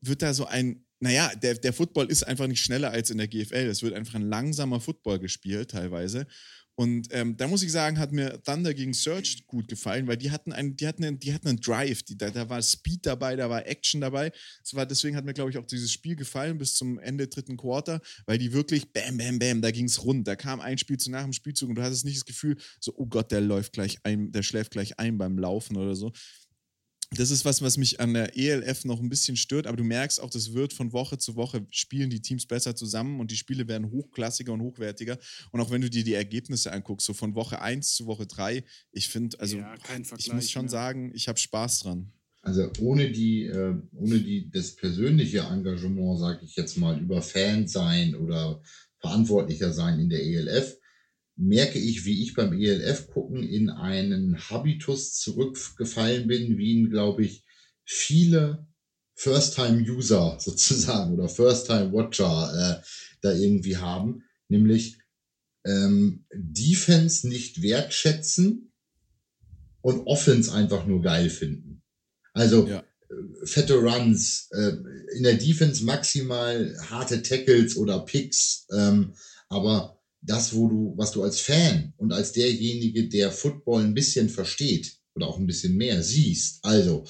wird 0.00 0.22
da 0.22 0.34
so 0.34 0.46
ein, 0.46 0.84
naja, 1.00 1.30
der, 1.34 1.54
der 1.54 1.72
Football 1.72 2.06
ist 2.06 2.22
einfach 2.22 2.46
nicht 2.46 2.62
schneller 2.62 2.90
als 2.90 3.10
in 3.10 3.18
der 3.18 3.28
GFL. 3.28 3.68
Es 3.68 3.82
wird 3.82 3.94
einfach 3.94 4.14
ein 4.14 4.28
langsamer 4.28 4.80
Football 4.80 5.18
gespielt 5.18 5.70
teilweise. 5.70 6.26
Und 6.76 7.08
ähm, 7.12 7.36
da 7.36 7.46
muss 7.46 7.62
ich 7.62 7.70
sagen, 7.70 7.98
hat 7.98 8.10
mir 8.10 8.42
Thunder 8.42 8.74
gegen 8.74 8.94
Surge 8.94 9.42
gut 9.46 9.68
gefallen, 9.68 10.08
weil 10.08 10.16
die 10.16 10.32
hatten 10.32 10.52
einen, 10.52 10.76
die 10.76 10.88
hatten 10.88 11.04
einen, 11.04 11.20
die 11.20 11.32
hatten 11.32 11.46
einen 11.46 11.60
Drive, 11.60 12.02
die, 12.02 12.18
da, 12.18 12.30
da 12.30 12.48
war 12.48 12.60
Speed 12.62 13.06
dabei, 13.06 13.36
da 13.36 13.48
war 13.48 13.66
Action 13.66 14.00
dabei. 14.00 14.32
Das 14.60 14.74
war, 14.74 14.84
deswegen 14.84 15.16
hat 15.16 15.24
mir, 15.24 15.34
glaube 15.34 15.50
ich, 15.50 15.58
auch 15.58 15.66
dieses 15.66 15.92
Spiel 15.92 16.16
gefallen 16.16 16.58
bis 16.58 16.74
zum 16.74 16.98
Ende 16.98 17.28
dritten 17.28 17.56
Quarter, 17.56 18.00
weil 18.26 18.38
die 18.38 18.52
wirklich 18.52 18.92
bam, 18.92 19.18
bam, 19.18 19.38
bam, 19.38 19.62
da 19.62 19.70
ging 19.70 19.86
es 19.86 20.02
rund. 20.02 20.26
Da 20.26 20.34
kam 20.34 20.60
ein 20.60 20.78
Spielzug 20.78 21.12
nach 21.12 21.22
dem 21.22 21.32
Spielzug 21.32 21.68
und 21.68 21.76
du 21.76 21.82
hattest 21.82 22.04
nicht 22.04 22.16
das 22.16 22.24
Gefühl, 22.24 22.56
so, 22.80 22.92
oh 22.96 23.06
Gott, 23.06 23.30
der 23.30 23.40
läuft 23.40 23.74
gleich 23.74 23.98
ein, 24.02 24.32
der 24.32 24.42
schläft 24.42 24.72
gleich 24.72 24.98
ein 24.98 25.16
beim 25.16 25.38
Laufen 25.38 25.76
oder 25.76 25.94
so 25.94 26.12
das 27.18 27.30
ist 27.30 27.44
was, 27.44 27.60
was 27.60 27.76
mich 27.76 28.00
an 28.00 28.14
der 28.14 28.36
ELF 28.36 28.84
noch 28.84 29.00
ein 29.00 29.08
bisschen 29.08 29.36
stört, 29.36 29.66
aber 29.66 29.76
du 29.76 29.84
merkst 29.84 30.20
auch, 30.20 30.30
das 30.30 30.54
wird 30.54 30.72
von 30.72 30.92
Woche 30.92 31.18
zu 31.18 31.36
Woche 31.36 31.66
spielen 31.70 32.10
die 32.10 32.20
Teams 32.20 32.46
besser 32.46 32.74
zusammen 32.74 33.20
und 33.20 33.30
die 33.30 33.36
Spiele 33.36 33.68
werden 33.68 33.90
hochklassiger 33.90 34.52
und 34.52 34.60
hochwertiger. 34.60 35.18
Und 35.50 35.60
auch 35.60 35.70
wenn 35.70 35.80
du 35.80 35.90
dir 35.90 36.04
die 36.04 36.14
Ergebnisse 36.14 36.72
anguckst, 36.72 37.06
so 37.06 37.12
von 37.12 37.34
Woche 37.34 37.60
1 37.60 37.94
zu 37.94 38.06
Woche 38.06 38.26
3, 38.26 38.64
ich 38.92 39.08
finde, 39.08 39.38
also 39.40 39.58
ja, 39.58 39.74
ich 40.16 40.32
muss 40.32 40.50
schon 40.50 40.64
mehr. 40.64 40.70
sagen, 40.70 41.12
ich 41.14 41.28
habe 41.28 41.38
Spaß 41.38 41.80
dran. 41.80 42.12
Also 42.42 42.70
ohne 42.80 43.10
die, 43.10 43.44
äh, 43.44 43.74
ohne 43.94 44.18
die, 44.18 44.50
das 44.50 44.76
persönliche 44.76 45.40
Engagement, 45.40 46.20
sage 46.20 46.44
ich 46.44 46.56
jetzt 46.56 46.76
mal, 46.76 47.00
über 47.00 47.22
Fan 47.22 47.66
sein 47.66 48.14
oder 48.14 48.62
Verantwortlicher 49.00 49.72
sein 49.72 49.98
in 49.98 50.10
der 50.10 50.22
ELF, 50.22 50.78
merke 51.36 51.78
ich, 51.78 52.04
wie 52.04 52.22
ich 52.22 52.34
beim 52.34 52.52
ELF 52.52 53.08
gucken 53.08 53.42
in 53.42 53.70
einen 53.70 54.38
Habitus 54.48 55.14
zurückgefallen 55.14 56.28
bin, 56.28 56.56
wie 56.58 56.72
ihn, 56.72 56.90
glaube 56.90 57.24
ich, 57.24 57.44
viele 57.84 58.66
First-Time-User 59.16 60.38
sozusagen 60.40 61.14
oder 61.14 61.28
First-Time-Watcher 61.28 62.80
äh, 62.80 62.84
da 63.20 63.32
irgendwie 63.32 63.76
haben, 63.76 64.24
nämlich 64.48 64.98
ähm, 65.66 66.24
Defense 66.32 67.26
nicht 67.26 67.62
wertschätzen 67.62 68.72
und 69.80 70.06
Offense 70.06 70.52
einfach 70.52 70.86
nur 70.86 71.02
geil 71.02 71.30
finden. 71.30 71.82
Also 72.32 72.66
ja. 72.66 72.84
Äh, 73.08 73.46
fette 73.46 73.74
Runs, 73.74 74.48
äh, 74.52 74.72
in 75.16 75.22
der 75.22 75.34
Defense 75.34 75.84
maximal 75.84 76.76
harte 76.90 77.22
Tackles 77.22 77.76
oder 77.76 78.00
Picks, 78.00 78.66
ähm, 78.72 79.14
aber 79.48 79.93
das, 80.26 80.54
wo 80.54 80.68
du, 80.68 80.94
was 80.96 81.12
du 81.12 81.22
als 81.22 81.40
Fan 81.40 81.92
und 81.96 82.12
als 82.12 82.32
derjenige, 82.32 83.08
der 83.08 83.30
Football 83.30 83.84
ein 83.84 83.94
bisschen 83.94 84.28
versteht 84.28 84.96
oder 85.14 85.28
auch 85.28 85.38
ein 85.38 85.46
bisschen 85.46 85.76
mehr 85.76 86.02
siehst, 86.02 86.64
also, 86.64 87.04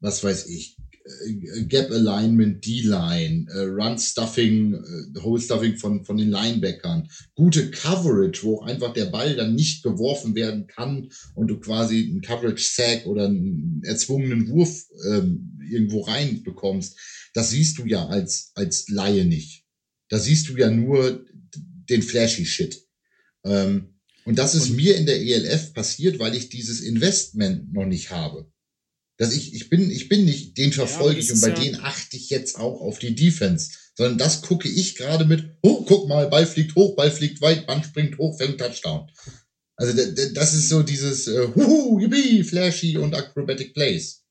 was 0.00 0.22
weiß 0.22 0.46
ich, 0.48 0.76
äh, 1.04 1.64
Gap 1.64 1.90
Alignment, 1.90 2.66
D-Line, 2.66 3.46
äh, 3.50 3.60
Run 3.60 3.98
Stuffing, 3.98 4.74
äh, 4.74 5.20
Hole 5.20 5.40
Stuffing 5.40 5.76
von, 5.76 6.04
von 6.04 6.16
den 6.16 6.30
Linebackern, 6.30 7.08
gute 7.34 7.70
Coverage, 7.70 8.42
wo 8.42 8.60
einfach 8.60 8.92
der 8.92 9.06
Ball 9.06 9.36
dann 9.36 9.54
nicht 9.54 9.82
geworfen 9.82 10.34
werden 10.34 10.66
kann 10.66 11.08
und 11.34 11.48
du 11.48 11.60
quasi 11.60 12.08
einen 12.10 12.20
Coverage 12.20 12.64
Sack 12.74 13.06
oder 13.06 13.26
einen 13.26 13.80
erzwungenen 13.84 14.48
Wurf 14.48 14.86
ähm, 15.08 15.58
irgendwo 15.70 16.00
rein 16.02 16.42
bekommst. 16.42 16.98
Das 17.32 17.50
siehst 17.50 17.78
du 17.78 17.86
ja 17.86 18.06
als, 18.06 18.50
als 18.54 18.88
Laie 18.88 19.24
nicht. 19.24 19.64
Da 20.08 20.18
siehst 20.18 20.48
du 20.48 20.56
ja 20.56 20.70
nur 20.70 21.24
den 21.88 22.02
flashy 22.02 22.46
Shit. 22.46 22.82
Ähm, 23.44 23.94
und 24.24 24.38
das 24.38 24.54
ist 24.54 24.70
und 24.70 24.76
mir 24.76 24.96
in 24.96 25.06
der 25.06 25.20
ELF 25.20 25.72
passiert, 25.72 26.18
weil 26.18 26.34
ich 26.34 26.48
dieses 26.48 26.80
Investment 26.80 27.72
noch 27.72 27.86
nicht 27.86 28.10
habe. 28.10 28.50
Dass 29.18 29.34
ich, 29.34 29.54
ich 29.54 29.70
bin, 29.70 29.90
ich 29.90 30.08
bin 30.08 30.24
nicht, 30.24 30.58
den 30.58 30.72
verfolge 30.72 31.20
ja, 31.20 31.24
ich 31.24 31.32
und 31.32 31.40
bei 31.40 31.48
ja 31.48 31.54
denen 31.54 31.80
achte 31.80 32.16
ich 32.16 32.28
jetzt 32.28 32.58
auch 32.58 32.80
auf 32.80 32.98
die 32.98 33.14
Defense, 33.14 33.70
sondern 33.94 34.18
das 34.18 34.42
gucke 34.42 34.68
ich 34.68 34.96
gerade 34.96 35.24
mit, 35.24 35.56
oh, 35.62 35.84
guck 35.84 36.08
mal, 36.08 36.28
Ball 36.28 36.46
fliegt 36.46 36.74
hoch, 36.74 36.96
Ball 36.96 37.10
fliegt 37.10 37.40
weit, 37.40 37.66
Band 37.66 37.86
springt 37.86 38.18
hoch, 38.18 38.36
fängt 38.36 38.58
Touchdown. 38.58 39.10
Also 39.76 39.94
das 40.34 40.54
ist 40.54 40.68
so 40.68 40.82
dieses, 40.82 41.28
äh, 41.28 41.48
huhu, 41.54 42.00
yippie, 42.00 42.44
flashy 42.44 42.98
und 42.98 43.14
acrobatic 43.14 43.74
plays 43.74 44.25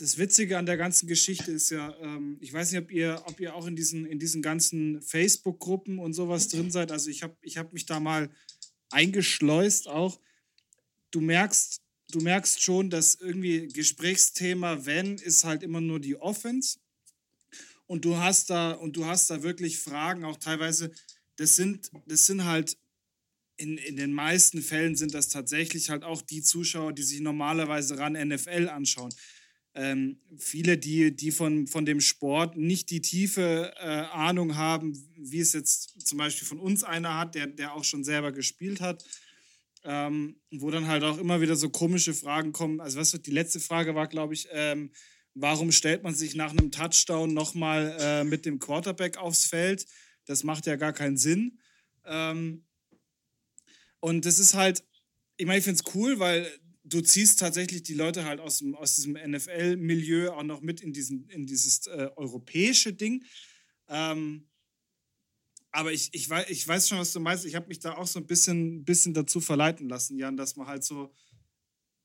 das 0.00 0.16
Witzige 0.16 0.56
an 0.56 0.64
der 0.64 0.78
ganzen 0.78 1.06
Geschichte 1.06 1.52
ist 1.52 1.68
ja, 1.68 1.94
ähm, 2.00 2.38
ich 2.40 2.54
weiß 2.54 2.72
nicht, 2.72 2.80
ob 2.80 2.90
ihr, 2.90 3.22
ob 3.26 3.38
ihr 3.38 3.54
auch 3.54 3.66
in 3.66 3.76
diesen, 3.76 4.06
in 4.06 4.18
diesen 4.18 4.40
ganzen 4.40 5.02
Facebook-Gruppen 5.02 5.98
und 5.98 6.14
sowas 6.14 6.48
drin 6.48 6.70
seid. 6.70 6.90
Also 6.90 7.10
ich 7.10 7.22
habe 7.22 7.36
ich 7.42 7.58
hab 7.58 7.74
mich 7.74 7.84
da 7.84 8.00
mal 8.00 8.30
eingeschleust 8.88 9.88
auch. 9.88 10.18
Du 11.10 11.20
merkst, 11.20 11.82
du 12.12 12.20
merkst 12.20 12.62
schon, 12.62 12.88
dass 12.88 13.16
irgendwie 13.16 13.68
Gesprächsthema, 13.68 14.86
wenn, 14.86 15.16
ist 15.16 15.44
halt 15.44 15.62
immer 15.62 15.82
nur 15.82 16.00
die 16.00 16.16
Offense. 16.16 16.78
und 17.86 18.06
du 18.06 18.16
hast 18.16 18.48
da 18.48 18.70
und 18.72 18.96
du 18.96 19.04
hast 19.04 19.28
da 19.28 19.42
wirklich 19.42 19.78
Fragen, 19.78 20.24
auch 20.24 20.38
teilweise, 20.38 20.92
das 21.36 21.56
sind, 21.56 21.90
das 22.06 22.24
sind 22.24 22.46
halt 22.46 22.78
in, 23.58 23.76
in 23.76 23.96
den 23.96 24.14
meisten 24.14 24.62
Fällen 24.62 24.96
sind 24.96 25.12
das 25.12 25.28
tatsächlich 25.28 25.90
halt 25.90 26.04
auch 26.04 26.22
die 26.22 26.40
Zuschauer, 26.40 26.94
die 26.94 27.02
sich 27.02 27.20
normalerweise 27.20 27.98
ran 27.98 28.14
NFL 28.14 28.70
anschauen. 28.70 29.12
Ähm, 29.74 30.20
viele, 30.36 30.78
die, 30.78 31.14
die 31.14 31.30
von, 31.30 31.68
von 31.68 31.86
dem 31.86 32.00
Sport 32.00 32.56
nicht 32.56 32.90
die 32.90 33.00
tiefe 33.00 33.72
äh, 33.78 33.84
Ahnung 33.84 34.56
haben, 34.56 34.92
wie 35.16 35.38
es 35.38 35.52
jetzt 35.52 36.06
zum 36.06 36.18
Beispiel 36.18 36.46
von 36.46 36.58
uns 36.58 36.82
einer 36.82 37.16
hat, 37.16 37.36
der, 37.36 37.46
der 37.46 37.74
auch 37.74 37.84
schon 37.84 38.02
selber 38.02 38.32
gespielt 38.32 38.80
hat, 38.80 39.04
ähm, 39.84 40.40
wo 40.50 40.70
dann 40.70 40.88
halt 40.88 41.04
auch 41.04 41.18
immer 41.18 41.40
wieder 41.40 41.54
so 41.54 41.70
komische 41.70 42.14
Fragen 42.14 42.52
kommen. 42.52 42.80
Also, 42.80 42.98
was 42.98 43.12
die 43.12 43.30
letzte 43.30 43.60
Frage 43.60 43.94
war, 43.94 44.08
glaube 44.08 44.34
ich, 44.34 44.48
ähm, 44.50 44.90
warum 45.34 45.70
stellt 45.70 46.02
man 46.02 46.14
sich 46.14 46.34
nach 46.34 46.50
einem 46.50 46.72
Touchdown 46.72 47.32
nochmal 47.32 47.96
äh, 48.00 48.24
mit 48.24 48.46
dem 48.46 48.58
Quarterback 48.58 49.18
aufs 49.18 49.46
Feld? 49.46 49.86
Das 50.26 50.42
macht 50.42 50.66
ja 50.66 50.76
gar 50.76 50.92
keinen 50.92 51.16
Sinn. 51.16 51.60
Ähm, 52.04 52.64
und 54.00 54.24
das 54.24 54.38
ist 54.38 54.54
halt, 54.54 54.82
ich 55.36 55.46
meine, 55.46 55.58
ich 55.58 55.64
finde 55.64 55.80
es 55.84 55.94
cool, 55.94 56.18
weil 56.18 56.50
du 56.90 57.00
ziehst 57.00 57.38
tatsächlich 57.38 57.82
die 57.82 57.94
Leute 57.94 58.24
halt 58.24 58.40
aus, 58.40 58.58
dem, 58.58 58.74
aus 58.74 58.96
diesem 58.96 59.12
NFL-Milieu 59.12 60.32
auch 60.32 60.42
noch 60.42 60.60
mit 60.60 60.80
in, 60.80 60.92
diesen, 60.92 61.28
in 61.28 61.46
dieses 61.46 61.86
äh, 61.86 62.10
europäische 62.16 62.92
Ding. 62.92 63.24
Ähm, 63.88 64.48
aber 65.72 65.92
ich, 65.92 66.10
ich, 66.12 66.28
weiß, 66.28 66.50
ich 66.50 66.66
weiß 66.66 66.88
schon, 66.88 66.98
was 66.98 67.12
du 67.12 67.20
meinst. 67.20 67.44
Ich 67.44 67.54
habe 67.54 67.68
mich 67.68 67.78
da 67.78 67.96
auch 67.96 68.06
so 68.06 68.18
ein 68.18 68.26
bisschen, 68.26 68.84
bisschen 68.84 69.14
dazu 69.14 69.40
verleiten 69.40 69.88
lassen, 69.88 70.18
Jan, 70.18 70.36
dass 70.36 70.56
man 70.56 70.66
halt 70.66 70.84
so 70.84 71.14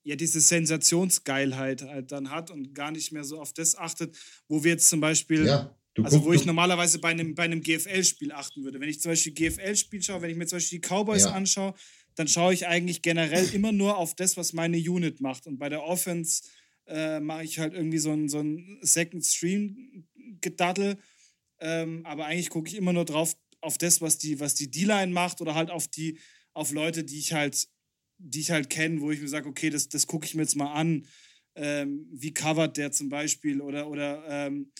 ja 0.04 0.16
diese 0.16 0.40
Sensationsgeilheit 0.40 1.82
halt 1.82 2.12
dann 2.12 2.30
hat 2.30 2.52
und 2.52 2.76
gar 2.76 2.92
nicht 2.92 3.12
mehr 3.12 3.24
so 3.24 3.42
auf 3.42 3.54
das 3.54 3.76
achtet, 3.76 4.16
wo 4.48 4.64
wir 4.64 4.74
jetzt 4.74 4.88
zum 4.88 5.02
Beispiel, 5.02 5.48
ja, 5.48 5.76
also 6.04 6.24
wo 6.24 6.32
ich 6.32 6.46
normalerweise 6.46 7.00
bei 7.00 7.10
einem, 7.10 7.34
bei 7.34 7.44
einem 7.44 7.62
GFL-Spiel 7.62 8.32
achten 8.32 8.64
würde. 8.64 8.80
Wenn 8.80 8.90
ich 8.90 9.02
zum 9.02 9.12
Beispiel 9.12 9.34
GFL-Spiel 9.34 10.04
schaue, 10.04 10.22
wenn 10.22 10.30
ich 10.30 10.38
mir 10.38 10.46
zum 10.46 10.58
Beispiel 10.58 10.80
die 10.80 10.88
Cowboys 10.88 11.24
ja. 11.24 11.32
anschaue, 11.32 11.74
dann 12.16 12.28
schaue 12.28 12.54
ich 12.54 12.68
eigentlich 12.68 13.02
generell 13.02 13.54
immer 13.54 13.72
nur 13.72 13.98
auf 13.98 14.16
das, 14.16 14.38
was 14.38 14.54
meine 14.54 14.78
Unit 14.78 15.22
macht. 15.22 15.48
Und 15.48 15.58
bei 15.58 15.70
der 15.70 15.84
Offense 15.84 16.44
äh, 16.88 17.20
mache 17.20 17.44
ich 17.44 17.60
halt 17.60 17.74
irgendwie 17.74 17.98
so 17.98 18.12
ein, 18.12 18.30
so 18.30 18.40
ein 18.40 18.80
Second 18.82 19.26
Stream-Gedaddel. 19.26 20.98
Ähm, 21.60 22.06
aber 22.06 22.26
eigentlich 22.26 22.50
gucke 22.50 22.70
ich 22.70 22.76
immer 22.76 22.94
nur 22.94 23.06
drauf, 23.06 23.36
auf 23.62 23.78
das, 23.78 24.02
was 24.02 24.18
die, 24.18 24.40
was 24.40 24.56
die 24.56 24.70
D-Line 24.70 25.12
macht 25.12 25.42
oder 25.42 25.56
halt 25.56 25.72
auf 25.72 25.88
die, 25.88 26.20
auf 26.54 26.72
Leute, 26.72 27.04
die 27.04 27.18
ich 27.18 27.34
halt 27.34 27.68
die 28.18 28.40
ich 28.40 28.52
halt 28.52 28.70
kenne, 28.70 29.02
wo 29.02 29.12
ich 29.12 29.22
mir 29.22 29.28
sage, 29.28 29.48
okay, 29.48 29.70
das, 29.70 29.90
das 29.90 30.08
gucke 30.08 30.26
ich 30.26 30.36
mir 30.36 30.44
jetzt 30.44 30.56
mal 30.56 30.74
an. 30.74 31.06
Ähm, 31.56 32.08
wie 32.12 32.34
covert 32.34 32.78
der 32.78 32.92
zum 32.92 33.10
Beispiel 33.10 33.62
oder, 33.62 33.90
oder 33.90 34.24
ähm, 34.28 34.72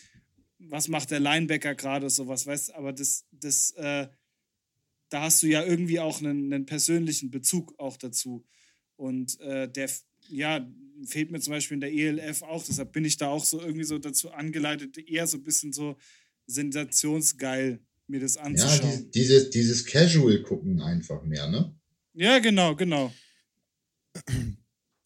was 0.60 0.88
macht 0.88 1.12
der 1.12 1.22
Linebacker 1.22 1.74
gerade, 1.76 2.10
sowas, 2.10 2.46
weißt 2.46 2.74
aber 2.76 2.92
das, 2.92 3.26
das, 3.32 3.72
äh, 3.72 4.08
da 5.10 5.24
hast 5.24 5.44
du 5.44 5.48
ja 5.48 5.64
irgendwie 5.64 6.00
auch 6.00 6.20
einen, 6.20 6.52
einen 6.52 6.66
persönlichen 6.66 7.32
Bezug 7.32 7.74
auch 7.80 7.98
dazu. 7.98 8.46
Und 8.96 9.40
äh, 9.42 9.70
der, 9.70 9.90
ja, 10.30 10.68
fehlt 11.06 11.32
mir 11.32 11.40
zum 11.40 11.52
Beispiel 11.52 11.76
in 11.76 11.82
der 11.82 11.94
ELF 11.94 12.42
auch, 12.42 12.64
deshalb 12.64 12.92
bin 12.94 13.06
ich 13.06 13.18
da 13.18 13.28
auch 13.28 13.44
so 13.44 13.62
irgendwie 13.62 13.84
so 13.84 13.98
dazu 13.98 14.32
angeleitet, 14.32 14.98
eher 14.98 15.28
so 15.28 15.38
ein 15.38 15.44
bisschen 15.44 15.74
so 15.74 15.98
sensationsgeil 16.48 17.80
mir 18.08 18.20
das 18.20 18.38
anzuschauen. 18.38 18.92
Ja, 18.92 19.02
dieses, 19.14 19.50
dieses 19.50 19.86
Casual-Gucken 19.86 20.82
einfach 20.82 21.24
mehr, 21.24 21.50
ne? 21.50 21.76
Ja, 22.14 22.40
genau, 22.40 22.76
genau. 22.76 23.14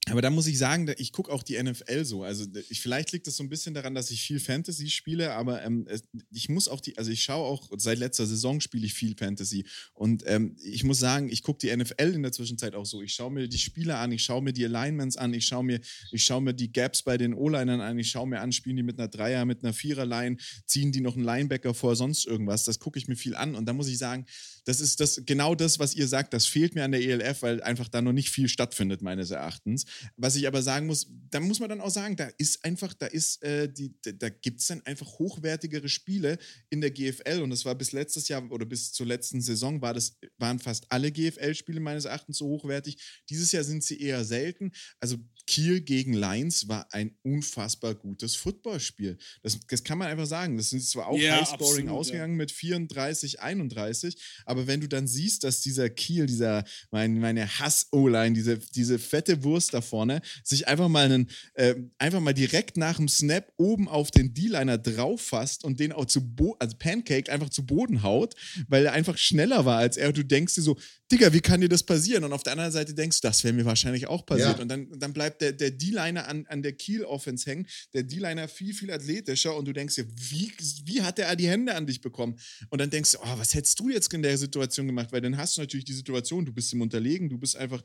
Aber 0.09 0.21
da 0.21 0.29
muss 0.29 0.47
ich 0.47 0.57
sagen, 0.57 0.91
ich 0.97 1.11
gucke 1.11 1.31
auch 1.31 1.43
die 1.43 1.61
NFL 1.61 2.05
so. 2.05 2.23
Also 2.23 2.45
ich, 2.69 2.81
vielleicht 2.81 3.11
liegt 3.11 3.27
das 3.27 3.37
so 3.37 3.43
ein 3.43 3.49
bisschen 3.49 3.73
daran, 3.73 3.95
dass 3.95 4.11
ich 4.11 4.21
viel 4.21 4.39
Fantasy 4.39 4.89
spiele, 4.89 5.33
aber 5.33 5.63
ähm, 5.63 5.87
ich 6.31 6.49
muss 6.49 6.67
auch 6.67 6.81
die, 6.81 6.97
also 6.97 7.11
ich 7.11 7.23
schaue 7.23 7.45
auch, 7.45 7.69
seit 7.77 7.99
letzter 7.99 8.25
Saison 8.25 8.59
spiele 8.59 8.85
ich 8.85 8.93
viel 8.93 9.15
Fantasy. 9.15 9.65
Und 9.93 10.23
ähm, 10.25 10.55
ich 10.63 10.83
muss 10.83 10.99
sagen, 10.99 11.29
ich 11.29 11.43
gucke 11.43 11.59
die 11.59 11.75
NFL 11.75 12.13
in 12.13 12.23
der 12.23 12.31
Zwischenzeit 12.31 12.75
auch 12.75 12.85
so. 12.85 13.01
Ich 13.01 13.13
schaue 13.13 13.31
mir 13.31 13.47
die 13.47 13.57
Spieler 13.57 13.99
an, 13.99 14.11
ich 14.11 14.23
schaue 14.23 14.41
mir 14.41 14.53
die 14.53 14.65
Alignments 14.65 15.17
an, 15.17 15.33
ich 15.33 15.45
schaue 15.45 15.63
mir, 15.63 15.79
ich 16.11 16.23
schaue 16.23 16.41
mir 16.41 16.53
die 16.53 16.71
Gaps 16.71 17.03
bei 17.03 17.17
den 17.17 17.33
O-Linern 17.33 17.81
an, 17.81 17.99
ich 17.99 18.09
schaue 18.09 18.27
mir 18.27 18.41
an, 18.41 18.51
spielen 18.51 18.77
die 18.77 18.83
mit 18.83 18.99
einer 18.99 19.07
Dreier, 19.07 19.45
mit 19.45 19.63
einer 19.63 19.73
Vierer-Line, 19.73 20.37
ziehen 20.65 20.91
die 20.91 21.01
noch 21.01 21.15
einen 21.15 21.25
Linebacker 21.25 21.73
vor, 21.73 21.95
sonst 21.95 22.25
irgendwas. 22.25 22.63
Das 22.63 22.79
gucke 22.79 22.97
ich 22.99 23.07
mir 23.07 23.15
viel 23.15 23.35
an. 23.35 23.55
Und 23.55 23.65
da 23.65 23.73
muss 23.73 23.87
ich 23.87 23.97
sagen, 23.97 24.25
das 24.65 24.81
ist 24.81 24.99
das, 24.99 25.21
genau 25.25 25.55
das, 25.55 25.79
was 25.79 25.95
ihr 25.95 26.07
sagt, 26.07 26.33
das 26.33 26.45
fehlt 26.45 26.75
mir 26.75 26.83
an 26.83 26.91
der 26.91 27.01
ELF, 27.01 27.41
weil 27.41 27.61
einfach 27.63 27.87
da 27.87 28.01
noch 28.01 28.13
nicht 28.13 28.29
viel 28.29 28.47
stattfindet, 28.47 29.01
meines 29.01 29.31
Erachtens. 29.31 29.85
Was 30.17 30.35
ich 30.35 30.47
aber 30.47 30.61
sagen 30.61 30.87
muss, 30.87 31.07
da 31.29 31.39
muss 31.39 31.59
man 31.59 31.69
dann 31.69 31.81
auch 31.81 31.89
sagen, 31.89 32.15
da 32.15 32.29
ist 32.37 32.63
einfach, 32.63 32.93
da 32.93 33.05
ist, 33.05 33.41
äh, 33.43 33.71
die, 33.71 33.93
da 34.01 34.29
gibt 34.29 34.61
es 34.61 34.67
dann 34.67 34.85
einfach 34.85 35.19
hochwertigere 35.19 35.89
Spiele 35.89 36.37
in 36.69 36.81
der 36.81 36.91
GFL 36.91 37.41
und 37.41 37.49
das 37.49 37.65
war 37.65 37.75
bis 37.75 37.91
letztes 37.91 38.27
Jahr 38.27 38.49
oder 38.51 38.65
bis 38.65 38.91
zur 38.91 39.05
letzten 39.05 39.41
Saison 39.41 39.81
war 39.81 39.93
das, 39.93 40.17
waren 40.37 40.59
fast 40.59 40.91
alle 40.91 41.11
GFL-Spiele 41.11 41.79
meines 41.79 42.05
Erachtens 42.05 42.37
so 42.37 42.47
hochwertig. 42.47 42.97
Dieses 43.29 43.51
Jahr 43.51 43.63
sind 43.63 43.83
sie 43.83 43.99
eher 43.99 44.23
selten. 44.23 44.71
Also 44.99 45.17
Kiel 45.49 45.81
gegen 45.81 46.13
Lions 46.13 46.67
war 46.67 46.85
ein 46.93 47.17
unfassbar 47.23 47.95
gutes 47.95 48.35
Footballspiel. 48.35 49.17
Das, 49.41 49.57
das 49.67 49.83
kann 49.83 49.97
man 49.97 50.07
einfach 50.07 50.27
sagen. 50.27 50.57
Das 50.57 50.69
sind 50.69 50.83
zwar 50.83 51.07
auch 51.07 51.17
ja, 51.17 51.39
Highscoring 51.39 51.89
ausgegangen 51.89 52.35
ja. 52.35 52.37
mit 52.37 52.51
34, 52.51 53.41
31, 53.41 54.15
aber 54.45 54.67
wenn 54.67 54.79
du 54.79 54.87
dann 54.87 55.07
siehst, 55.07 55.43
dass 55.43 55.61
dieser 55.61 55.89
Kiel, 55.89 56.27
dieser, 56.27 56.65
mein, 56.91 57.19
meine 57.19 57.47
Hass-O-Line, 57.47 58.35
diese, 58.35 58.59
diese 58.59 58.99
fette 58.99 59.43
Wurst 59.43 59.73
da 59.73 59.81
vorne, 59.81 60.21
sich 60.43 60.67
einfach 60.67 60.87
mal 60.87 61.05
einen, 61.05 61.31
äh, 61.55 61.73
einfach 61.97 62.19
mal 62.19 62.35
direkt 62.35 62.77
nach 62.77 62.97
dem 62.97 63.09
Snap 63.09 63.51
oben 63.57 63.87
auf 63.87 64.11
den 64.11 64.35
D-Liner 64.35 64.77
drauf 64.77 65.19
fasst 65.19 65.63
und 65.63 65.79
den 65.79 65.93
auch 65.93 66.05
zu 66.05 66.21
Bo 66.21 66.57
also 66.59 66.77
Pancake 66.77 67.31
einfach 67.31 67.49
zu 67.49 67.65
Boden 67.65 68.03
haut, 68.03 68.35
weil 68.67 68.85
er 68.85 68.93
einfach 68.93 69.17
schneller 69.17 69.65
war 69.65 69.79
als 69.79 69.97
er. 69.97 70.09
Und 70.09 70.17
du 70.17 70.25
denkst 70.25 70.53
dir 70.53 70.61
so, 70.61 70.77
Digga, 71.11 71.33
wie 71.33 71.41
kann 71.41 71.59
dir 71.59 71.69
das 71.69 71.81
passieren? 71.81 72.23
Und 72.23 72.33
auf 72.33 72.43
der 72.43 72.53
anderen 72.53 72.71
Seite 72.71 72.93
denkst 72.93 73.19
du, 73.21 73.27
das 73.27 73.43
wäre 73.43 73.53
mir 73.53 73.65
wahrscheinlich 73.65 74.07
auch 74.07 74.25
passiert. 74.25 74.57
Ja. 74.57 74.61
Und 74.61 74.67
dann, 74.67 74.87
dann 74.99 75.11
bleibt 75.11 75.41
der, 75.41 75.53
der 75.53 75.71
D-Liner 75.71 76.27
an, 76.27 76.45
an 76.47 76.61
der 76.61 76.73
Kiel-Offense 76.73 77.49
hängen, 77.49 77.67
der 77.93 78.03
D-Liner 78.03 78.47
viel, 78.47 78.73
viel 78.73 78.91
athletischer 78.91 79.55
und 79.55 79.65
du 79.65 79.73
denkst 79.73 79.95
dir, 79.95 80.05
wie, 80.07 80.51
wie 80.85 81.01
hat 81.01 81.17
er 81.17 81.35
die 81.35 81.47
Hände 81.47 81.73
an 81.73 81.87
dich 81.87 82.01
bekommen? 82.01 82.39
Und 82.69 82.79
dann 82.79 82.91
denkst 82.91 83.13
du, 83.13 83.17
oh, 83.19 83.37
was 83.37 83.55
hättest 83.55 83.79
du 83.79 83.89
jetzt 83.89 84.13
in 84.13 84.21
der 84.21 84.37
Situation 84.37 84.85
gemacht? 84.85 85.11
Weil 85.11 85.21
dann 85.21 85.37
hast 85.37 85.57
du 85.57 85.61
natürlich 85.61 85.85
die 85.85 85.93
Situation, 85.93 86.45
du 86.45 86.53
bist 86.53 86.71
im 86.73 86.81
Unterlegen, 86.81 87.27
du 87.29 87.37
bist 87.37 87.55
einfach 87.55 87.81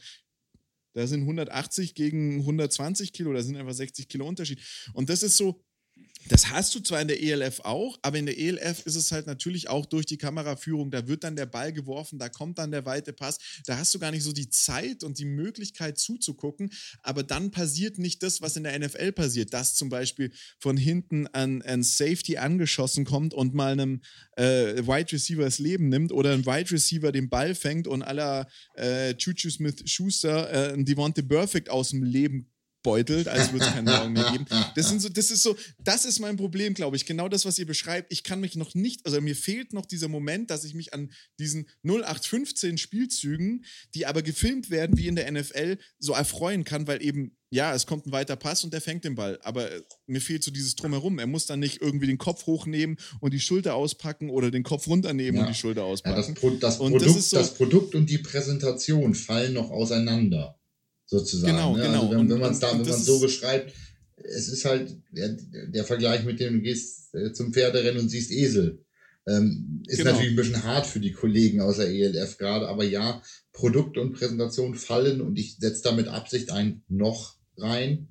da 0.95 1.09
sind 1.09 1.22
180 1.22 1.95
gegen 1.95 2.39
120 2.41 3.12
Kilo, 3.12 3.33
da 3.33 3.43
sind 3.43 3.57
einfach 3.57 3.75
60 3.75 4.09
Kilo 4.09 4.29
Unterschied. 4.29 4.61
Und 4.93 5.11
das 5.11 5.25
ist 5.25 5.37
so, 5.37 5.61
das 6.28 6.51
hast 6.51 6.74
du 6.74 6.80
zwar 6.80 7.01
in 7.03 7.09
der 7.09 7.22
ELF 7.22 7.61
auch, 7.61 7.99
aber 8.03 8.18
in 8.18 8.26
der 8.26 8.38
ELF 8.38 8.86
ist 8.86 8.95
es 8.95 9.12
halt 9.12 9.26
natürlich 9.26 9.68
auch 9.68 9.84
durch 9.84 10.07
die 10.07 10.16
Kameraführung, 10.16 10.90
da 10.90 11.07
wird 11.07 11.22
dann 11.22 11.36
der 11.36 11.47
Ball 11.47 11.72
geworfen, 11.72 12.18
da 12.18 12.28
kommt 12.28 12.59
dann 12.59 12.70
der 12.70 12.86
weite 12.86 13.12
Pass, 13.12 13.38
da 13.66 13.76
hast 13.76 13.95
du 13.95 13.99
gar 13.99 14.11
nicht 14.11 14.22
so 14.22 14.32
die 14.32 14.49
Zeit 14.49 15.05
und 15.05 15.18
die 15.18 15.26
Möglichkeit 15.26 15.99
zuzugucken, 15.99 16.70
aber 17.03 17.22
dann 17.22 17.51
passiert 17.51 17.99
nicht 17.99 18.22
das, 18.22 18.40
was 18.40 18.57
in 18.57 18.64
der 18.64 18.78
NFL 18.78 19.12
passiert, 19.12 19.53
dass 19.53 19.74
zum 19.74 19.90
Beispiel 19.90 20.32
von 20.59 20.76
hinten 20.76 21.26
ein, 21.28 21.61
ein 21.62 21.82
Safety 21.82 22.38
angeschossen 22.38 23.05
kommt 23.05 23.34
und 23.34 23.55
mal 23.55 23.72
einem 23.72 24.01
äh, 24.36 24.76
Wide 24.86 25.12
Receiver 25.12 25.42
das 25.42 25.59
Leben 25.59 25.88
nimmt 25.88 26.11
oder 26.11 26.32
ein 26.32 26.47
Wide 26.47 26.70
Receiver 26.70 27.12
den 27.12 27.28
Ball 27.28 27.55
fängt 27.55 27.86
und 27.86 28.03
aller 28.03 28.49
äh, 28.76 29.14
Juju 29.16 29.51
Smith-Schuster 29.51 30.51
äh, 30.51 30.72
ein 30.72 30.84
Devontae 30.86 31.22
Perfect 31.22 31.68
aus 31.68 31.90
dem 31.90 32.03
Leben 32.03 32.54
beutelt, 32.85 33.26
als 33.26 33.53
würde 33.53 33.64
es 33.64 33.72
keinen 33.72 33.87
Morgen 33.87 34.12
mehr 34.12 34.30
geben. 34.30 34.47
Das, 34.76 34.89
sind 34.89 35.01
so, 35.01 35.09
das 35.09 35.30
ist 35.30 35.43
so, 35.43 35.57
das 35.82 36.05
ist 36.05 36.20
mein 36.20 36.37
Problem, 36.37 36.74
glaube 36.74 36.97
ich. 36.97 37.07
Genau 37.07 37.28
das, 37.28 37.45
was 37.45 37.59
ihr 37.59 37.66
beschreibt. 37.66 38.12
Ich 38.12 38.22
kann 38.22 38.41
mich 38.41 38.55
noch 38.55 38.74
nicht, 38.74 39.05
also 39.07 39.20
mir 39.20 39.35
fehlt 39.35 39.72
noch 39.72 39.87
dieser 39.87 40.09
Moment, 40.09 40.51
dass 40.51 40.64
ich 40.64 40.74
mich 40.74 40.93
an 40.93 41.11
diesen 41.39 41.66
0815 41.85 42.78
Spielzügen, 42.78 43.64
die 43.95 44.07
aber 44.07 44.22
gefilmt 44.22 44.70
werden 44.70 44.97
wie 44.99 45.09
in 45.09 45.16
der 45.16 45.30
NFL, 45.30 45.78
so 45.99 46.12
erfreuen 46.12 46.64
kann, 46.64 46.87
weil 46.87 47.03
eben, 47.03 47.37
ja, 47.51 47.74
es 47.74 47.87
kommt 47.87 48.07
ein 48.07 48.12
weiter 48.12 48.37
Pass 48.37 48.64
und 48.64 48.72
der 48.74 48.80
fängt 48.80 49.05
den 49.05 49.14
Ball. 49.14 49.39
Aber 49.43 49.70
äh, 49.70 49.80
mir 50.07 50.20
fehlt 50.20 50.45
so 50.45 50.51
dieses 50.51 50.74
Drumherum. 50.76 51.18
Er 51.18 51.26
muss 51.26 51.47
dann 51.47 51.61
nicht 51.61 51.80
irgendwie 51.80 52.07
den 52.07 52.18
Kopf 52.18 52.47
hochnehmen 52.47 52.99
und 53.20 53.32
die 53.32 53.41
Schulter 53.41 53.74
auspacken 53.74 54.28
oder 54.28 54.51
den 54.51 54.62
Kopf 54.62 54.87
runternehmen 54.87 55.37
ja. 55.37 55.43
und 55.43 55.49
die 55.49 55.59
Schulter 55.59 55.85
auspacken. 55.85 56.20
Ja, 56.20 56.26
das, 56.26 56.35
Pro 56.35 56.51
das, 56.51 56.78
Produkt, 56.78 57.07
das, 57.07 57.30
so, 57.30 57.37
das 57.37 57.55
Produkt 57.55 57.95
und 57.95 58.11
die 58.11 58.18
Präsentation 58.18 59.14
fallen 59.14 59.55
noch 59.55 59.70
auseinander 59.70 60.59
sozusagen. 61.19 61.57
Genau, 61.57 61.77
ne? 61.77 61.83
genau. 61.83 62.03
Also 62.03 62.11
wenn, 62.11 62.31
wenn 62.31 62.41
man 62.41 62.53
es 62.53 62.61
da, 62.61 62.73
wenn 62.73 62.89
man 62.89 63.01
so 63.01 63.21
beschreibt, 63.21 63.73
es 64.17 64.49
ist 64.49 64.65
halt 64.65 64.97
der, 65.11 65.37
der, 65.69 65.85
Vergleich 65.85 66.25
mit 66.25 66.41
dem, 66.41 66.55
du 66.55 66.61
gehst 66.61 67.15
äh, 67.15 67.33
zum 67.33 67.53
Pferderennen 67.53 68.01
und 68.01 68.09
siehst 68.09 68.31
Esel. 68.31 68.85
Ähm, 69.27 69.83
ist 69.87 69.99
genau. 69.99 70.12
natürlich 70.12 70.33
ein 70.33 70.37
bisschen 70.37 70.65
hart 70.65 70.87
für 70.87 71.01
die 71.01 71.12
Kollegen 71.12 71.61
aus 71.61 71.79
der 71.79 71.89
ELF 71.89 72.37
gerade, 72.37 72.69
aber 72.69 72.85
ja, 72.85 73.23
Produkt 73.53 73.97
und 73.97 74.12
Präsentation 74.12 74.75
fallen 74.75 75.23
und 75.23 75.39
ich 75.39 75.57
setze 75.57 75.83
da 75.83 75.93
mit 75.93 76.09
Absicht 76.09 76.51
ein 76.51 76.83
noch 76.89 77.37
rein 77.57 78.09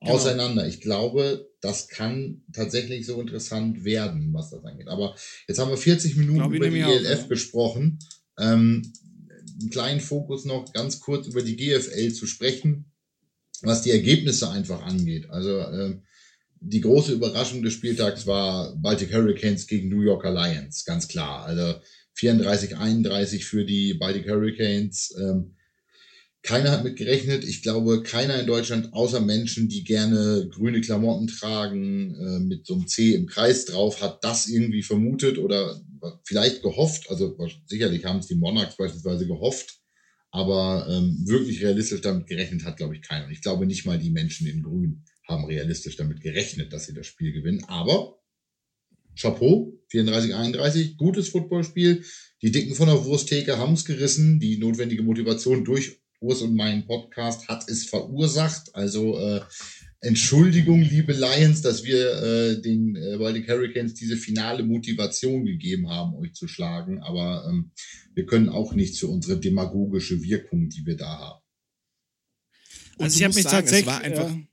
genau. 0.00 0.14
auseinander. 0.14 0.66
Ich 0.68 0.80
glaube, 0.80 1.50
das 1.60 1.88
kann 1.88 2.42
tatsächlich 2.52 3.06
so 3.06 3.20
interessant 3.20 3.84
werden, 3.84 4.32
was 4.32 4.50
das 4.50 4.64
angeht. 4.64 4.88
Aber 4.88 5.16
jetzt 5.48 5.58
haben 5.58 5.70
wir 5.70 5.76
40 5.76 6.16
Minuten 6.16 6.52
über 6.52 6.68
die 6.68 6.80
ELF 6.80 7.18
auch, 7.18 7.22
ja. 7.22 7.28
gesprochen. 7.28 7.98
Ähm, 8.38 8.92
einen 9.60 9.70
kleinen 9.70 10.00
Fokus 10.00 10.44
noch 10.44 10.72
ganz 10.72 11.00
kurz 11.00 11.26
über 11.26 11.42
die 11.42 11.56
GFL 11.56 12.12
zu 12.12 12.26
sprechen, 12.26 12.92
was 13.62 13.82
die 13.82 13.90
Ergebnisse 13.90 14.50
einfach 14.50 14.82
angeht. 14.82 15.30
Also 15.30 15.58
äh, 15.58 15.98
die 16.60 16.80
große 16.80 17.12
Überraschung 17.12 17.62
des 17.62 17.72
Spieltags 17.72 18.26
war 18.26 18.76
Baltic 18.76 19.12
Hurricanes 19.12 19.66
gegen 19.66 19.88
New 19.88 20.02
Yorker 20.02 20.32
Lions, 20.32 20.84
ganz 20.84 21.08
klar. 21.08 21.44
Also 21.44 21.80
34, 22.14 22.76
31 22.76 23.44
für 23.44 23.64
die 23.64 23.94
Baltic 23.94 24.28
Hurricanes. 24.28 25.14
Ähm, 25.20 25.56
keiner 26.42 26.72
hat 26.72 26.84
mit 26.84 26.96
gerechnet. 26.96 27.44
Ich 27.44 27.62
glaube, 27.62 28.02
keiner 28.02 28.38
in 28.38 28.46
Deutschland, 28.46 28.92
außer 28.92 29.20
Menschen, 29.20 29.68
die 29.68 29.84
gerne 29.84 30.48
grüne 30.50 30.80
Klamotten 30.80 31.28
tragen, 31.28 32.14
äh, 32.14 32.40
mit 32.40 32.66
so 32.66 32.74
einem 32.74 32.86
C 32.86 33.14
im 33.14 33.26
Kreis 33.26 33.64
drauf, 33.64 34.02
hat 34.02 34.22
das 34.24 34.48
irgendwie 34.48 34.82
vermutet 34.82 35.38
oder 35.38 35.80
vielleicht 36.24 36.62
gehofft. 36.62 37.10
Also 37.10 37.36
sicherlich 37.66 38.04
haben 38.04 38.18
es 38.18 38.26
die 38.26 38.34
Monarchs 38.34 38.76
beispielsweise 38.76 39.26
gehofft, 39.26 39.80
aber 40.30 40.86
ähm, 40.90 41.24
wirklich 41.26 41.62
realistisch 41.62 42.00
damit 42.00 42.26
gerechnet 42.26 42.64
hat, 42.64 42.76
glaube 42.76 42.96
ich, 42.96 43.02
keiner. 43.02 43.28
Ich 43.30 43.42
glaube 43.42 43.66
nicht 43.66 43.86
mal 43.86 43.98
die 43.98 44.10
Menschen 44.10 44.46
in 44.46 44.62
Grün 44.62 45.04
haben 45.28 45.44
realistisch 45.44 45.96
damit 45.96 46.20
gerechnet, 46.20 46.72
dass 46.72 46.86
sie 46.86 46.94
das 46.94 47.06
Spiel 47.06 47.32
gewinnen. 47.32 47.64
Aber 47.68 48.18
Chapeau, 49.14 49.78
34, 49.88 50.34
31, 50.34 50.96
gutes 50.96 51.28
Footballspiel. 51.28 52.04
Die 52.42 52.50
Dicken 52.50 52.74
von 52.74 52.88
der 52.88 53.04
Wursttheke 53.04 53.58
haben 53.58 53.74
es 53.74 53.84
gerissen. 53.84 54.40
Die 54.40 54.58
notwendige 54.58 55.02
Motivation 55.02 55.64
durch 55.64 56.00
Urs 56.20 56.40
und 56.42 56.54
meinen 56.54 56.86
Podcast 56.86 57.48
hat 57.48 57.68
es 57.68 57.84
verursacht. 57.84 58.74
Also 58.74 59.18
äh, 59.18 59.40
Entschuldigung, 60.04 60.80
liebe 60.82 61.12
Lions, 61.12 61.62
dass 61.62 61.84
wir 61.84 62.10
äh, 62.10 62.60
den 62.60 62.96
äh, 62.96 63.18
Baltic 63.18 63.48
Hurricanes 63.48 63.94
diese 63.94 64.16
finale 64.16 64.64
Motivation 64.64 65.44
gegeben 65.44 65.88
haben, 65.88 66.16
euch 66.16 66.34
zu 66.34 66.48
schlagen. 66.48 67.00
Aber 67.00 67.46
ähm, 67.48 67.70
wir 68.12 68.26
können 68.26 68.48
auch 68.48 68.74
nichts 68.74 68.98
für 68.98 69.06
unsere 69.06 69.38
demagogische 69.38 70.20
Wirkung, 70.24 70.68
die 70.68 70.84
wir 70.84 70.96
da 70.96 71.18
haben. 71.18 71.42
Und 72.96 73.04
also 73.04 73.16
ich 73.16 73.22
habe 73.22 73.34
mich 73.34 73.44
sagen, 73.44 73.56
tatsächlich, 73.58 73.86
war 73.86 74.00
einfach, 74.00 74.30
äh, 74.30 74.46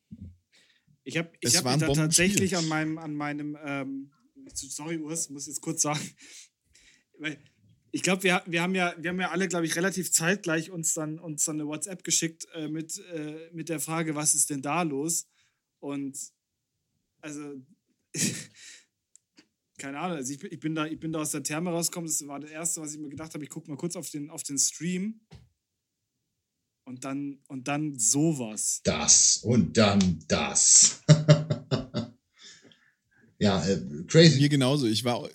ich 1.04 1.18
habe 1.18 1.32
ich 1.40 1.58
hab 1.58 1.66
mich 1.66 1.78
da 1.78 1.94
tatsächlich 1.94 2.56
an 2.56 2.68
meinem, 2.68 3.00
an 3.00 3.16
meinem, 3.16 3.58
ähm, 3.66 4.12
sorry 4.54 5.00
Urs, 5.00 5.32
muss 5.32 5.44
ich 5.44 5.48
jetzt 5.48 5.62
kurz 5.62 5.82
sagen, 5.82 6.12
weil 7.18 7.40
ich 7.92 8.04
glaube, 8.04 8.22
wir, 8.22 8.44
wir, 8.46 8.62
haben 8.62 8.76
ja, 8.76 8.94
wir 9.00 9.10
haben 9.10 9.20
ja 9.20 9.32
alle, 9.32 9.48
glaube 9.48 9.66
ich, 9.66 9.76
relativ 9.76 10.12
zeitgleich 10.12 10.70
uns 10.70 10.94
dann, 10.94 11.18
uns 11.18 11.44
dann 11.46 11.56
eine 11.56 11.68
WhatsApp 11.68 12.04
geschickt 12.04 12.46
äh, 12.54 12.68
mit, 12.68 13.00
äh, 13.16 13.50
mit 13.52 13.68
der 13.70 13.80
Frage, 13.80 14.14
was 14.14 14.36
ist 14.36 14.52
denn 14.52 14.62
da 14.62 14.84
los? 14.84 15.26
Und 15.80 16.18
also, 17.22 17.62
keine 19.78 20.00
Ahnung, 20.00 20.18
also 20.18 20.34
ich, 20.34 20.44
ich, 20.44 20.60
bin 20.60 20.76
da, 20.76 20.86
ich 20.86 21.00
bin 21.00 21.12
da 21.12 21.20
aus 21.20 21.32
der 21.32 21.44
Therme 21.44 21.72
rausgekommen. 21.72 22.10
Das 22.10 22.26
war 22.28 22.40
das 22.40 22.52
Erste, 22.52 22.82
was 22.82 22.94
ich 22.94 23.00
mir 23.00 23.10
gedacht 23.10 23.34
habe. 23.34 23.44
Ich 23.44 23.50
gucke 23.50 23.70
mal 23.70 23.78
kurz 23.78 23.96
auf 23.96 24.10
den, 24.10 24.30
auf 24.30 24.44
den 24.44 24.58
Stream. 24.58 25.22
Und 26.86 27.06
dann, 27.06 27.40
und 27.48 27.68
dann 27.68 28.00
sowas. 28.00 28.82
Das 28.84 29.38
und 29.44 29.78
dann 29.78 30.24
das. 30.28 31.04
ja, 33.38 33.64
äh, 33.64 33.80
crazy. 34.08 34.40
Mir 34.40 34.50
genauso. 34.50 34.88
Ich 34.88 35.04
war, 35.04 35.30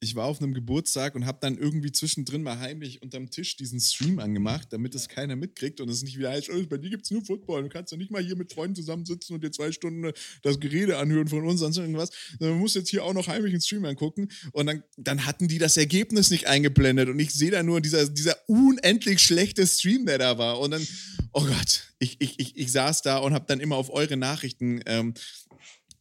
ich 0.00 0.14
war 0.14 0.26
auf 0.26 0.40
einem 0.40 0.54
Geburtstag 0.54 1.16
und 1.16 1.26
habe 1.26 1.38
dann 1.40 1.58
irgendwie 1.58 1.90
zwischendrin 1.90 2.42
mal 2.42 2.60
heimlich 2.60 3.02
unterm 3.02 3.30
Tisch 3.30 3.56
diesen 3.56 3.80
Stream 3.80 4.20
angemacht, 4.20 4.68
damit 4.70 4.94
es 4.94 5.08
keiner 5.08 5.34
mitkriegt 5.34 5.80
und 5.80 5.88
es 5.88 6.02
nicht 6.02 6.16
wieder 6.16 6.30
heißt, 6.30 6.50
oh, 6.50 6.66
bei 6.68 6.78
dir 6.78 6.90
gibt 6.90 7.04
es 7.04 7.10
nur 7.10 7.24
Football. 7.24 7.64
Du 7.64 7.68
kannst 7.68 7.90
ja 7.90 7.98
nicht 7.98 8.12
mal 8.12 8.22
hier 8.22 8.36
mit 8.36 8.52
Freunden 8.52 8.76
zusammensitzen 8.76 9.34
und 9.34 9.42
dir 9.42 9.50
zwei 9.50 9.72
Stunden 9.72 10.12
das 10.42 10.60
Gerede 10.60 10.98
anhören 10.98 11.26
von 11.26 11.44
uns, 11.44 11.60
sonst 11.60 11.78
irgendwas. 11.78 12.10
Man 12.38 12.58
muss 12.58 12.74
jetzt 12.74 12.90
hier 12.90 13.04
auch 13.04 13.12
noch 13.12 13.26
heimlich 13.26 13.52
einen 13.52 13.60
Stream 13.60 13.84
angucken. 13.86 14.28
Und 14.52 14.66
dann, 14.66 14.84
dann 14.96 15.26
hatten 15.26 15.48
die 15.48 15.58
das 15.58 15.76
Ergebnis 15.76 16.30
nicht 16.30 16.46
eingeblendet 16.46 17.08
und 17.08 17.18
ich 17.18 17.34
sehe 17.34 17.50
da 17.50 17.64
nur 17.64 17.80
dieser, 17.80 18.08
dieser 18.08 18.36
unendlich 18.46 19.20
schlechte 19.20 19.66
Stream, 19.66 20.06
der 20.06 20.18
da 20.18 20.38
war. 20.38 20.60
Und 20.60 20.70
dann, 20.70 20.86
oh 21.32 21.44
Gott, 21.44 21.88
ich, 21.98 22.20
ich, 22.20 22.38
ich, 22.38 22.56
ich 22.56 22.70
saß 22.70 23.02
da 23.02 23.18
und 23.18 23.34
habe 23.34 23.46
dann 23.48 23.58
immer 23.58 23.76
auf 23.76 23.90
eure 23.90 24.16
Nachrichten 24.16 24.80
ähm, 24.86 25.14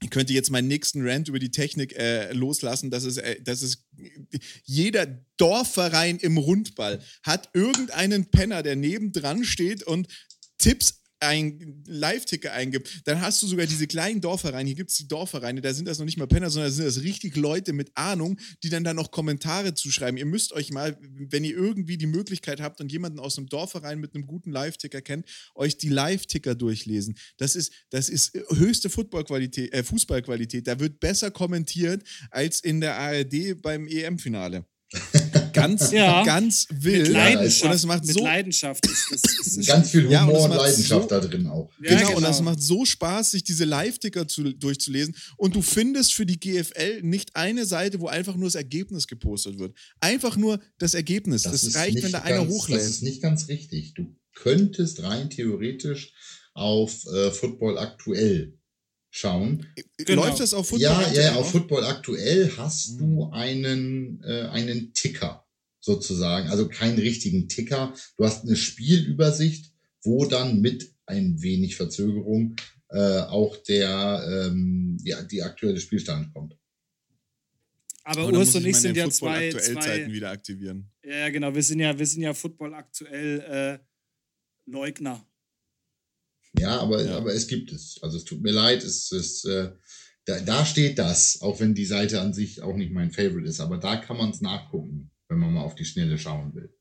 ich 0.02 0.10
könnte 0.10 0.34
jetzt 0.34 0.52
meinen 0.52 0.68
nächsten 0.68 1.08
Rant 1.08 1.28
über 1.28 1.40
die 1.40 1.52
Technik 1.52 1.96
äh, 1.98 2.32
loslassen, 2.34 2.92
dass 2.92 3.04
es, 3.04 3.18
äh, 3.18 3.42
dass 3.42 3.62
es 3.62 3.86
jeder 4.64 5.08
Dorfverein 5.38 6.18
im 6.18 6.38
Rundball 6.38 7.02
hat 7.24 7.50
irgendeinen 7.54 8.30
Penner, 8.30 8.64
der 8.64 8.76
nebendran 8.76 9.44
steht 9.44 9.84
und 9.84 10.08
Tipps 10.58 10.97
ein 11.20 11.84
Live-Ticker 11.88 12.54
eingibt, 12.54 13.02
dann 13.06 13.22
hast 13.22 13.42
du 13.42 13.48
sogar 13.48 13.66
diese 13.66 13.88
kleinen 13.88 14.22
Dorfvereine, 14.22 14.68
hier 14.68 14.76
gibt 14.76 14.92
es 14.92 14.98
die 14.98 15.08
Dorfvereine, 15.08 15.62
da 15.62 15.74
sind 15.74 15.88
das 15.88 16.00
noch 16.00 16.06
nicht 16.06 16.18
mal 16.18 16.28
Penner, 16.28 16.50
sondern 16.50 16.70
da 16.70 16.76
sind 16.76 16.86
das 16.86 17.02
richtig 17.02 17.36
Leute 17.36 17.74
mit 17.74 17.92
Ahnung, 17.96 18.40
die 18.64 18.70
dann 18.70 18.84
da 18.84 18.94
noch 18.94 19.12
Kommentare 19.12 19.74
zuschreiben. 19.74 20.18
Ihr 20.18 20.26
müsst 20.26 20.54
euch 20.54 20.72
mal, 20.72 20.98
wenn 21.02 21.44
ihr 21.44 21.56
irgendwie 21.56 21.98
die 21.98 22.08
Möglichkeit 22.08 22.62
habt 22.62 22.82
und 22.82 22.92
jemanden 22.92 23.20
aus 23.20 23.38
einem 23.38 23.48
Dorfverein 23.48 24.00
mit 24.00 24.14
einem 24.14 24.28
guten 24.28 24.52
Live-Ticker 24.52 25.02
kennt, 25.02 25.26
euch 25.56 25.78
die 25.78 25.90
Live-Ticker 25.90 26.56
durchlesen. 26.56 27.18
Das 27.38 27.56
ist, 27.56 27.74
das 27.90 28.10
ist 28.10 28.34
höchste 28.50 28.90
Footballqualität, 28.90 29.74
äh, 29.74 29.84
Fußballqualität. 29.84 30.68
Da 30.68 30.80
wird 30.80 31.00
besser 31.00 31.32
kommentiert 31.32 32.04
als 32.32 32.60
in 32.60 32.82
der 32.82 32.98
ARD 32.98 33.62
beim 33.62 33.88
EM-Finale. 33.88 34.66
ganz, 35.62 35.92
ja. 35.92 36.24
ganz 36.26 36.68
wild. 36.72 37.04
Mit 37.04 37.12
Leidenschaft. 37.14 37.64
Und 37.64 37.72
das 37.72 37.86
macht 37.86 38.06
so, 38.06 38.14
mit 38.14 38.24
Leidenschaft. 38.24 38.86
Ist, 38.86 39.12
ist, 39.12 39.58
ist 39.58 39.68
ganz 39.68 39.90
viel 39.90 40.06
Humor 40.06 40.14
ja, 40.14 40.26
und, 40.26 40.52
und 40.52 40.58
Leidenschaft 40.58 41.04
so, 41.04 41.08
da 41.10 41.20
drin 41.20 41.48
auch. 41.48 41.70
Ja, 41.82 41.90
genau, 41.90 42.02
genau, 42.02 42.18
und 42.18 42.24
das 42.24 42.42
macht 42.42 42.62
so 42.62 42.86
Spaß, 42.86 43.32
sich 43.32 43.44
diese 43.44 43.66
Live-Ticker 43.66 44.26
durchzulesen. 44.26 45.16
Und 45.38 45.56
du 45.56 45.62
findest 45.62 46.14
für 46.14 46.26
die 46.26 46.40
GFL 46.40 47.02
nicht 47.02 47.36
eine 47.36 47.66
Seite, 47.66 48.00
wo 48.00 48.08
einfach 48.08 48.36
nur 48.36 48.48
das 48.48 48.56
Ergebnis 48.56 49.08
gepostet 49.08 49.60
wird. 49.60 49.76
Einfach 50.00 50.38
nur 50.38 50.60
das 50.78 50.94
Ergebnis. 50.94 51.44
Das, 51.44 51.62
das 51.62 51.76
reicht, 51.76 52.04
wenn 52.04 52.12
da 52.12 52.20
ganz, 52.20 52.32
einer 52.32 52.48
hochlädt. 52.48 52.80
Das 52.80 52.88
ist 52.88 53.04
nicht 53.04 53.22
ganz 53.22 53.48
richtig. 53.48 53.94
Du 53.94 54.16
könntest 54.34 55.04
rein 55.04 55.30
theoretisch 55.30 56.14
auf 56.54 57.06
äh, 57.08 57.32
Football 57.32 57.78
aktuell 57.78 58.58
schauen. 59.10 59.66
Genau. 59.98 60.26
Läuft 60.26 60.40
das 60.40 60.54
auf 60.54 60.70
Football 60.70 60.84
ja, 60.84 61.00
aktuell? 61.00 61.26
Ja, 61.26 61.36
auf 61.36 61.52
Football 61.52 61.86
aktuell 61.86 62.52
hast 62.58 62.94
mhm. 62.94 62.98
du 62.98 63.30
einen, 63.32 64.24
äh, 64.24 64.48
einen 64.52 64.94
Ticker 64.94 65.47
sozusagen, 65.88 66.50
also 66.50 66.68
keinen 66.68 67.00
richtigen 67.00 67.48
Ticker. 67.48 67.94
Du 68.18 68.26
hast 68.26 68.46
eine 68.46 68.56
Spielübersicht, 68.56 69.74
wo 70.04 70.26
dann 70.26 70.62
mit 70.62 70.94
ein 71.06 71.42
wenig 71.42 71.76
Verzögerung 71.78 72.56
äh, 72.90 73.22
auch 73.22 73.58
der 73.58 74.50
ähm, 74.50 74.98
ja, 75.04 75.24
die 75.24 75.42
aktuelle 75.42 75.80
Spielstand 75.80 76.34
kommt. 76.34 76.56
Aber 78.04 78.28
Oder 78.28 78.40
Urs 78.40 78.56
und 78.56 78.66
ich 78.66 78.78
sind 78.78 78.96
ja 78.96 79.10
zwei, 79.10 79.50
zwei 79.52 80.10
wieder 80.12 80.30
aktivieren. 80.32 80.90
Ja, 81.04 81.30
genau. 81.30 81.54
Wir 81.54 81.64
sind 81.64 81.80
ja, 81.80 81.98
wir 81.98 82.06
sind 82.06 82.22
ja 82.22 82.34
Football 82.34 82.74
aktuell 82.74 83.40
äh, 83.40 83.80
Leugner. 84.70 85.26
Ja, 86.58 86.80
aber, 86.80 87.04
ja. 87.04 87.18
aber 87.18 87.34
es 87.34 87.48
gibt 87.48 87.72
es. 87.72 88.00
Also 88.02 88.18
es 88.18 88.24
tut 88.24 88.42
mir 88.42 88.52
leid, 88.52 88.84
es 88.84 89.12
ist, 89.12 89.46
äh, 89.46 89.72
da, 90.26 90.40
da 90.40 90.66
steht 90.66 91.00
das, 91.00 91.42
auch 91.42 91.60
wenn 91.60 91.76
die 91.76 91.86
Seite 91.86 92.22
an 92.22 92.34
sich 92.34 92.62
auch 92.62 92.76
nicht 92.76 92.92
mein 92.92 93.12
Favorite 93.12 93.48
ist, 93.48 93.60
aber 93.60 93.78
da 93.78 93.98
kann 93.98 94.18
man 94.18 94.32
es 94.32 94.42
nachgucken, 94.42 95.12
wenn 95.30 95.40
man 95.40 95.54
mal 95.54 95.62
auf 95.62 95.76
die 95.76 95.86
Schnelle 95.86 96.18
schauen 96.18 96.54
will. 96.56 96.74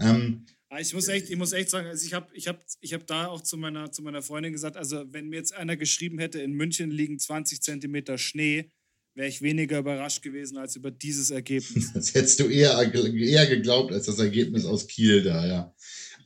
Ähm, 0.00 0.46
ah, 0.68 0.80
ich 0.80 0.92
muss 0.94 1.08
echt, 1.08 1.30
ich 1.30 1.36
muss 1.36 1.52
echt 1.52 1.70
sagen, 1.70 1.86
also 1.86 2.04
ich 2.04 2.14
habe 2.14 2.28
ich 2.34 2.48
hab, 2.48 2.64
ich 2.80 2.94
hab 2.94 3.06
da 3.06 3.26
auch 3.26 3.42
zu 3.42 3.56
meiner, 3.56 3.92
zu 3.92 4.02
meiner 4.02 4.22
Freundin 4.22 4.52
gesagt, 4.52 4.76
also 4.76 5.04
wenn 5.12 5.28
mir 5.28 5.36
jetzt 5.36 5.54
einer 5.54 5.76
geschrieben 5.76 6.18
hätte, 6.18 6.40
in 6.40 6.52
München 6.52 6.90
liegen 6.90 7.18
20 7.18 7.62
Zentimeter 7.62 8.18
Schnee, 8.18 8.70
wäre 9.14 9.28
ich 9.28 9.42
weniger 9.42 9.78
überrascht 9.78 10.22
gewesen 10.22 10.58
als 10.58 10.76
über 10.76 10.90
dieses 10.90 11.30
Ergebnis. 11.30 11.92
Das 11.94 12.14
hättest 12.14 12.40
du 12.40 12.48
eher, 12.48 12.76
eher 12.92 13.46
geglaubt 13.46 13.92
als 13.92 14.06
das 14.06 14.18
Ergebnis 14.18 14.64
aus 14.64 14.86
Kiel 14.88 15.22
da, 15.22 15.46
ja. 15.46 15.74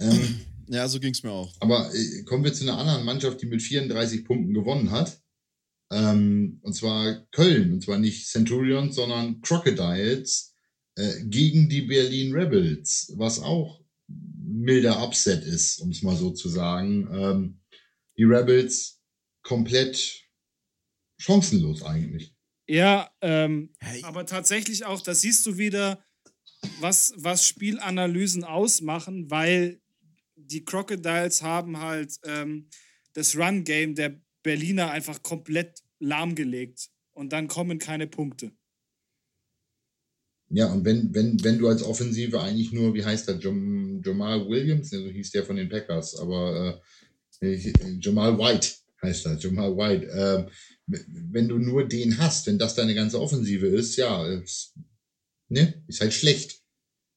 Ähm, 0.01 0.41
ja, 0.69 0.87
so 0.87 1.01
ging 1.01 1.13
es 1.13 1.23
mir 1.23 1.33
auch. 1.33 1.55
Aber 1.61 1.93
äh, 1.95 2.23
kommen 2.25 2.45
wir 2.45 2.53
zu 2.53 2.65
einer 2.65 2.79
anderen 2.79 3.05
Mannschaft, 3.05 3.41
die 3.43 3.47
mit 3.47 3.63
34 3.63 4.25
Punkten 4.25 4.55
gewonnen 4.55 4.91
hat. 4.91 5.21
Ähm, 5.91 6.59
und 6.63 6.75
zwar 6.75 7.27
Köln. 7.31 7.73
Und 7.73 7.83
zwar 7.83 7.99
nicht 7.99 8.29
Centurions, 8.29 8.95
sondern 8.97 9.41
Crocodiles 9.41 10.55
äh, 10.99 11.25
gegen 11.25 11.69
die 11.69 11.83
Berlin 11.83 12.35
Rebels, 12.35 13.13
was 13.17 13.41
auch 13.41 13.81
milder 14.09 15.01
Upset 15.03 15.45
ist, 15.45 15.79
um 15.81 15.91
es 15.91 16.03
mal 16.03 16.17
so 16.17 16.31
zu 16.33 16.49
sagen. 16.49 17.09
Ähm, 17.13 17.61
die 18.17 18.25
Rebels 18.25 19.01
komplett 19.43 20.25
chancenlos 21.21 21.85
eigentlich. 21.85 22.35
Ja, 22.67 23.11
ähm, 23.23 23.73
hey. 23.79 24.03
aber 24.03 24.27
tatsächlich 24.27 24.85
auch, 24.85 25.01
da 25.01 25.15
siehst 25.15 25.47
du 25.47 25.57
wieder, 25.57 26.05
was, 26.81 27.15
was 27.17 27.47
Spielanalysen 27.47 28.43
ausmachen, 28.43 29.31
weil 29.31 29.81
die 30.35 30.65
Crocodiles 30.65 31.43
haben 31.43 31.79
halt 31.79 32.19
ähm, 32.25 32.69
das 33.13 33.37
Run-Game 33.37 33.95
der 33.95 34.21
Berliner 34.43 34.91
einfach 34.91 35.23
komplett 35.23 35.83
lahmgelegt. 36.01 36.91
Und 37.13 37.33
dann 37.33 37.47
kommen 37.47 37.79
keine 37.79 38.07
Punkte. 38.07 38.53
Ja, 40.51 40.73
und 40.73 40.85
wenn, 40.85 41.15
wenn, 41.15 41.43
wenn 41.45 41.59
du 41.59 41.69
als 41.69 41.83
Offensive 41.83 42.41
eigentlich 42.41 42.73
nur, 42.73 42.95
wie 42.95 43.05
heißt 43.05 43.29
der, 43.29 43.39
Jam, 43.39 44.01
Jamal 44.03 44.49
Williams, 44.49 44.91
so 44.91 44.97
hieß 44.97 45.31
der 45.33 45.45
von 45.45 45.57
den 45.57 45.69
Packers, 45.69 46.17
aber 46.19 46.81
äh, 47.41 47.55
Jamal 48.01 48.39
White 48.39 48.69
heißt 49.03 49.27
er, 49.27 49.37
Jamal 49.37 49.77
White. 49.77 50.07
Äh, 50.07 50.51
wenn 50.87 51.49
du 51.49 51.59
nur 51.59 51.87
den 51.87 52.17
hast, 52.19 52.47
wenn 52.47 52.59
das 52.59 52.75
deine 52.75 52.95
ganze 52.95 53.21
Offensive 53.21 53.67
ist, 53.67 53.97
ja, 53.97 54.27
ist, 54.27 54.75
ne, 55.49 55.83
ist 55.87 56.01
halt 56.01 56.15
schlecht. 56.15 56.63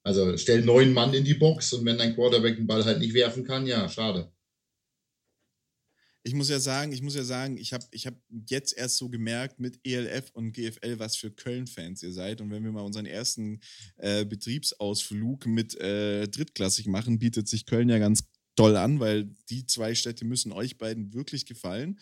Also 0.03 0.36
stell 0.38 0.63
neun 0.63 0.93
Mann 0.93 1.13
in 1.13 1.23
die 1.23 1.36
Box 1.36 1.73
und 1.73 1.86
wenn 1.86 1.97
dein 1.97 2.15
Quarterback 2.15 2.57
den 2.57 2.67
Ball 2.67 2.84
halt 2.84 2.99
nicht 2.99 3.13
werfen 3.13 3.45
kann, 3.45 3.65
ja, 3.65 3.88
schade. 3.88 4.32
Ich 6.24 6.34
muss 6.34 6.49
ja 6.49 6.59
sagen, 6.59 6.91
ich 6.91 7.01
muss 7.01 7.15
ja 7.15 7.24
sagen, 7.24 7.57
ich 7.57 7.74
habe 7.74 7.86
ich 7.91 8.05
hab 8.05 8.15
jetzt 8.47 8.78
erst 8.78 8.97
so 8.97 9.09
gemerkt 9.09 9.59
mit 9.59 9.80
ELF 9.84 10.30
und 10.34 10.51
GFL, 10.51 10.99
was 10.99 11.15
für 11.15 11.32
Köln-Fans 11.32 12.03
ihr 12.03 12.13
seid. 12.13 12.41
Und 12.41 12.51
wenn 12.51 12.63
wir 12.63 12.72
mal 12.72 12.82
unseren 12.82 13.07
ersten 13.07 13.59
äh, 13.97 14.26
Betriebsausflug 14.26 15.47
mit 15.47 15.76
äh, 15.80 16.28
Drittklassig 16.28 16.88
machen, 16.88 17.19
bietet 17.19 17.47
sich 17.47 17.65
Köln 17.65 17.89
ja 17.89 17.97
ganz 17.97 18.24
doll 18.55 18.76
an, 18.76 18.99
weil 18.99 19.36
die 19.49 19.65
zwei 19.65 19.95
Städte 19.95 20.26
müssen 20.26 20.51
euch 20.51 20.78
beiden 20.78 21.13
wirklich 21.13 21.45
gefallen. 21.45 21.99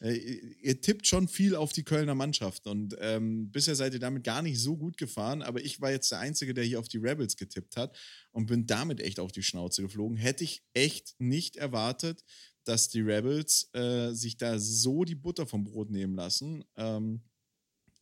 Äh, 0.00 0.14
ihr 0.60 0.80
tippt 0.80 1.06
schon 1.06 1.28
viel 1.28 1.54
auf 1.54 1.72
die 1.72 1.84
Kölner 1.84 2.14
Mannschaft 2.14 2.66
und 2.66 2.96
ähm, 3.00 3.50
bisher 3.50 3.76
seid 3.76 3.94
ihr 3.94 4.00
damit 4.00 4.24
gar 4.24 4.42
nicht 4.42 4.58
so 4.60 4.76
gut 4.76 4.96
gefahren, 4.96 5.42
aber 5.42 5.64
ich 5.64 5.80
war 5.80 5.90
jetzt 5.90 6.10
der 6.10 6.18
Einzige, 6.18 6.54
der 6.54 6.64
hier 6.64 6.80
auf 6.80 6.88
die 6.88 6.98
Rebels 6.98 7.36
getippt 7.36 7.76
hat 7.76 7.96
und 8.32 8.46
bin 8.46 8.66
damit 8.66 9.00
echt 9.00 9.20
auf 9.20 9.32
die 9.32 9.42
Schnauze 9.42 9.82
geflogen. 9.82 10.16
Hätte 10.16 10.44
ich 10.44 10.62
echt 10.74 11.14
nicht 11.18 11.56
erwartet, 11.56 12.24
dass 12.64 12.88
die 12.88 13.00
Rebels 13.00 13.68
äh, 13.72 14.12
sich 14.12 14.36
da 14.36 14.58
so 14.58 15.04
die 15.04 15.14
Butter 15.14 15.46
vom 15.46 15.64
Brot 15.64 15.90
nehmen 15.90 16.14
lassen. 16.14 16.64
Ähm, 16.76 17.22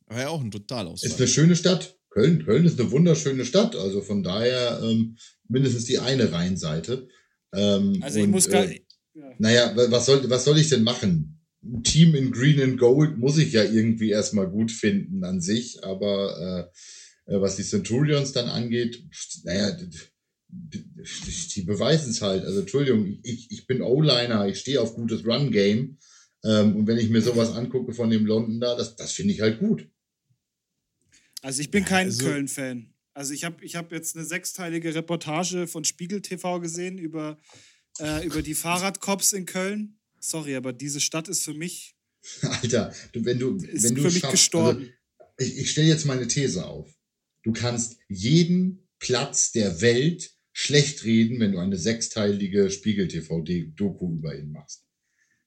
war 0.07 0.19
ja 0.19 0.29
auch 0.29 0.41
ein 0.41 0.51
Totalausfall. 0.51 1.09
Ist 1.09 1.19
eine 1.19 1.27
schöne 1.27 1.55
Stadt. 1.55 1.97
Köln, 2.09 2.43
Köln 2.43 2.65
ist 2.65 2.79
eine 2.79 2.91
wunderschöne 2.91 3.45
Stadt. 3.45 3.75
Also 3.75 4.01
von 4.01 4.23
daher 4.23 4.81
ähm, 4.83 5.17
mindestens 5.47 5.85
die 5.85 5.99
eine 5.99 6.31
Rheinseite. 6.31 7.07
Ähm, 7.53 7.99
also 8.01 8.19
ich 8.19 8.25
und, 8.25 8.31
muss 8.31 8.49
gar 8.49 8.65
äh, 8.65 8.81
ja. 9.13 9.33
Naja, 9.39 9.73
was 9.75 10.05
soll, 10.05 10.29
was 10.29 10.45
soll 10.45 10.57
ich 10.57 10.69
denn 10.69 10.83
machen? 10.83 11.41
Ein 11.63 11.83
Team 11.83 12.15
in 12.15 12.31
Green 12.31 12.61
and 12.61 12.79
Gold 12.79 13.17
muss 13.17 13.37
ich 13.37 13.53
ja 13.53 13.63
irgendwie 13.63 14.09
erstmal 14.09 14.49
gut 14.49 14.71
finden 14.71 15.23
an 15.23 15.41
sich, 15.41 15.83
aber 15.83 16.71
äh, 17.27 17.33
äh 17.33 17.41
was 17.41 17.55
die 17.55 17.63
Centurions 17.63 18.31
dann 18.31 18.47
angeht, 18.47 19.03
naja, 19.43 19.77
die 20.51 21.61
beweisen 21.61 22.11
es 22.11 22.21
halt. 22.21 22.43
Also 22.43 22.61
Entschuldigung, 22.61 23.19
ich, 23.23 23.51
ich 23.51 23.67
bin 23.67 23.81
O-Liner, 23.81 24.47
ich 24.47 24.59
stehe 24.59 24.81
auf 24.81 24.95
gutes 24.95 25.25
Run-Game. 25.25 25.97
Ähm, 26.43 26.75
und 26.75 26.87
wenn 26.87 26.97
ich 26.97 27.09
mir 27.09 27.21
sowas 27.21 27.51
angucke 27.51 27.93
von 27.93 28.09
dem 28.09 28.25
London 28.25 28.59
da, 28.59 28.75
das, 28.75 28.95
das 28.95 29.13
finde 29.13 29.33
ich 29.33 29.41
halt 29.41 29.59
gut. 29.59 29.87
Also 31.41 31.61
ich 31.61 31.71
bin 31.71 31.85
kein 31.85 32.07
also, 32.07 32.25
Köln-Fan. 32.25 32.93
Also 33.13 33.33
ich 33.33 33.43
habe 33.43 33.63
ich 33.63 33.75
hab 33.75 33.91
jetzt 33.91 34.15
eine 34.15 34.25
sechsteilige 34.25 34.93
Reportage 34.95 35.67
von 35.67 35.83
Spiegel 35.83 36.21
TV 36.21 36.59
gesehen 36.59 36.97
über, 36.97 37.37
äh, 37.99 38.25
über 38.25 38.41
die 38.41 38.55
Fahrradcops 38.55 39.33
in 39.33 39.45
Köln. 39.45 39.99
Sorry, 40.19 40.55
aber 40.55 40.73
diese 40.73 41.01
Stadt 41.01 41.27
ist 41.27 41.43
für 41.43 41.53
mich. 41.53 41.95
Alter, 42.41 42.93
du, 43.11 43.25
wenn 43.25 43.39
du. 43.39 43.57
Ist 43.57 43.83
wenn 43.83 43.95
du 43.95 44.01
für 44.01 44.11
mich 44.11 44.19
schaffst, 44.19 44.31
gestorben. 44.31 44.93
Also 45.37 45.51
ich 45.51 45.57
ich 45.57 45.71
stelle 45.71 45.87
jetzt 45.87 46.05
mal 46.05 46.17
eine 46.17 46.27
These 46.27 46.65
auf. 46.65 46.89
Du 47.43 47.51
kannst 47.51 47.97
jeden 48.07 48.87
Platz 48.99 49.51
der 49.51 49.81
Welt 49.81 50.31
schlecht 50.53 51.03
reden, 51.03 51.39
wenn 51.39 51.53
du 51.53 51.59
eine 51.59 51.77
sechsteilige 51.77 52.69
Spiegel-TV-Doku 52.69 54.15
über 54.15 54.37
ihn 54.37 54.51
machst. 54.51 54.85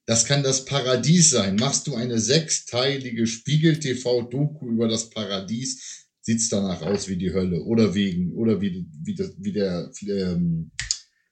Das 0.07 0.27
kann 0.27 0.43
das 0.43 0.65
Paradies 0.65 1.31
sein. 1.31 1.57
Machst 1.57 1.87
du 1.87 1.95
eine 1.95 2.19
sechsteilige 2.19 3.27
Spiegel-TV-Doku 3.27 4.71
über 4.71 4.89
das 4.89 5.11
Paradies, 5.11 6.09
sieht's 6.21 6.49
danach 6.49 6.83
aus 6.83 7.09
wie 7.09 7.17
die 7.17 7.33
Hölle 7.33 7.63
oder 7.63 7.95
wegen 7.95 8.33
oder 8.33 8.61
wie 8.61 8.87
wie, 9.03 9.15
das, 9.15 9.35
wie 9.39 9.53
der 9.53 9.91
ähm, 10.09 10.73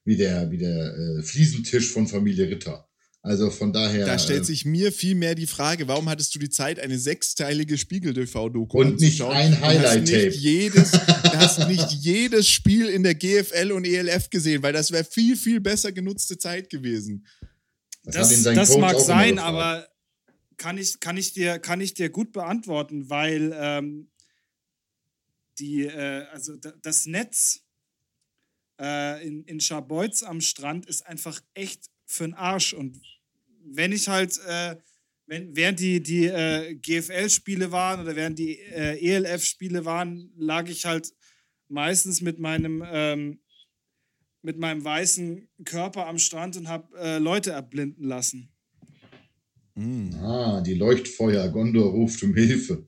wie 0.05 0.17
der 0.17 0.49
wie 0.51 0.57
der 0.57 0.95
äh, 0.95 1.23
Fliesentisch 1.23 1.91
von 1.91 2.07
Familie 2.07 2.49
Ritter. 2.49 2.87
Also 3.25 3.49
von 3.49 3.71
daher. 3.71 4.05
Da 4.05 4.19
stellt 4.19 4.41
äh, 4.41 4.45
sich 4.45 4.65
mir 4.65 4.91
viel 4.91 5.15
mehr 5.15 5.33
die 5.33 5.47
Frage, 5.47 5.87
warum 5.87 6.09
hattest 6.09 6.35
du 6.35 6.39
die 6.39 6.49
Zeit, 6.49 6.77
eine 6.77 6.99
sechsteilige 6.99 7.77
Spiegel-TV-Doku 7.77 8.77
Und 8.77 8.99
nicht 8.99 9.21
ein 9.21 9.61
Highlight-Tape. 9.61 10.29
Du 10.29 10.37
jedes, 10.37 10.91
hast 10.91 11.59
nicht 11.69 11.89
jedes 11.93 12.49
Spiel 12.49 12.89
in 12.89 13.01
der 13.01 13.15
GFL 13.15 13.71
und 13.71 13.85
ELF 13.85 14.29
gesehen, 14.29 14.61
weil 14.61 14.73
das 14.73 14.91
wäre 14.91 15.05
viel, 15.05 15.37
viel 15.37 15.61
besser 15.61 15.93
genutzte 15.93 16.37
Zeit 16.37 16.69
gewesen. 16.69 17.25
Das, 18.03 18.43
das, 18.43 18.55
das 18.55 18.77
mag 18.77 18.99
sein, 18.99 19.39
aber 19.39 19.87
kann 20.57 20.77
ich, 20.77 20.99
kann, 20.99 21.15
ich 21.15 21.31
dir, 21.31 21.59
kann 21.59 21.79
ich 21.79 21.93
dir 21.93 22.09
gut 22.09 22.33
beantworten, 22.33 23.09
weil 23.09 23.55
ähm, 23.55 24.11
die, 25.59 25.83
äh, 25.83 26.25
also 26.33 26.57
das 26.57 27.05
Netz 27.05 27.61
äh, 28.81 29.25
in, 29.25 29.45
in 29.45 29.61
Scharbeutz 29.61 30.23
am 30.23 30.41
Strand 30.41 30.87
ist 30.87 31.05
einfach 31.05 31.39
echt 31.53 31.89
für 32.05 32.25
den 32.25 32.33
Arsch. 32.33 32.73
Und 32.73 32.99
wenn 33.65 33.91
ich 33.91 34.07
halt, 34.07 34.39
äh, 34.47 34.75
wenn, 35.25 35.55
während 35.55 35.79
die, 35.79 36.01
die 36.01 36.25
äh, 36.25 36.75
GFL-Spiele 36.75 37.71
waren 37.71 38.01
oder 38.01 38.15
während 38.15 38.39
die 38.39 38.59
äh, 38.59 38.97
ELF-Spiele 38.99 39.85
waren, 39.85 40.31
lag 40.37 40.67
ich 40.69 40.85
halt 40.85 41.13
meistens 41.67 42.21
mit 42.21 42.39
meinem, 42.39 42.83
ähm, 42.85 43.39
mit 44.41 44.59
meinem 44.59 44.83
weißen 44.83 45.49
Körper 45.65 46.07
am 46.07 46.17
Strand 46.17 46.57
und 46.57 46.67
habe 46.67 46.97
äh, 46.97 47.17
Leute 47.17 47.51
erblinden 47.51 48.05
lassen. 48.05 48.49
Mm. 49.75 50.13
Ah, 50.15 50.61
die 50.61 50.75
Leuchtfeuer, 50.75 51.49
Gondor 51.49 51.91
ruft 51.91 52.21
um 52.23 52.35
Hilfe. 52.35 52.87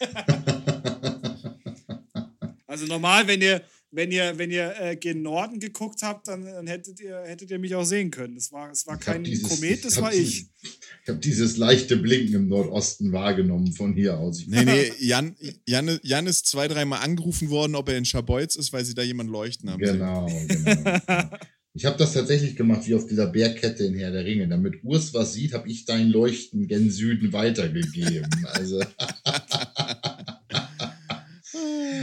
also 2.66 2.86
normal, 2.86 3.26
wenn 3.26 3.42
ihr, 3.42 3.62
wenn 3.92 4.10
ihr, 4.10 4.38
wenn 4.38 4.50
ihr 4.50 4.74
äh, 4.80 4.96
gen 4.96 5.22
Norden 5.22 5.60
geguckt 5.60 6.02
habt, 6.02 6.26
dann, 6.26 6.44
dann, 6.44 6.66
hättet, 6.66 6.98
ihr, 6.98 7.22
hättet 7.26 7.50
ihr 7.50 7.58
mich 7.58 7.74
auch 7.74 7.84
sehen 7.84 8.10
können. 8.10 8.34
Das 8.34 8.50
war, 8.50 8.70
es 8.70 8.86
war 8.86 8.98
kein 8.98 9.22
dieses, 9.22 9.48
Komet, 9.48 9.84
das 9.84 10.00
war 10.00 10.12
ich. 10.12 10.46
ich 10.62 11.08
habe 11.08 11.18
dieses 11.18 11.58
leichte 11.58 11.98
Blinken 11.98 12.34
im 12.34 12.48
Nordosten 12.48 13.12
wahrgenommen 13.12 13.72
von 13.72 13.92
hier 13.92 14.18
aus. 14.18 14.46
Nee, 14.46 14.64
nee, 14.64 14.92
Jan, 14.98 15.36
Jan, 15.68 16.00
Jan 16.02 16.26
ist 16.26 16.46
zwei, 16.46 16.68
dreimal 16.68 17.02
angerufen 17.02 17.50
worden, 17.50 17.74
ob 17.74 17.90
er 17.90 17.98
in 17.98 18.06
Schabolz 18.06 18.56
ist, 18.56 18.72
weil 18.72 18.84
sie 18.84 18.94
da 18.94 19.02
jemanden 19.02 19.32
leuchten 19.32 19.70
haben. 19.70 19.80
Genau, 19.80 20.26
genau. 20.48 21.30
Ich 21.74 21.86
habe 21.86 21.96
das 21.96 22.12
tatsächlich 22.12 22.54
gemacht, 22.54 22.86
wie 22.86 22.94
auf 22.94 23.06
dieser 23.06 23.28
Bergkette 23.28 23.84
in 23.84 23.94
Herr 23.94 24.10
der 24.10 24.26
Ringe. 24.26 24.46
Damit 24.46 24.84
Urs 24.84 25.14
was 25.14 25.32
sieht, 25.32 25.54
habe 25.54 25.70
ich 25.70 25.86
dein 25.86 26.08
Leuchten 26.10 26.68
gen 26.68 26.90
Süden 26.90 27.32
weitergegeben. 27.32 28.28
Also. 28.52 28.82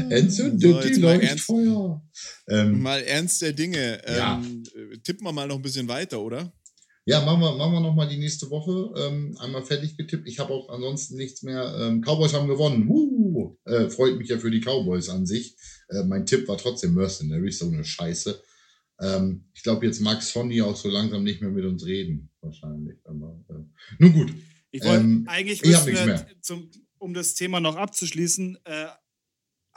Entzündet 0.09 0.61
so, 0.61 0.87
die 0.87 0.99
Leuchtfeuer. 0.99 2.03
Ähm, 2.49 2.81
mal 2.81 3.01
ernst 3.01 3.41
der 3.41 3.53
Dinge. 3.53 4.01
Ja. 4.07 4.41
Ähm, 4.43 4.63
tippen 5.03 5.25
wir 5.25 5.31
mal 5.31 5.47
noch 5.47 5.57
ein 5.57 5.61
bisschen 5.61 5.87
weiter, 5.87 6.21
oder? 6.21 6.51
Ja, 7.05 7.25
machen 7.25 7.41
wir, 7.41 7.55
machen 7.55 7.73
wir 7.73 7.79
noch 7.79 7.95
mal 7.95 8.07
die 8.07 8.19
nächste 8.19 8.51
Woche. 8.51 8.93
Ähm, 9.01 9.35
einmal 9.39 9.63
fertig 9.63 9.97
getippt. 9.97 10.27
Ich 10.27 10.37
habe 10.37 10.53
auch 10.53 10.69
ansonsten 10.69 11.17
nichts 11.17 11.41
mehr. 11.41 11.75
Ähm, 11.79 12.01
Cowboys 12.01 12.33
haben 12.33 12.47
gewonnen. 12.47 12.87
Uh, 12.87 13.57
äh, 13.65 13.89
freut 13.89 14.17
mich 14.17 14.29
ja 14.29 14.37
für 14.37 14.51
die 14.51 14.61
Cowboys 14.61 15.09
an 15.09 15.25
sich. 15.25 15.55
Äh, 15.89 16.03
mein 16.03 16.27
Tipp 16.27 16.47
war 16.47 16.57
trotzdem 16.57 16.93
Mercenaries, 16.93 17.59
so 17.59 17.67
eine 17.67 17.83
Scheiße. 17.83 18.39
Ähm, 19.01 19.45
ich 19.55 19.63
glaube, 19.63 19.87
jetzt 19.87 20.01
mag 20.01 20.21
Sonny 20.21 20.61
auch 20.61 20.75
so 20.75 20.89
langsam 20.89 21.23
nicht 21.23 21.41
mehr 21.41 21.49
mit 21.49 21.65
uns 21.65 21.83
reden. 21.83 22.29
Wahrscheinlich. 22.41 22.97
Aber, 23.05 23.43
äh, 23.49 23.63
nun 23.97 24.13
gut. 24.13 24.33
Ich 24.69 24.83
wollte 24.83 25.03
ähm, 25.03 25.25
eigentlich, 25.27 25.63
wir, 25.63 26.27
zum, 26.41 26.69
um 26.99 27.15
das 27.15 27.33
Thema 27.33 27.59
noch 27.59 27.75
abzuschließen, 27.75 28.59
äh, 28.65 28.85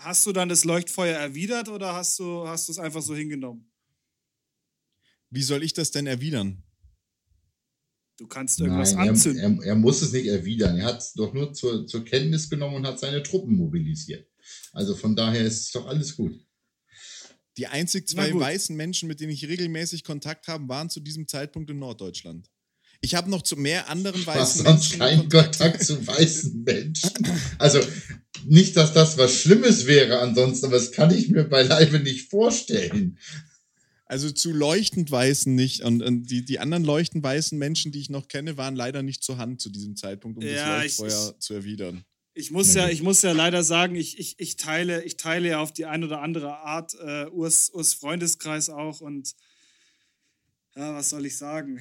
Hast 0.04 0.26
du 0.26 0.32
dann 0.32 0.48
das 0.48 0.64
Leuchtfeuer 0.64 1.16
erwidert 1.16 1.68
oder 1.68 1.94
hast 1.94 2.18
du, 2.18 2.46
hast 2.46 2.68
du 2.68 2.72
es 2.72 2.78
einfach 2.78 3.02
so 3.02 3.14
hingenommen? 3.14 3.70
Wie 5.30 5.42
soll 5.42 5.62
ich 5.62 5.72
das 5.72 5.90
denn 5.90 6.06
erwidern? 6.06 6.62
Du 8.18 8.26
kannst 8.26 8.60
irgendwas 8.60 8.94
Nein, 8.94 9.10
anzünden. 9.10 9.58
Er, 9.60 9.64
er, 9.64 9.68
er, 9.70 9.74
muss 9.74 10.02
es 10.02 10.12
nicht 10.12 10.26
erwidern. 10.26 10.76
Er 10.76 10.86
hat 10.86 10.98
es 10.98 11.12
doch 11.12 11.32
nur 11.32 11.52
zur, 11.54 11.86
zur 11.86 12.04
Kenntnis 12.04 12.50
genommen 12.50 12.76
und 12.76 12.86
hat 12.86 13.00
seine 13.00 13.22
Truppen 13.22 13.56
mobilisiert. 13.56 14.28
Also 14.72 14.94
von 14.94 15.16
daher 15.16 15.44
ist 15.44 15.60
es 15.60 15.70
doch 15.72 15.86
alles 15.86 16.16
gut. 16.16 16.34
Die 17.56 17.66
einzig 17.66 18.08
zwei 18.08 18.32
weißen 18.34 18.74
Menschen, 18.76 19.08
mit 19.08 19.20
denen 19.20 19.32
ich 19.32 19.46
regelmäßig 19.46 20.04
Kontakt 20.04 20.48
habe, 20.48 20.68
waren 20.68 20.90
zu 20.90 21.00
diesem 21.00 21.28
Zeitpunkt 21.28 21.70
in 21.70 21.78
Norddeutschland. 21.78 22.50
Ich 23.04 23.16
habe 23.16 23.28
noch 23.28 23.42
zu 23.42 23.56
mehr 23.56 23.88
anderen 23.88 24.24
weißen 24.24 24.62
Menschen. 24.62 24.98
keinen 24.98 25.28
Kontakt 25.28 25.84
zu 25.84 26.06
weißen 26.06 26.62
Menschen. 26.62 27.10
Also 27.58 27.80
nicht, 28.46 28.76
dass 28.76 28.92
das 28.92 29.18
was 29.18 29.34
Schlimmes 29.34 29.86
wäre 29.86 30.20
ansonsten, 30.20 30.66
aber 30.66 30.76
das 30.76 30.92
kann 30.92 31.12
ich 31.12 31.28
mir 31.28 31.44
beileibe 31.44 31.98
nicht 31.98 32.30
vorstellen. 32.30 33.18
Also 34.06 34.30
zu 34.30 34.52
leuchtend 34.52 35.10
weißen 35.10 35.54
nicht. 35.54 35.82
Und, 35.82 36.02
und, 36.02 36.30
die, 36.30 36.44
die 36.44 36.58
anderen 36.58 36.84
leuchtend 36.84 37.24
weißen 37.24 37.58
Menschen, 37.58 37.92
die 37.92 38.00
ich 38.00 38.10
noch 38.10 38.28
kenne, 38.28 38.56
waren 38.56 38.76
leider 38.76 39.02
nicht 39.02 39.24
zur 39.24 39.38
Hand 39.38 39.60
zu 39.60 39.70
diesem 39.70 39.96
Zeitpunkt, 39.96 40.38
um 40.38 40.44
ja, 40.44 40.82
das 40.82 40.98
Leuchtfeuer 40.98 41.34
ich, 41.34 41.38
zu 41.40 41.54
erwidern. 41.54 42.04
Ich 42.34 42.50
muss 42.50 42.74
ja, 42.74 42.88
ich 42.88 43.02
muss 43.02 43.22
ja 43.22 43.32
leider 43.32 43.64
sagen, 43.64 43.96
ich, 43.96 44.18
ich, 44.18 44.36
ich, 44.38 44.56
teile, 44.56 45.02
ich 45.04 45.16
teile 45.16 45.48
ja 45.48 45.60
auf 45.60 45.72
die 45.72 45.86
eine 45.86 46.06
oder 46.06 46.22
andere 46.22 46.58
Art 46.58 46.94
äh, 46.94 47.26
Urs, 47.30 47.70
Urs 47.74 47.94
Freundeskreis 47.94 48.70
auch 48.70 49.00
und 49.00 49.34
ja, 50.76 50.94
was 50.94 51.10
soll 51.10 51.26
ich 51.26 51.36
sagen? 51.36 51.80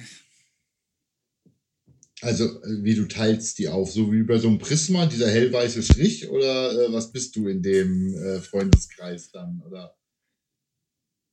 Also, 2.22 2.62
äh, 2.62 2.84
wie 2.84 2.94
du 2.94 3.06
teilst 3.08 3.58
die 3.58 3.68
auf, 3.68 3.90
so 3.90 4.12
wie 4.12 4.22
bei 4.22 4.38
so 4.38 4.48
einem 4.48 4.58
Prisma, 4.58 5.06
dieser 5.06 5.28
hellweiße 5.28 5.82
Strich, 5.82 6.28
oder 6.28 6.72
äh, 6.72 6.92
was 6.92 7.10
bist 7.10 7.34
du 7.34 7.48
in 7.48 7.62
dem 7.62 8.14
äh, 8.14 8.40
Freundeskreis 8.40 9.32
dann, 9.32 9.60
oder? 9.66 9.96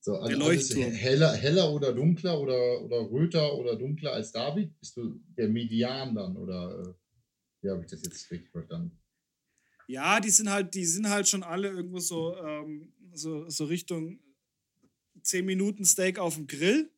So, 0.02 0.16
also 0.16 0.44
alles 0.44 0.76
heller, 0.76 1.34
heller 1.34 1.72
oder 1.72 1.94
dunkler 1.94 2.40
oder, 2.40 2.82
oder 2.82 3.12
röter 3.12 3.56
oder 3.56 3.76
dunkler 3.76 4.14
als 4.14 4.32
David? 4.32 4.80
Bist 4.80 4.98
du 4.98 5.22
der 5.38 5.48
Median 5.48 6.16
dann, 6.16 6.36
oder 6.36 6.82
äh, 6.82 6.94
wie 7.62 7.70
habe 7.70 7.84
ich 7.84 7.92
das 7.92 8.02
jetzt 8.04 8.32
richtig 8.32 8.50
verstanden? 8.50 8.98
Ja, 9.88 10.20
die 10.20 10.32
sind 10.32 10.50
halt, 10.50 10.74
die 10.74 10.86
sind 10.86 11.08
halt 11.08 11.28
schon 11.28 11.44
alle 11.44 11.70
irgendwo 11.70 12.00
so, 12.00 12.36
ähm, 12.36 12.94
so, 13.14 13.48
so 13.48 13.66
Richtung 13.66 14.20
10 15.22 15.46
Minuten 15.46 15.86
Steak 15.86 16.18
auf 16.18 16.36
dem 16.36 16.48
Grill. 16.48 16.90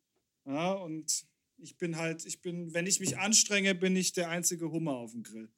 Ja, 0.45 0.73
und 0.73 1.25
Ich 1.61 1.77
bin 1.77 1.97
halt, 1.97 2.25
ich 2.25 2.41
bin, 2.41 2.73
wenn 2.73 2.87
ich 2.87 2.99
mich 2.99 3.17
anstrenge, 3.17 3.75
bin 3.75 3.95
ich 3.95 4.13
der 4.13 4.29
einzige 4.29 4.71
Hummer 4.71 4.93
auf 4.93 5.11
dem 5.11 5.23
Grill. 5.23 5.49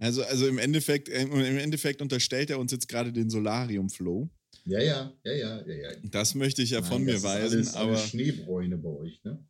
Also, 0.00 0.22
also 0.24 0.46
im 0.46 0.58
Endeffekt, 0.58 1.08
äh, 1.08 1.22
im 1.22 1.58
Endeffekt 1.58 2.02
unterstellt 2.02 2.50
er 2.50 2.58
uns 2.58 2.70
jetzt 2.70 2.88
gerade 2.88 3.12
den 3.12 3.30
Solarium-Flow. 3.30 4.28
Ja, 4.66 4.80
ja, 4.80 5.12
ja, 5.24 5.32
ja, 5.32 5.66
ja, 5.66 5.74
ja. 5.74 5.96
Das 6.04 6.34
möchte 6.34 6.62
ich 6.62 6.70
ja 6.70 6.80
Nein, 6.80 6.90
von 6.90 7.04
mir 7.04 7.22
weisen. 7.22 7.60
Alles, 7.60 7.74
aber 7.74 7.92
alles 7.92 8.08
Schneebräune 8.10 8.76
bei 8.76 8.90
euch, 8.90 9.24
ne? 9.24 9.44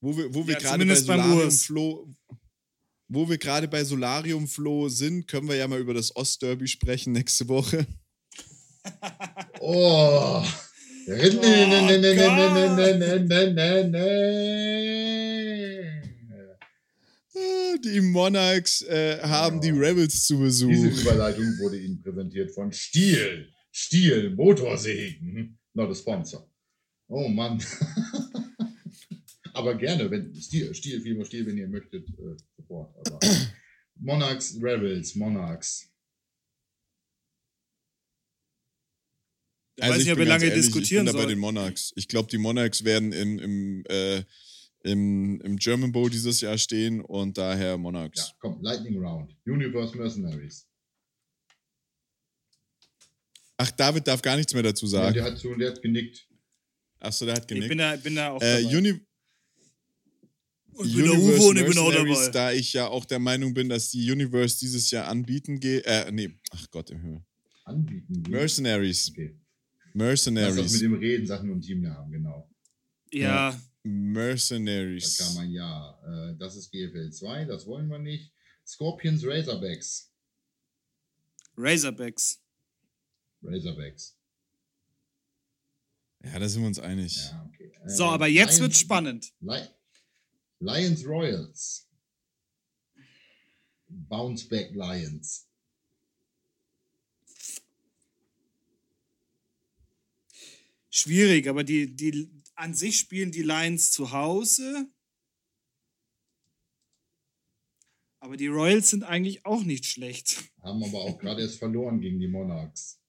wo 0.00 0.16
wir, 0.16 0.34
wo 0.34 0.46
wir 0.46 0.54
ja, 0.54 0.60
gerade 0.60 0.86
bei 0.86 0.94
Solarium-Flow, 0.94 2.14
wo 3.08 3.28
wir 3.28 3.38
gerade 3.38 3.68
bei 3.68 3.84
Solarium 3.84 4.46
Flow 4.46 4.88
sind, 4.88 5.26
können 5.26 5.48
wir 5.48 5.56
ja 5.56 5.66
mal 5.66 5.80
über 5.80 5.94
das 5.94 6.14
Ostderby 6.14 6.68
sprechen 6.68 7.12
nächste 7.12 7.48
Woche. 7.48 7.86
oh. 9.60 10.44
Die 17.84 18.00
Monarchs 18.02 18.82
äh, 18.82 19.18
haben 19.22 19.58
die 19.62 19.70
Rebels 19.70 20.26
zu 20.26 20.38
Besuch. 20.38 20.68
Diese 20.68 20.88
Überleitung 20.88 21.46
wurde 21.60 21.78
Ihnen 21.78 22.02
präsentiert 22.02 22.50
von 22.50 22.70
Stiel. 22.72 23.48
Stiel, 23.70 24.34
Motorsägen. 24.34 25.58
Not 25.72 25.90
a 25.90 25.94
sponsor. 25.94 26.46
Oh 27.06 27.28
Mann. 27.28 27.62
Aber 29.54 29.76
gerne, 29.76 30.10
wenn 30.10 30.34
Stiel, 30.34 30.74
Stiel, 30.74 31.00
viel 31.00 31.14
mehr 31.14 31.24
Stiel, 31.24 31.46
wenn 31.46 31.56
ihr 31.56 31.68
möchtet, 31.68 32.06
äh. 32.10 32.36
Aber 32.68 33.18
Monarchs, 33.96 34.58
Rebels, 34.60 35.14
Monarchs. 35.14 35.90
Ich 39.78 39.84
also 39.84 39.94
weiß 39.94 40.02
nicht, 40.02 40.12
ob 40.12 40.18
wir 40.18 40.26
lange 40.26 40.44
ehrlich, 40.46 40.64
diskutieren 40.64 41.06
Ich 41.06 41.12
bin 41.12 41.20
da 41.20 41.24
bei 41.24 41.30
den 41.30 41.38
Monarchs. 41.38 41.92
Ich 41.94 42.08
glaube, 42.08 42.28
die 42.28 42.38
Monarchs 42.38 42.82
werden 42.82 43.12
in, 43.12 43.38
im, 43.38 43.84
äh, 43.88 44.24
im, 44.82 45.40
im 45.40 45.56
German 45.56 45.92
Bowl 45.92 46.10
dieses 46.10 46.40
Jahr 46.40 46.58
stehen 46.58 47.00
und 47.00 47.38
daher 47.38 47.78
Monarchs. 47.78 48.18
Ja, 48.18 48.34
komm, 48.40 48.60
Lightning 48.60 48.98
Round. 48.98 49.36
Universe 49.46 49.96
Mercenaries. 49.96 50.66
Ach, 53.56 53.70
David 53.70 54.08
darf 54.08 54.20
gar 54.20 54.36
nichts 54.36 54.52
mehr 54.52 54.64
dazu 54.64 54.88
sagen. 54.88 55.14
Ja, 55.14 55.22
der 55.22 55.32
hat 55.32 55.38
so, 55.38 55.54
der 55.54 55.70
hat 55.70 55.80
genickt. 55.80 56.26
Achso, 56.98 57.24
der 57.24 57.36
hat 57.36 57.46
genickt. 57.46 57.66
Ich 57.66 57.68
bin 57.68 57.78
da, 57.78 57.94
bin 57.94 58.16
da 58.16 58.30
auch 58.30 58.42
äh, 58.42 58.64
dabei. 58.64 58.76
Uni 58.76 59.00
ich 60.84 60.94
bin 60.96 61.04
der 61.04 61.14
Uwe 61.14 61.40
und 61.40 61.56
ich 61.56 61.66
bin 61.66 61.78
auch 61.78 61.92
dabei. 61.92 62.28
Da 62.30 62.50
ich 62.50 62.72
ja 62.72 62.88
auch 62.88 63.04
der 63.04 63.20
Meinung 63.20 63.54
bin, 63.54 63.68
dass 63.68 63.90
die 63.90 64.10
Universe 64.10 64.58
dieses 64.58 64.90
Jahr 64.90 65.06
anbieten 65.06 65.60
geht. 65.60 65.86
Äh, 65.86 66.10
nee, 66.10 66.30
ach 66.50 66.68
Gott 66.72 66.90
im 66.90 67.00
Himmel. 67.00 67.24
Anbieten 67.64 68.24
geht. 68.24 68.32
Mercenaries. 68.32 69.10
Okay. 69.10 69.38
Mercenaries. 69.94 70.56
Das 70.56 70.72
mit 70.72 70.82
dem 70.82 70.94
Reden, 70.94 71.26
Sachen 71.26 71.50
und 71.50 71.62
Teamnamen, 71.62 72.10
genau. 72.10 72.50
Ja. 73.12 73.50
ja. 73.50 73.60
Mercenaries. 73.82 75.16
Da 75.16 75.24
kam 75.24 75.38
ein 75.38 75.50
Ja. 75.50 76.30
Äh, 76.30 76.36
das 76.36 76.56
ist 76.56 76.70
GFL 76.70 77.10
2, 77.10 77.44
das 77.46 77.66
wollen 77.66 77.88
wir 77.88 77.98
nicht. 77.98 78.32
Scorpions 78.66 79.22
Razorbacks. 79.24 80.12
Razorbacks. 81.56 82.42
Razorbacks. 83.42 84.16
Ja, 86.24 86.38
da 86.38 86.48
sind 86.48 86.62
wir 86.62 86.68
uns 86.68 86.78
einig. 86.78 87.16
Ja, 87.16 87.48
okay. 87.48 87.72
äh, 87.84 87.88
so, 87.88 88.04
aber 88.04 88.26
jetzt 88.26 88.58
Lions, 88.58 88.60
wird's 88.60 88.80
spannend. 88.80 89.32
Lions 90.60 91.06
Royals. 91.06 91.88
Bounceback 93.88 94.74
Lions. 94.74 95.47
Schwierig, 100.90 101.48
aber 101.48 101.64
die, 101.64 101.94
die 101.94 102.30
an 102.54 102.74
sich 102.74 102.98
spielen 102.98 103.30
die 103.30 103.42
Lions 103.42 103.90
zu 103.90 104.12
Hause. 104.12 104.90
Aber 108.20 108.36
die 108.36 108.48
Royals 108.48 108.90
sind 108.90 109.04
eigentlich 109.04 109.44
auch 109.44 109.62
nicht 109.62 109.86
schlecht. 109.86 110.44
Haben 110.62 110.82
aber 110.82 110.98
auch 110.98 111.18
gerade 111.18 111.42
erst 111.42 111.58
verloren 111.58 112.00
gegen 112.00 112.18
die 112.18 112.28
Monarchs. 112.28 113.00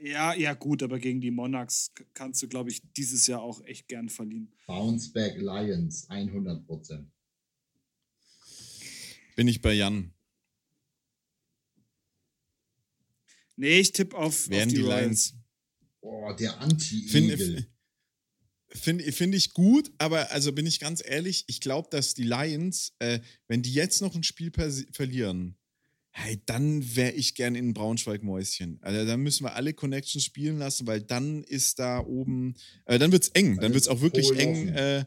Ja, 0.00 0.32
ja, 0.32 0.54
gut, 0.54 0.82
aber 0.84 1.00
gegen 1.00 1.20
die 1.20 1.32
Monarchs 1.32 1.92
kannst 2.14 2.40
du, 2.42 2.48
glaube 2.48 2.70
ich, 2.70 2.82
dieses 2.96 3.26
Jahr 3.26 3.42
auch 3.42 3.64
echt 3.64 3.88
gern 3.88 4.08
verlieren. 4.08 4.52
Bounceback 4.66 5.38
Lions, 5.38 6.08
100 6.08 6.64
Prozent. 6.64 7.10
Bin 9.34 9.48
ich 9.48 9.60
bei 9.60 9.72
Jan. 9.72 10.12
Nee, 13.56 13.80
ich 13.80 13.90
tippe 13.90 14.16
auf, 14.16 14.48
Werden 14.48 14.68
auf 14.68 14.74
die, 14.74 14.76
die 14.76 14.82
Lions. 14.82 15.34
Boah, 16.00 16.34
der 16.36 16.60
Anti-Egel. 16.60 17.66
Finde 18.70 19.12
find 19.12 19.34
ich 19.34 19.54
gut, 19.54 19.90
aber 19.96 20.30
also 20.30 20.52
bin 20.52 20.66
ich 20.66 20.78
ganz 20.78 21.02
ehrlich, 21.04 21.44
ich 21.46 21.60
glaube, 21.60 21.88
dass 21.90 22.12
die 22.12 22.24
Lions, 22.24 22.92
äh, 22.98 23.20
wenn 23.46 23.62
die 23.62 23.72
jetzt 23.72 24.02
noch 24.02 24.14
ein 24.14 24.22
Spiel 24.22 24.52
verlieren, 24.92 25.56
hey, 26.10 26.42
dann 26.46 26.96
wäre 26.96 27.12
ich 27.12 27.34
gern 27.34 27.54
in 27.54 27.72
Braunschweig-Mäuschen. 27.72 28.78
Also 28.82 29.06
dann 29.06 29.20
müssen 29.20 29.44
wir 29.44 29.54
alle 29.54 29.72
Connections 29.72 30.24
spielen 30.24 30.58
lassen, 30.58 30.86
weil 30.86 31.00
dann 31.00 31.44
ist 31.44 31.78
da 31.78 32.00
oben, 32.00 32.56
äh, 32.84 32.98
dann 32.98 33.12
wird 33.12 33.22
es 33.22 33.28
eng, 33.30 33.58
dann 33.60 33.72
wird 33.72 33.82
es 33.82 33.88
auch 33.88 34.00
wirklich 34.00 34.30
eng. 34.36 34.68
Äh, 34.68 35.04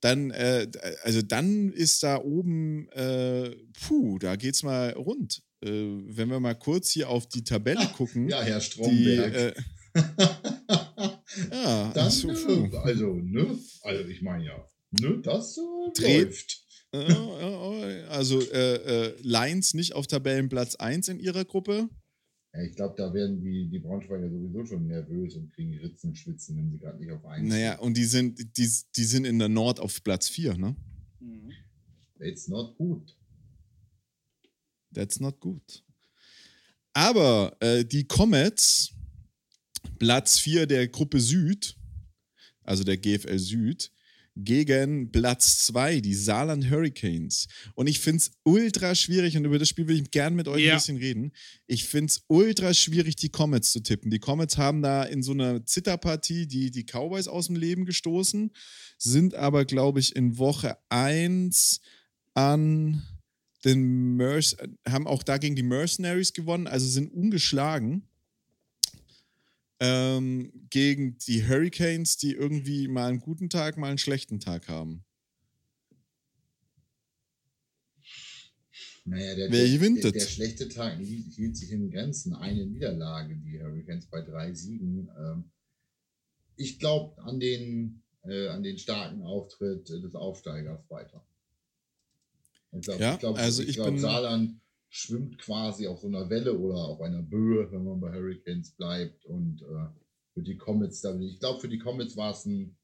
dann, 0.00 0.30
äh, 0.32 0.70
also 1.04 1.22
dann 1.22 1.72
ist 1.72 2.02
da 2.02 2.18
oben, 2.18 2.88
äh, 2.90 3.56
puh, 3.80 4.18
da 4.18 4.36
geht's 4.36 4.62
mal 4.62 4.90
rund. 4.90 5.42
Äh, 5.64 5.70
wenn 5.70 6.28
wir 6.28 6.40
mal 6.40 6.54
kurz 6.54 6.90
hier 6.90 7.08
auf 7.08 7.26
die 7.28 7.44
Tabelle 7.44 7.86
gucken. 7.96 8.28
Ja, 8.28 8.42
Herr 8.42 8.60
Stromberg. 8.60 9.32
Die, 9.32 9.38
äh, 9.38 9.54
ja, 11.52 11.92
dann, 11.92 12.10
so, 12.10 12.30
äh, 12.30 12.76
also, 12.78 13.14
ne? 13.14 13.58
Also 13.82 14.04
ich 14.08 14.22
meine 14.22 14.44
ja, 14.44 14.68
ne, 15.00 15.20
das 15.22 15.56
läuft. 15.56 16.64
Also 18.08 18.40
äh, 18.52 18.74
äh, 18.74 19.16
Lions 19.22 19.74
nicht 19.74 19.94
auf 19.94 20.06
Tabellenplatz 20.06 20.76
1 20.76 21.08
in 21.08 21.18
ihrer 21.18 21.44
Gruppe. 21.44 21.88
Ja, 22.52 22.62
ich 22.62 22.76
glaube, 22.76 22.94
da 22.96 23.12
werden 23.12 23.40
die, 23.40 23.68
die 23.68 23.80
Braunschweiger 23.80 24.30
sowieso 24.30 24.64
schon 24.64 24.86
nervös 24.86 25.34
und 25.34 25.52
kriegen 25.52 25.74
Ritzen, 25.74 26.14
Schwitzen, 26.14 26.56
wenn 26.56 26.70
sie 26.70 26.78
gerade 26.78 26.98
nicht 26.98 27.10
auf 27.10 27.24
1 27.24 27.48
Naja, 27.48 27.78
und 27.80 27.96
die 27.96 28.04
sind, 28.04 28.38
die, 28.56 28.70
die 28.96 29.04
sind 29.04 29.24
in 29.24 29.40
der 29.40 29.48
Nord 29.48 29.80
auf 29.80 30.04
Platz 30.04 30.28
4, 30.28 30.56
ne? 30.56 30.76
Mhm. 31.18 31.52
That's 32.18 32.46
not 32.46 32.76
good. 32.76 33.16
That's 34.92 35.18
not 35.18 35.40
good. 35.40 35.84
Aber 36.92 37.56
äh, 37.58 37.84
die 37.84 38.06
Comets, 38.06 38.94
Platz 39.98 40.38
4 40.38 40.66
der 40.66 40.88
Gruppe 40.88 41.20
Süd, 41.20 41.76
also 42.62 42.84
der 42.84 42.96
GFL 42.96 43.38
Süd, 43.38 43.90
gegen 44.36 45.12
Platz 45.12 45.64
2, 45.66 46.00
die 46.00 46.14
Saarland 46.14 46.68
Hurricanes. 46.68 47.46
Und 47.74 47.86
ich 47.86 48.00
finde 48.00 48.18
es 48.18 48.32
ultra 48.42 48.94
schwierig, 48.94 49.36
und 49.36 49.44
über 49.44 49.58
das 49.58 49.68
Spiel 49.68 49.86
will 49.86 50.00
ich 50.00 50.10
gerne 50.10 50.34
mit 50.34 50.48
euch 50.48 50.64
ja. 50.64 50.72
ein 50.72 50.78
bisschen 50.78 50.96
reden. 50.96 51.32
Ich 51.66 51.84
finde 51.84 52.06
es 52.06 52.24
ultra 52.26 52.74
schwierig, 52.74 53.16
die 53.16 53.28
Comets 53.28 53.70
zu 53.70 53.80
tippen. 53.80 54.10
Die 54.10 54.18
Comets 54.18 54.58
haben 54.58 54.82
da 54.82 55.04
in 55.04 55.22
so 55.22 55.32
einer 55.32 55.64
Zitterpartie 55.64 56.46
die, 56.46 56.70
die 56.70 56.84
Cowboys 56.84 57.28
aus 57.28 57.46
dem 57.46 57.56
Leben 57.56 57.84
gestoßen, 57.84 58.50
sind 58.98 59.34
aber, 59.34 59.64
glaube 59.64 60.00
ich, 60.00 60.16
in 60.16 60.36
Woche 60.38 60.78
1 60.88 61.80
an 62.34 63.02
den 63.64 64.16
Merc 64.16 64.56
haben 64.86 65.06
auch 65.06 65.22
dagegen 65.22 65.56
die 65.56 65.62
Mercenaries 65.62 66.32
gewonnen, 66.32 66.66
also 66.66 66.86
sind 66.86 67.12
ungeschlagen 67.12 68.06
ähm, 69.80 70.52
gegen 70.70 71.18
die 71.18 71.46
Hurricanes, 71.46 72.16
die 72.16 72.32
irgendwie 72.32 72.88
mal 72.88 73.08
einen 73.08 73.20
guten 73.20 73.48
Tag, 73.48 73.76
mal 73.76 73.88
einen 73.88 73.98
schlechten 73.98 74.40
Tag 74.40 74.68
haben. 74.68 75.04
Naja, 79.06 79.34
der, 79.34 79.52
Wer 79.52 79.68
gewinnt 79.68 79.98
der, 79.98 80.12
der, 80.12 80.22
der 80.22 80.28
schlechte 80.28 80.68
Tag 80.68 80.98
hielt 80.98 81.56
sich 81.56 81.70
in 81.70 81.90
Grenzen. 81.90 82.34
Eine 82.34 82.64
Niederlage, 82.64 83.36
die 83.36 83.60
Hurricanes 83.62 84.06
bei 84.06 84.22
drei 84.22 84.54
Siegen. 84.54 85.10
Ähm, 85.18 85.50
ich 86.56 86.78
glaube 86.78 87.20
an 87.22 87.38
den, 87.38 88.02
äh, 88.22 88.48
an 88.48 88.62
den 88.62 88.78
starken 88.78 89.22
Auftritt 89.22 89.88
des 89.90 90.14
Aufsteigers 90.14 90.88
weiter. 90.88 91.26
Ich 92.72 92.80
glaube, 92.82 93.00
ja, 93.00 93.16
glaub, 93.16 93.36
also 93.36 93.62
ich, 93.62 93.70
ich 93.70 93.74
glaub, 93.76 93.88
bin 93.88 93.98
Saarland 93.98 94.60
schwimmt 94.94 95.38
quasi 95.38 95.88
auf 95.88 95.98
so 95.98 96.06
einer 96.06 96.30
Welle 96.30 96.56
oder 96.56 96.76
auf 96.76 97.00
einer 97.00 97.20
Böe, 97.20 97.70
wenn 97.72 97.84
man 97.84 98.00
bei 98.00 98.12
Hurricanes 98.12 98.70
bleibt. 98.70 99.26
Und 99.26 99.62
äh, 99.62 99.88
für 100.34 100.42
die 100.42 100.56
Comets, 100.56 101.04
ich 101.04 101.40
glaube, 101.40 101.60
für 101.60 101.68
die 101.68 101.80
Comets 101.80 102.16
war 102.16 102.30
es 102.30 102.46
ein 102.46 102.76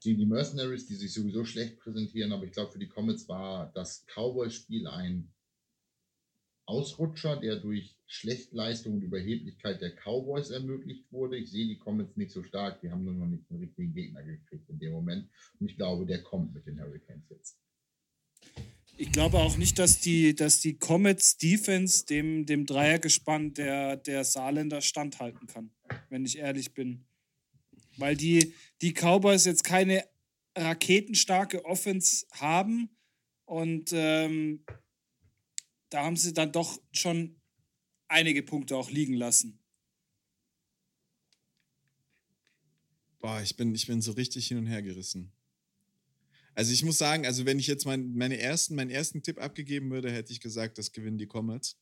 gegen 0.00 0.18
die 0.18 0.26
Mercenaries, 0.26 0.86
die 0.86 0.94
sich 0.94 1.14
sowieso 1.14 1.46
schlecht 1.46 1.78
präsentieren, 1.78 2.32
aber 2.32 2.44
ich 2.44 2.52
glaube, 2.52 2.70
für 2.70 2.78
die 2.78 2.88
Comets 2.88 3.26
war 3.28 3.72
das 3.74 4.04
Cowboy-Spiel 4.06 4.86
ein 4.86 5.32
Ausrutscher, 6.66 7.40
der 7.40 7.56
durch 7.56 7.96
Schlechtleistung 8.06 8.94
und 8.94 9.02
Überheblichkeit 9.02 9.80
der 9.80 9.96
Cowboys 9.96 10.50
ermöglicht 10.50 11.10
wurde. 11.10 11.38
Ich 11.38 11.50
sehe 11.50 11.66
die 11.66 11.78
Comets 11.78 12.14
nicht 12.16 12.30
so 12.30 12.42
stark, 12.42 12.82
die 12.82 12.90
haben 12.90 13.04
nur 13.04 13.14
noch 13.14 13.26
nicht 13.26 13.50
einen 13.50 13.60
richtigen 13.60 13.94
Gegner 13.94 14.22
gekriegt 14.22 14.68
in 14.68 14.78
dem 14.78 14.92
Moment. 14.92 15.30
Und 15.58 15.70
ich 15.70 15.76
glaube, 15.76 16.04
der 16.04 16.22
kommt 16.22 16.52
mit 16.52 16.66
den 16.66 16.78
Hurricanes 16.78 17.28
jetzt. 17.30 17.58
Ich 18.98 19.12
glaube 19.12 19.38
auch 19.38 19.58
nicht, 19.58 19.78
dass 19.78 20.00
die, 20.00 20.34
dass 20.34 20.60
die 20.60 20.78
Comets 20.78 21.36
Defense 21.36 22.06
dem, 22.06 22.46
dem 22.46 22.64
Dreiergespann 22.64 23.52
der, 23.52 23.98
der 23.98 24.24
Saarländer 24.24 24.80
standhalten 24.80 25.46
kann, 25.46 25.70
wenn 26.08 26.24
ich 26.24 26.38
ehrlich 26.38 26.72
bin. 26.72 27.04
weil 27.98 28.16
die, 28.16 28.54
die 28.80 28.92
Cowboys 28.92 29.44
jetzt 29.44 29.64
keine 29.64 30.08
raketenstarke 30.56 31.64
Offense 31.64 32.26
haben 32.32 32.88
und 33.44 33.90
ähm, 33.92 34.64
da 35.90 36.04
haben 36.04 36.16
sie 36.16 36.32
dann 36.32 36.52
doch 36.52 36.80
schon 36.92 37.40
einige 38.08 38.42
Punkte 38.42 38.76
auch 38.76 38.90
liegen 38.90 39.14
lassen. 39.14 39.62
Boah, 43.18 43.42
ich 43.42 43.56
bin, 43.56 43.74
ich 43.74 43.86
bin 43.86 44.00
so 44.00 44.12
richtig 44.12 44.46
hin 44.48 44.58
und 44.58 44.66
her 44.66 44.82
gerissen. 44.82 45.35
Also 46.56 46.72
ich 46.72 46.82
muss 46.82 46.96
sagen, 46.96 47.26
also 47.26 47.44
wenn 47.44 47.58
ich 47.58 47.66
jetzt 47.66 47.84
mein, 47.84 48.14
meine 48.14 48.38
ersten, 48.38 48.76
meinen 48.76 48.88
ersten 48.88 49.22
Tipp 49.22 49.38
abgegeben 49.38 49.90
würde, 49.90 50.10
hätte 50.10 50.32
ich 50.32 50.40
gesagt, 50.40 50.78
das 50.78 50.90
gewinnen 50.90 51.18
die 51.18 51.26
Comets. 51.26 51.76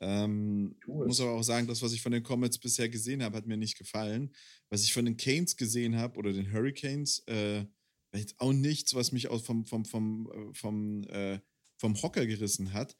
Ähm, 0.00 0.74
muss 0.86 1.20
aber 1.20 1.32
auch 1.32 1.44
sagen, 1.44 1.68
das, 1.68 1.80
was 1.80 1.92
ich 1.92 2.02
von 2.02 2.10
den 2.10 2.24
Comets 2.24 2.58
bisher 2.58 2.88
gesehen 2.88 3.22
habe, 3.22 3.36
hat 3.36 3.46
mir 3.46 3.56
nicht 3.56 3.78
gefallen. 3.78 4.34
Was 4.68 4.82
ich 4.82 4.92
von 4.92 5.04
den 5.04 5.16
Canes 5.16 5.56
gesehen 5.56 5.96
habe 5.96 6.18
oder 6.18 6.32
den 6.32 6.52
Hurricanes, 6.52 7.22
äh, 7.28 7.64
jetzt 8.12 8.34
auch 8.40 8.52
nichts, 8.52 8.94
was 8.94 9.12
mich 9.12 9.28
aus 9.28 9.42
vom, 9.42 9.64
vom, 9.64 9.84
vom, 9.84 10.28
äh, 10.32 10.54
vom, 10.54 11.04
äh, 11.04 11.38
vom 11.76 12.02
Hocker 12.02 12.26
gerissen 12.26 12.72
hat. 12.72 12.96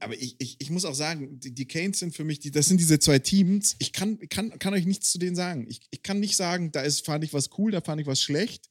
Aber 0.00 0.14
ich, 0.14 0.36
ich, 0.38 0.56
ich 0.58 0.70
muss 0.70 0.86
auch 0.86 0.94
sagen, 0.94 1.38
die, 1.38 1.52
die 1.52 1.66
Canes 1.66 1.98
sind 1.98 2.16
für 2.16 2.24
mich, 2.24 2.38
die, 2.38 2.50
das 2.50 2.66
sind 2.66 2.80
diese 2.80 2.98
zwei 2.98 3.18
Teams. 3.18 3.76
Ich 3.78 3.92
kann, 3.92 4.18
kann, 4.30 4.58
kann 4.58 4.72
euch 4.72 4.86
nichts 4.86 5.12
zu 5.12 5.18
denen 5.18 5.36
sagen. 5.36 5.66
Ich, 5.68 5.80
ich 5.90 6.02
kann 6.02 6.18
nicht 6.18 6.36
sagen, 6.36 6.72
da 6.72 6.80
ist, 6.80 7.04
fand 7.04 7.24
ich 7.24 7.34
was 7.34 7.50
cool, 7.58 7.72
da 7.72 7.82
fand 7.82 8.00
ich 8.00 8.06
was 8.06 8.22
schlecht. 8.22 8.70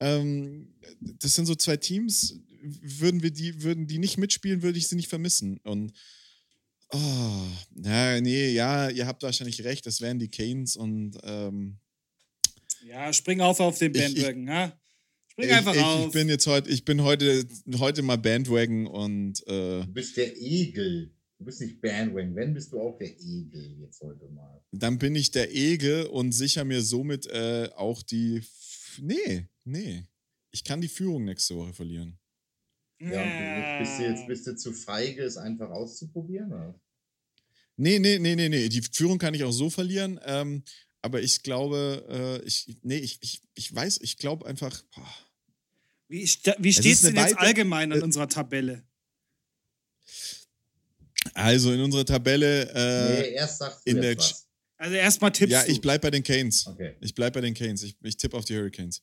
Ähm, 0.00 0.74
das 1.00 1.34
sind 1.34 1.46
so 1.46 1.54
zwei 1.54 1.76
Teams. 1.76 2.40
Würden 2.62 3.22
wir 3.22 3.30
die, 3.30 3.62
würden 3.62 3.86
die 3.86 3.98
nicht 3.98 4.18
mitspielen, 4.18 4.62
würde 4.62 4.78
ich 4.78 4.88
sie 4.88 4.96
nicht 4.96 5.08
vermissen. 5.08 5.58
Und 5.64 5.92
oh, 6.92 7.46
na, 7.74 8.20
nee, 8.20 8.50
ja, 8.50 8.90
ihr 8.90 9.06
habt 9.06 9.22
wahrscheinlich 9.22 9.64
recht, 9.64 9.86
das 9.86 10.00
wären 10.00 10.18
die 10.18 10.28
Canes 10.28 10.76
und 10.76 11.16
ähm, 11.22 11.78
ja, 12.86 13.12
spring 13.12 13.40
auf 13.40 13.60
auf 13.60 13.78
den 13.78 13.92
Bandwagon, 13.92 14.50
ha? 14.50 14.78
Spring 15.28 15.48
ich, 15.48 15.54
einfach 15.54 15.74
ich, 15.74 15.82
auf. 15.82 16.06
Ich 16.06 16.12
bin 16.12 16.28
jetzt 16.28 16.46
heute, 16.46 16.70
ich 16.70 16.84
bin 16.84 17.02
heute, 17.02 17.46
heute 17.78 18.02
mal 18.02 18.16
Bandwagon 18.16 18.86
und 18.86 19.46
äh, 19.46 19.80
Du 19.80 19.92
bist 19.92 20.16
der 20.16 20.36
Egel. 20.36 21.14
Du 21.38 21.44
bist 21.44 21.60
nicht 21.60 21.80
Bandwagon. 21.80 22.34
Wenn 22.34 22.54
bist 22.54 22.72
du 22.72 22.80
auch 22.80 22.98
der 22.98 23.08
Egel 23.08 23.76
jetzt 23.80 24.00
heute 24.00 24.28
mal. 24.28 24.62
dann 24.72 24.98
bin 24.98 25.14
ich 25.14 25.30
der 25.30 25.54
Egel 25.54 26.06
und 26.06 26.32
sicher 26.32 26.64
mir 26.64 26.82
somit 26.82 27.26
äh, 27.26 27.68
auch 27.76 28.02
die. 28.02 28.42
Nee, 29.00 29.48
nee. 29.64 30.06
Ich 30.50 30.64
kann 30.64 30.80
die 30.80 30.88
Führung 30.88 31.24
nächste 31.24 31.56
Woche 31.56 31.72
verlieren. 31.72 32.18
Ja, 33.00 33.22
und 33.22 33.78
bist 33.78 33.98
du 33.98 34.02
jetzt 34.04 34.26
bist 34.26 34.46
du 34.46 34.56
zu 34.56 34.72
feige, 34.72 35.22
es 35.24 35.36
einfach 35.36 35.70
auszuprobieren? 35.70 36.52
Oder? 36.52 36.80
Nee, 37.76 37.98
nee, 37.98 38.18
nee, 38.18 38.36
nee, 38.36 38.48
nee. 38.48 38.68
Die 38.68 38.82
Führung 38.82 39.18
kann 39.18 39.32
ich 39.32 39.42
auch 39.44 39.52
so 39.52 39.70
verlieren. 39.70 40.20
Ähm, 40.24 40.64
aber 41.00 41.22
ich 41.22 41.42
glaube, 41.42 42.40
äh, 42.42 42.46
ich, 42.46 42.76
nee, 42.82 42.98
ich, 42.98 43.18
ich, 43.22 43.40
ich 43.54 43.74
weiß, 43.74 44.00
ich 44.02 44.18
glaube 44.18 44.44
einfach. 44.46 44.82
Boah. 44.94 45.14
Wie, 46.08 46.26
sta- 46.26 46.56
wie 46.58 46.72
steht 46.72 46.92
es 46.94 47.00
denn 47.02 47.14
jetzt 47.16 47.36
weite- 47.36 47.38
allgemein 47.40 47.92
an 47.92 48.00
äh, 48.00 48.04
unserer 48.04 48.28
Tabelle? 48.28 48.84
Also 51.34 51.72
in 51.72 51.80
unserer 51.80 52.04
Tabelle. 52.04 52.68
Äh, 52.74 53.20
nee, 53.22 53.28
erst 53.34 53.58
sagst 53.58 53.86
du 53.86 53.90
in 53.90 53.96
jetzt 53.96 54.04
der 54.04 54.16
was. 54.18 54.48
Also 54.80 54.94
erstmal 54.96 55.30
tippst 55.30 55.52
ja, 55.52 55.66
ich 55.66 55.82
bleib 55.82 56.00
bei 56.00 56.10
den 56.10 56.22
Canes. 56.22 56.66
Okay. 56.66 56.96
Ich 57.02 57.14
bleib 57.14 57.34
bei 57.34 57.42
den 57.42 57.52
Canes. 57.52 57.82
Ich, 57.82 57.96
ich 58.02 58.16
tippe 58.16 58.34
auf 58.34 58.46
die 58.46 58.56
Hurricanes. 58.56 59.02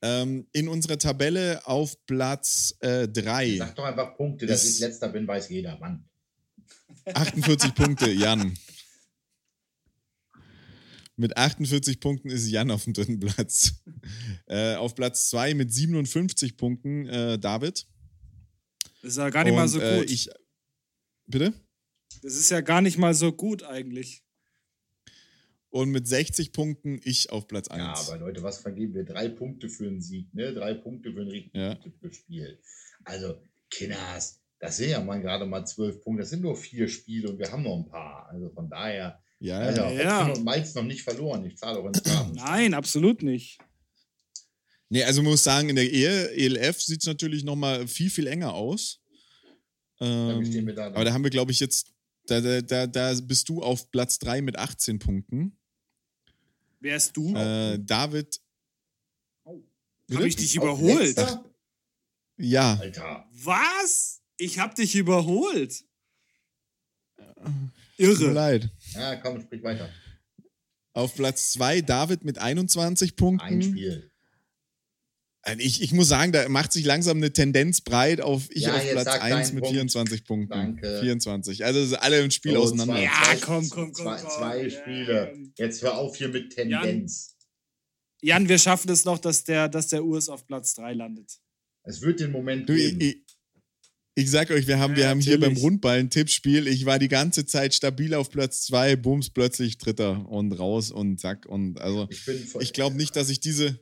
Ähm, 0.00 0.46
in 0.52 0.68
unserer 0.68 0.96
Tabelle 0.98 1.66
auf 1.66 2.06
Platz 2.06 2.74
3. 2.80 3.56
Sag 3.58 3.76
doch 3.76 3.84
einfach 3.84 4.16
Punkte, 4.16 4.46
dass 4.46 4.64
Ist- 4.64 4.76
ich 4.76 4.80
letzter 4.80 5.10
bin, 5.10 5.28
weiß 5.28 5.50
jeder. 5.50 5.78
Mann. 5.78 6.08
48 7.12 7.74
Punkte, 7.74 8.10
Jan. 8.10 8.56
Mit 11.16 11.36
48 11.36 12.00
Punkten 12.00 12.30
ist 12.30 12.48
Jan 12.48 12.70
auf 12.70 12.84
dem 12.84 12.94
dritten 12.94 13.20
Platz. 13.20 13.82
Äh, 14.46 14.76
auf 14.76 14.94
Platz 14.94 15.28
2 15.28 15.52
mit 15.52 15.74
57 15.74 16.56
Punkten 16.56 17.06
äh, 17.06 17.38
David. 17.38 17.86
das 19.02 19.12
ist 19.12 19.18
ja 19.18 19.28
gar 19.28 19.44
nicht 19.44 19.52
mal 19.54 19.64
Und, 19.64 19.68
so 19.68 19.78
gut. 19.78 19.84
Äh, 19.86 20.04
ich, 20.04 20.30
bitte? 21.26 21.52
das 22.22 22.34
ist 22.34 22.50
ja 22.50 22.62
gar 22.62 22.80
nicht 22.80 22.96
mal 22.96 23.12
so 23.12 23.30
gut 23.30 23.62
eigentlich. 23.62 24.22
Und 25.70 25.90
mit 25.90 26.06
60 26.08 26.52
Punkten 26.52 27.00
ich 27.04 27.30
auf 27.30 27.46
Platz 27.46 27.68
1. 27.68 27.78
Ja, 27.80 28.14
aber 28.14 28.26
Leute, 28.26 28.42
was 28.42 28.58
vergeben 28.58 28.94
wir? 28.94 29.04
Drei 29.04 29.28
Punkte 29.28 29.68
für 29.68 29.86
einen 29.86 30.02
Sieg, 30.02 30.34
ne? 30.34 30.52
Drei 30.52 30.74
Punkte 30.74 31.12
für 31.12 31.20
ein 31.20 31.28
richtig 31.28 31.54
Ja. 31.54 31.74
gutes 31.74 32.16
Spiel. 32.16 32.60
Also, 33.04 33.40
Kinders, 33.70 34.40
das 34.58 34.76
sind 34.76 34.90
ja 34.90 35.00
mal 35.00 35.20
gerade 35.20 35.46
mal 35.46 35.64
zwölf 35.64 36.02
Punkte. 36.02 36.22
Das 36.22 36.30
sind 36.30 36.42
nur 36.42 36.56
vier 36.56 36.88
Spiele 36.88 37.30
und 37.30 37.38
wir 37.38 37.50
haben 37.50 37.62
noch 37.62 37.76
ein 37.76 37.88
paar. 37.88 38.28
Also 38.30 38.50
von 38.50 38.68
daher, 38.68 39.22
ja, 39.38 39.58
also, 39.58 39.82
ja. 39.82 40.32
Und 40.32 40.44
Malz 40.44 40.74
noch 40.74 40.82
nicht 40.82 41.02
verloren. 41.02 41.44
Ich 41.46 41.56
zahle 41.56 41.78
auch 41.78 41.86
ins 41.86 42.02
Graben. 42.02 42.32
Nein, 42.34 42.74
absolut 42.74 43.22
nicht. 43.22 43.58
Nee, 44.88 45.04
also 45.04 45.22
man 45.22 45.30
muss 45.30 45.44
sagen, 45.44 45.68
in 45.68 45.76
der 45.76 45.88
Ehe, 45.90 46.30
ELF 46.32 46.82
sieht 46.82 47.00
es 47.00 47.06
natürlich 47.06 47.44
nochmal 47.44 47.86
viel, 47.86 48.10
viel 48.10 48.26
enger 48.26 48.52
aus. 48.54 49.00
Ähm, 50.00 50.66
da 50.66 50.72
dann? 50.72 50.94
aber 50.94 51.04
da 51.04 51.12
haben 51.12 51.22
wir, 51.22 51.30
glaube 51.30 51.52
ich, 51.52 51.60
jetzt, 51.60 51.94
da, 52.26 52.40
da, 52.40 52.60
da, 52.60 52.86
da 52.88 53.14
bist 53.22 53.48
du 53.48 53.62
auf 53.62 53.90
Platz 53.92 54.18
3 54.18 54.42
mit 54.42 54.58
18 54.58 54.98
Punkten. 54.98 55.56
Wärst 56.80 57.16
du? 57.16 57.34
Äh, 57.34 57.78
David. 57.78 58.40
Habe 59.44 59.62
Bitte? 60.06 60.26
ich 60.26 60.36
dich 60.36 60.56
überholt? 60.56 61.16
letzter? 61.16 61.44
Ja. 62.36 62.76
Alter. 62.80 63.28
Was? 63.32 64.22
Ich 64.38 64.58
habe 64.58 64.74
dich 64.74 64.96
überholt. 64.96 65.84
Tut 67.16 67.26
mir 67.36 67.70
Irre. 67.98 68.32
leid. 68.32 68.70
Ja, 68.94 69.16
komm, 69.16 69.40
sprich 69.42 69.62
weiter. 69.62 69.88
Auf 70.94 71.14
Platz 71.14 71.52
2 71.52 71.82
David 71.82 72.24
mit 72.24 72.38
21 72.38 73.14
Punkten. 73.14 73.46
Ein 73.46 73.62
Spiel. 73.62 74.09
Also 75.42 75.60
Ich, 75.62 75.82
ich 75.82 75.92
muss 75.92 76.08
sagen, 76.08 76.32
da 76.32 76.48
macht 76.48 76.72
sich 76.72 76.84
langsam 76.84 77.16
eine 77.16 77.32
Tendenz 77.32 77.80
breit 77.80 78.20
auf 78.20 78.48
ich 78.50 78.64
Ja, 78.64 78.74
auf 78.76 78.90
Platz 78.90 79.04
sag 79.04 79.22
1 79.22 79.48
deinen 79.48 79.54
mit 79.54 79.62
Punkt. 79.64 79.74
24 79.76 80.24
Punkten. 80.24 80.50
Danke. 80.50 80.98
24. 81.00 81.64
Also 81.64 81.84
sind 81.86 81.96
alle 81.96 82.20
im 82.20 82.30
Spiel 82.30 82.52
So, 82.54 82.58
auseinander. 82.60 82.94
zwei- 82.94 83.04
Ja, 83.04 83.36
komm, 83.40 83.70
komm, 83.70 83.92
komm, 83.92 84.04
Zwei, 84.04 84.20
komm. 84.20 84.30
zwei 84.30 84.62
Ja. 84.64 84.70
Spiele. 84.70 85.34
Jetzt 85.56 85.82
hör 85.82 85.96
auf 85.98 86.16
hier 86.16 86.28
mit 86.28 86.52
Tendenz. 86.54 87.36
Jan, 88.22 88.48
wir 88.50 88.58
schaffen 88.58 88.90
es 88.90 89.06
noch, 89.06 89.18
dass 89.18 89.44
der, 89.44 89.68
dass 89.70 89.88
der 89.88 90.04
Urs 90.04 90.28
auf 90.28 90.46
Platz 90.46 90.74
3 90.74 90.92
landet. 90.92 91.32
Es 91.84 92.02
wird 92.02 92.20
den 92.20 92.32
Moment 92.32 92.68
Du, 92.68 92.74
ich, 92.74 92.98
geben. 92.98 93.00
ich, 93.00 93.22
ich 94.16 94.30
sag 94.30 94.50
euch, 94.50 94.66
wir 94.66 94.78
haben, 94.78 94.92
Ja, 94.92 94.96
wir 94.98 95.08
haben 95.08 95.20
hier 95.20 95.40
beim. 95.40 95.56
Rundballen-Tippspiel, 95.56 96.66
ich 96.68 96.84
war 96.84 96.98
die 96.98 97.08
ganze 97.08 97.46
Zeit 97.46 97.72
stabil 97.74 98.12
auf 98.12 98.28
Platz 98.28 98.66
2, 98.66 98.96
bums, 98.96 99.30
plötzlich 99.30 99.78
Dritter 99.78 100.28
und 100.28 100.52
raus 100.52 100.90
und 100.90 101.18
zack. 101.18 101.46
Und 101.46 101.80
also 101.80 102.08
Ich 102.10 102.28
ich 102.60 102.72
glaube 102.74 102.96
nicht, 102.98 103.16
dass 103.16 103.30
ich 103.30 103.40
diese. 103.40 103.80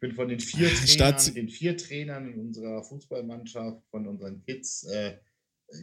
Ich 0.00 0.08
bin 0.08 0.16
von 0.16 0.28
den 0.30 0.40
vier 0.40 0.68
Trainern, 0.68 0.86
Statt- 0.86 1.36
den 1.36 1.50
vier 1.50 1.76
Trainern 1.76 2.32
in 2.32 2.40
unserer 2.40 2.82
Fußballmannschaft, 2.82 3.86
von 3.90 4.06
unseren 4.08 4.42
Kids, 4.46 4.84
äh, 4.84 5.18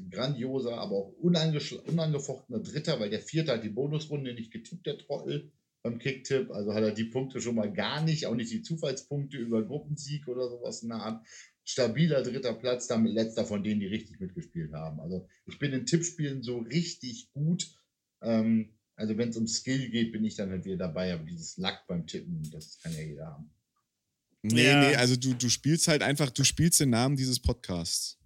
grandioser, 0.09 0.75
aber 0.79 0.95
auch 0.95 1.13
unangefochtener 1.19 2.59
Dritter, 2.59 2.99
weil 2.99 3.11
der 3.11 3.21
Vierte 3.21 3.53
hat 3.53 3.63
die 3.63 3.69
Bonusrunde 3.69 4.33
nicht 4.33 4.51
getippt, 4.51 4.87
der 4.87 4.97
Trottel 4.97 5.51
beim 5.83 5.99
Kicktipp. 5.99 6.49
Also 6.49 6.73
hat 6.73 6.83
er 6.83 6.93
die 6.93 7.03
Punkte 7.03 7.41
schon 7.41 7.53
mal 7.53 7.71
gar 7.71 8.03
nicht, 8.03 8.25
auch 8.25 8.33
nicht 8.33 8.51
die 8.51 8.63
Zufallspunkte 8.63 9.37
über 9.37 9.63
Gruppensieg 9.63 10.27
oder 10.27 10.49
sowas 10.49 10.81
in 10.81 10.89
der 10.89 10.97
Art. 10.97 11.25
Stabiler 11.63 12.23
dritter 12.23 12.53
Platz, 12.55 12.87
damit 12.87 13.13
letzter 13.13 13.45
von 13.45 13.63
denen, 13.63 13.81
die 13.81 13.85
richtig 13.87 14.19
mitgespielt 14.19 14.73
haben. 14.73 14.99
Also 14.99 15.27
ich 15.45 15.59
bin 15.59 15.73
in 15.73 15.85
Tippspielen 15.85 16.41
so 16.41 16.57
richtig 16.57 17.29
gut. 17.33 17.71
Ähm, 18.23 18.73
also 18.95 19.15
wenn 19.15 19.29
es 19.29 19.37
um 19.37 19.45
Skill 19.45 19.89
geht, 19.91 20.11
bin 20.11 20.25
ich 20.25 20.35
dann 20.35 20.49
halt 20.49 20.65
wieder 20.65 20.77
dabei. 20.77 21.13
Aber 21.13 21.23
dieses 21.23 21.55
Lack 21.57 21.85
beim 21.85 22.07
Tippen, 22.07 22.49
das 22.51 22.79
kann 22.81 22.93
ja 22.93 23.01
jeder 23.03 23.27
haben. 23.27 23.51
Nee, 24.43 24.65
Ja. 24.65 24.89
nee, 24.89 24.95
also 24.95 25.15
du, 25.15 25.33
du 25.33 25.49
spielst 25.49 25.87
halt 25.87 26.01
einfach, 26.03 26.29
du 26.29 26.43
spielst 26.43 26.79
den 26.79 26.89
Namen 26.91 27.15
dieses 27.17 27.39
Podcasts. 27.39 28.17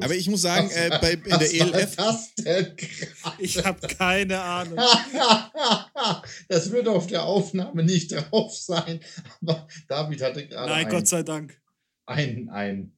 Aber 0.00 0.16
ich 0.16 0.28
muss 0.28 0.42
sagen, 0.42 0.66
Was- 0.68 0.76
äh, 0.76 0.98
bei, 1.00 1.12
in 1.12 1.22
der 1.22 1.40
was 1.40 1.52
ELF. 1.52 1.96
Das, 1.96 2.34
denn 2.34 2.76
gerade? 2.76 3.36
Ich 3.42 3.64
habe 3.64 3.86
keine 3.86 4.40
Ahnung. 4.40 4.76
das 6.48 6.72
wird 6.72 6.88
auf 6.88 7.06
der 7.06 7.22
Aufnahme 7.22 7.84
nicht 7.84 8.08
drauf 8.12 8.56
sein. 8.56 8.98
Aber 9.42 9.68
David 9.86 10.22
hatte 10.22 10.48
gerade 10.48 10.70
Nein, 10.72 10.86
ein, 10.86 10.90
Gott 10.90 11.06
sei 11.06 11.22
Dank. 11.22 11.60
ein, 12.06 12.48
ein, 12.48 12.96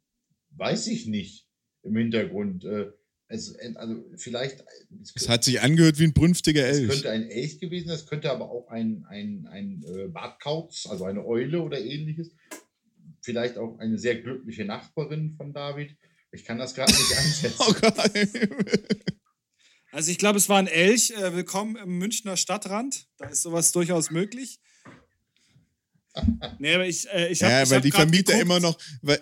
weiß 0.52 0.86
ich 0.86 1.06
nicht, 1.06 1.46
im 1.82 1.94
Hintergrund. 1.94 2.64
Äh, 2.64 2.90
es, 3.32 3.56
also 3.76 4.04
vielleicht. 4.16 4.62
Es 5.14 5.28
hat 5.28 5.44
sich 5.44 5.60
angehört 5.60 5.98
wie 5.98 6.04
ein 6.04 6.12
brünftiger 6.12 6.66
Es 6.68 6.78
Elch. 6.78 6.88
könnte 6.90 7.10
ein 7.10 7.30
Elch 7.30 7.58
gewesen 7.58 7.88
sein, 7.88 7.96
es 7.96 8.06
könnte 8.06 8.30
aber 8.30 8.50
auch 8.50 8.68
ein, 8.68 9.06
ein, 9.08 9.48
ein 9.50 9.82
äh, 9.84 10.08
Bartkauz, 10.08 10.86
also 10.88 11.04
eine 11.04 11.24
Eule 11.24 11.62
oder 11.62 11.80
ähnliches. 11.80 12.30
Vielleicht 13.22 13.56
auch 13.56 13.78
eine 13.78 13.98
sehr 13.98 14.20
glückliche 14.20 14.64
Nachbarin 14.64 15.34
von 15.36 15.52
David. 15.52 15.96
Ich 16.32 16.44
kann 16.44 16.58
das 16.58 16.74
gerade 16.74 16.92
nicht 16.92 17.12
einschätzen. 17.18 17.56
Oh 17.58 17.72
Gott. 17.72 18.10
Also 19.92 20.10
ich 20.10 20.18
glaube, 20.18 20.38
es 20.38 20.48
war 20.48 20.58
ein 20.58 20.66
Elch. 20.66 21.10
Äh, 21.12 21.34
willkommen 21.34 21.76
im 21.76 21.98
Münchner 21.98 22.36
Stadtrand. 22.36 23.06
Da 23.18 23.28
ist 23.28 23.42
sowas 23.42 23.72
durchaus 23.72 24.10
möglich. 24.10 24.60
Nee, 26.58 26.74
aber 26.74 26.86
ich, 26.86 27.08
äh, 27.08 27.28
ich 27.32 27.42
hab, 27.42 27.50
Ja, 27.50 27.62
ich 27.62 27.70
weil 27.70 27.80
die 27.80 27.90
Vermieter 27.90 28.34
geguckt, 28.34 28.42
immer 28.42 28.60
noch, 28.60 28.78
weil, 29.00 29.18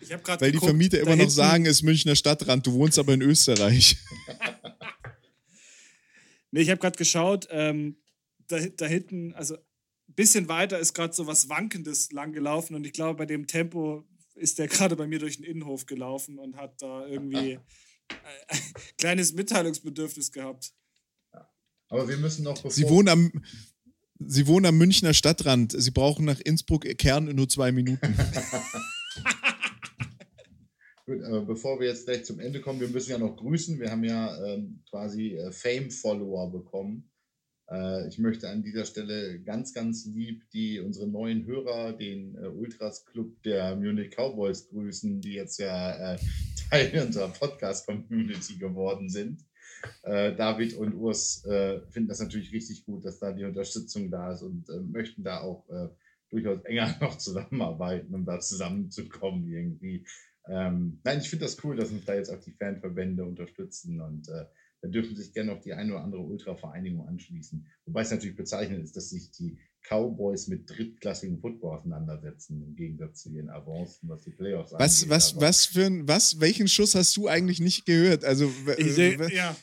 ich 0.00 0.12
hab 0.12 0.24
grad 0.24 0.40
weil 0.40 0.50
die 0.50 0.56
geguckt, 0.56 0.70
Vermieter 0.70 0.98
da 0.98 1.02
immer 1.04 1.16
noch 1.16 1.30
sagen, 1.30 1.66
es 1.66 1.78
ist 1.78 1.82
Münchner 1.82 2.16
Stadtrand, 2.16 2.66
du 2.66 2.72
wohnst 2.72 2.98
aber 2.98 3.14
in 3.14 3.22
Österreich. 3.22 3.96
Nee, 6.52 6.62
ich 6.62 6.70
habe 6.70 6.80
gerade 6.80 6.98
geschaut, 6.98 7.46
ähm, 7.50 7.96
da, 8.48 8.58
da 8.58 8.86
hinten, 8.86 9.32
also 9.34 9.54
ein 9.54 10.14
bisschen 10.14 10.48
weiter 10.48 10.78
ist 10.78 10.94
gerade 10.94 11.14
so 11.14 11.26
was 11.26 11.48
Wankendes 11.48 12.10
lang 12.10 12.32
gelaufen 12.32 12.74
und 12.74 12.84
ich 12.84 12.92
glaube, 12.92 13.18
bei 13.18 13.26
dem 13.26 13.46
Tempo 13.46 14.04
ist 14.34 14.58
der 14.58 14.68
gerade 14.68 14.96
bei 14.96 15.06
mir 15.06 15.18
durch 15.18 15.36
den 15.36 15.44
Innenhof 15.44 15.86
gelaufen 15.86 16.38
und 16.38 16.56
hat 16.56 16.82
da 16.82 17.06
irgendwie 17.06 17.58
ein 18.48 18.58
kleines 18.98 19.32
Mitteilungsbedürfnis 19.32 20.32
gehabt. 20.32 20.72
Aber 21.88 22.08
wir 22.08 22.16
müssen 22.18 22.44
noch. 22.44 22.70
Sie 22.70 22.88
wohnen 22.88 23.08
am. 23.08 23.32
Sie 24.22 24.46
wohnen 24.46 24.66
am 24.66 24.76
Münchner 24.76 25.14
Stadtrand. 25.14 25.74
Sie 25.76 25.90
brauchen 25.90 26.26
nach 26.26 26.38
Innsbruck 26.40 26.84
Kern 26.98 27.26
in 27.26 27.36
nur 27.36 27.48
zwei 27.48 27.72
Minuten. 27.72 28.14
Aber 31.24 31.42
bevor 31.42 31.80
wir 31.80 31.88
jetzt 31.88 32.06
gleich 32.06 32.24
zum 32.24 32.40
Ende 32.40 32.60
kommen, 32.60 32.80
wir 32.80 32.88
müssen 32.88 33.10
ja 33.10 33.18
noch 33.18 33.36
grüßen. 33.36 33.80
Wir 33.80 33.90
haben 33.90 34.04
ja 34.04 34.44
ähm, 34.44 34.82
quasi 34.88 35.36
äh, 35.36 35.50
Fame-Follower 35.50 36.50
bekommen. 36.52 37.10
Äh, 37.70 38.08
ich 38.08 38.18
möchte 38.18 38.48
an 38.48 38.62
dieser 38.62 38.84
Stelle 38.84 39.40
ganz, 39.40 39.72
ganz 39.72 40.06
lieb 40.06 40.48
die 40.50 40.80
unsere 40.80 41.08
neuen 41.08 41.46
Hörer, 41.46 41.92
den 41.92 42.36
äh, 42.36 42.46
Ultras 42.46 43.04
Club 43.06 43.42
der 43.42 43.76
Munich 43.76 44.14
Cowboys 44.16 44.68
grüßen, 44.68 45.20
die 45.20 45.34
jetzt 45.34 45.58
ja 45.58 46.14
äh, 46.14 46.18
Teil 46.70 47.02
unserer 47.06 47.28
Podcast-Community 47.28 48.56
geworden 48.58 49.08
sind. 49.08 49.44
Äh, 50.02 50.34
David 50.36 50.74
und 50.74 50.94
Urs 50.94 51.44
äh, 51.46 51.80
finden 51.90 52.08
das 52.08 52.20
natürlich 52.20 52.52
richtig 52.52 52.84
gut, 52.84 53.04
dass 53.04 53.18
da 53.18 53.32
die 53.32 53.44
Unterstützung 53.44 54.10
da 54.10 54.32
ist 54.32 54.42
und 54.42 54.68
möchten 54.92 55.24
da 55.24 55.40
auch 55.40 55.64
durchaus 56.30 56.62
enger 56.64 56.96
noch 57.00 57.18
zusammenarbeiten, 57.18 58.14
um 58.14 58.24
da 58.24 58.40
zusammenzukommen 58.40 59.50
irgendwie. 59.50 60.04
Ähm, 60.50 61.00
nein, 61.04 61.20
ich 61.20 61.30
finde 61.30 61.44
das 61.44 61.62
cool, 61.64 61.76
dass 61.76 61.90
uns 61.90 62.04
da 62.04 62.14
jetzt 62.14 62.30
auch 62.30 62.40
die 62.40 62.52
Fanverbände 62.52 63.24
unterstützen 63.24 64.00
und 64.00 64.28
äh, 64.28 64.44
da 64.82 64.88
dürfen 64.88 65.14
sich 65.14 65.32
gerne 65.32 65.52
noch 65.52 65.60
die 65.60 65.74
eine 65.74 65.92
oder 65.92 66.02
andere 66.02 66.22
Ultra-Vereinigung 66.22 67.06
anschließen. 67.06 67.66
Wobei 67.84 68.00
es 68.02 68.10
natürlich 68.10 68.36
bezeichnend 68.36 68.82
ist, 68.82 68.96
dass 68.96 69.10
sich 69.10 69.30
die 69.30 69.58
Cowboys 69.82 70.48
mit 70.48 70.68
drittklassigem 70.70 71.38
Football 71.40 71.78
auseinandersetzen, 71.78 72.62
im 72.62 72.74
Gegensatz 72.74 73.22
zu 73.22 73.30
ihren 73.30 73.50
Avancen, 73.50 74.08
was 74.08 74.22
die 74.22 74.30
Playoffs 74.30 74.72
was, 74.72 75.02
angeht. 75.02 75.10
Was, 75.10 75.40
was 75.40 75.64
für 75.66 75.86
ein, 75.86 76.08
was, 76.08 76.40
welchen 76.40 76.68
Schuss 76.68 76.94
hast 76.94 77.16
du 77.16 77.28
eigentlich 77.28 77.60
nicht 77.60 77.84
gehört? 77.86 78.24
Also, 78.24 78.50
ich, 78.76 78.96
ja. 78.96 79.56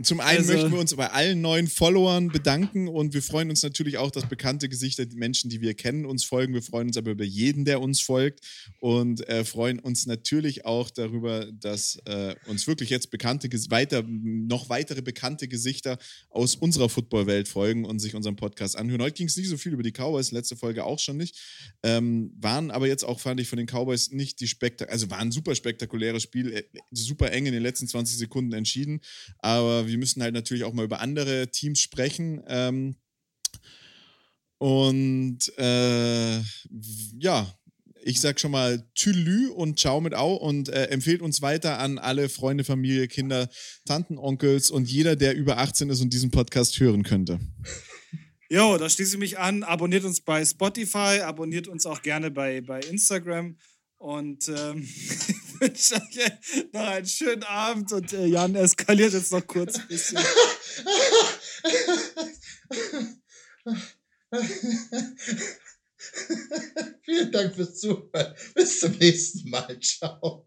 Zum 0.00 0.20
einen 0.20 0.38
also, 0.38 0.52
möchten 0.52 0.70
wir 0.70 0.78
uns 0.78 0.94
bei 0.94 1.10
allen 1.10 1.40
neuen 1.40 1.66
Followern 1.66 2.28
bedanken 2.28 2.86
und 2.86 3.14
wir 3.14 3.22
freuen 3.22 3.50
uns 3.50 3.64
natürlich 3.64 3.98
auch, 3.98 4.12
dass 4.12 4.28
bekannte 4.28 4.68
Gesichter, 4.68 5.06
die 5.06 5.16
Menschen, 5.16 5.50
die 5.50 5.60
wir 5.60 5.74
kennen, 5.74 6.06
uns 6.06 6.24
folgen. 6.24 6.54
Wir 6.54 6.62
freuen 6.62 6.86
uns 6.86 6.96
aber 6.96 7.10
über 7.10 7.24
jeden, 7.24 7.64
der 7.64 7.80
uns 7.80 8.00
folgt 8.00 8.46
und 8.78 9.28
äh, 9.28 9.44
freuen 9.44 9.80
uns 9.80 10.06
natürlich 10.06 10.64
auch 10.64 10.90
darüber, 10.90 11.46
dass 11.50 12.00
äh, 12.04 12.36
uns 12.46 12.68
wirklich 12.68 12.90
jetzt 12.90 13.10
bekannte, 13.10 13.50
weiter, 13.70 14.04
noch 14.06 14.68
weitere 14.68 15.02
bekannte 15.02 15.48
Gesichter 15.48 15.98
aus 16.30 16.54
unserer 16.54 16.88
Footballwelt 16.88 17.48
folgen 17.48 17.84
und 17.84 17.98
sich 17.98 18.14
unseren 18.14 18.36
Podcast 18.36 18.78
anhören. 18.78 19.02
Heute 19.02 19.14
ging 19.14 19.26
es 19.26 19.36
nicht 19.36 19.48
so 19.48 19.56
viel 19.56 19.72
über 19.72 19.82
die 19.82 19.90
Cowboys, 19.90 20.30
letzte 20.30 20.54
Folge 20.54 20.84
auch 20.84 21.00
schon 21.00 21.16
nicht. 21.16 21.36
Ähm, 21.82 22.32
waren 22.38 22.70
aber 22.70 22.86
jetzt 22.86 23.02
auch, 23.02 23.18
fand 23.18 23.40
ich, 23.40 23.48
von 23.48 23.56
den 23.56 23.66
Cowboys 23.66 24.12
nicht 24.12 24.38
die 24.38 24.46
spektakuläre, 24.46 24.92
also 24.92 25.10
war 25.10 25.18
ein 25.18 25.32
super 25.32 25.56
spektakuläres 25.56 26.22
Spiel, 26.22 26.52
äh, 26.52 26.62
super 26.92 27.32
eng 27.32 27.46
in 27.46 27.52
den 27.52 27.64
letzten 27.64 27.88
20 27.88 28.16
Sekunden 28.16 28.52
entschieden, 28.52 29.00
aber 29.40 29.87
wir 29.88 29.98
müssen 29.98 30.22
halt 30.22 30.34
natürlich 30.34 30.64
auch 30.64 30.72
mal 30.72 30.84
über 30.84 31.00
andere 31.00 31.50
Teams 31.50 31.80
sprechen. 31.80 32.42
Ähm, 32.46 32.96
und 34.58 35.38
äh, 35.58 36.40
ja, 37.18 37.58
ich 38.02 38.20
sag 38.20 38.40
schon 38.40 38.50
mal 38.50 38.84
Tülü 38.94 39.48
und 39.48 39.78
Ciao 39.78 40.00
mit 40.00 40.14
Au 40.14 40.34
und 40.34 40.68
äh, 40.68 40.86
empfehlt 40.86 41.22
uns 41.22 41.42
weiter 41.42 41.78
an 41.78 41.98
alle 41.98 42.28
Freunde, 42.28 42.64
Familie, 42.64 43.08
Kinder, 43.08 43.48
Tanten, 43.84 44.18
Onkels 44.18 44.70
und 44.70 44.88
jeder, 44.90 45.16
der 45.16 45.36
über 45.36 45.58
18 45.58 45.90
ist 45.90 46.00
und 46.00 46.12
diesen 46.12 46.30
Podcast 46.30 46.80
hören 46.80 47.02
könnte. 47.02 47.38
Jo, 48.50 48.78
da 48.78 48.88
schließe 48.88 49.14
ich 49.14 49.18
mich 49.18 49.38
an. 49.38 49.62
Abonniert 49.62 50.04
uns 50.04 50.22
bei 50.22 50.44
Spotify, 50.44 51.20
abonniert 51.22 51.68
uns 51.68 51.84
auch 51.84 52.00
gerne 52.02 52.30
bei, 52.30 52.62
bei 52.62 52.80
Instagram. 52.80 53.58
Und 53.98 54.48
ähm, 54.48 54.88
wünsche 55.60 55.94
euch 55.94 56.72
noch 56.72 56.86
einen 56.86 57.06
schönen 57.06 57.44
Abend 57.44 57.92
und 57.92 58.12
äh, 58.12 58.26
Jan 58.26 58.54
eskaliert 58.54 59.12
jetzt 59.12 59.32
noch 59.32 59.46
kurz 59.46 59.76
ein 59.78 59.88
bisschen. 59.88 60.18
Vielen 67.04 67.32
Dank 67.32 67.54
fürs 67.54 67.78
Zuhören. 67.78 68.34
Bis 68.54 68.80
zum 68.80 68.92
nächsten 68.92 69.50
Mal. 69.50 69.78
Ciao. 69.80 70.44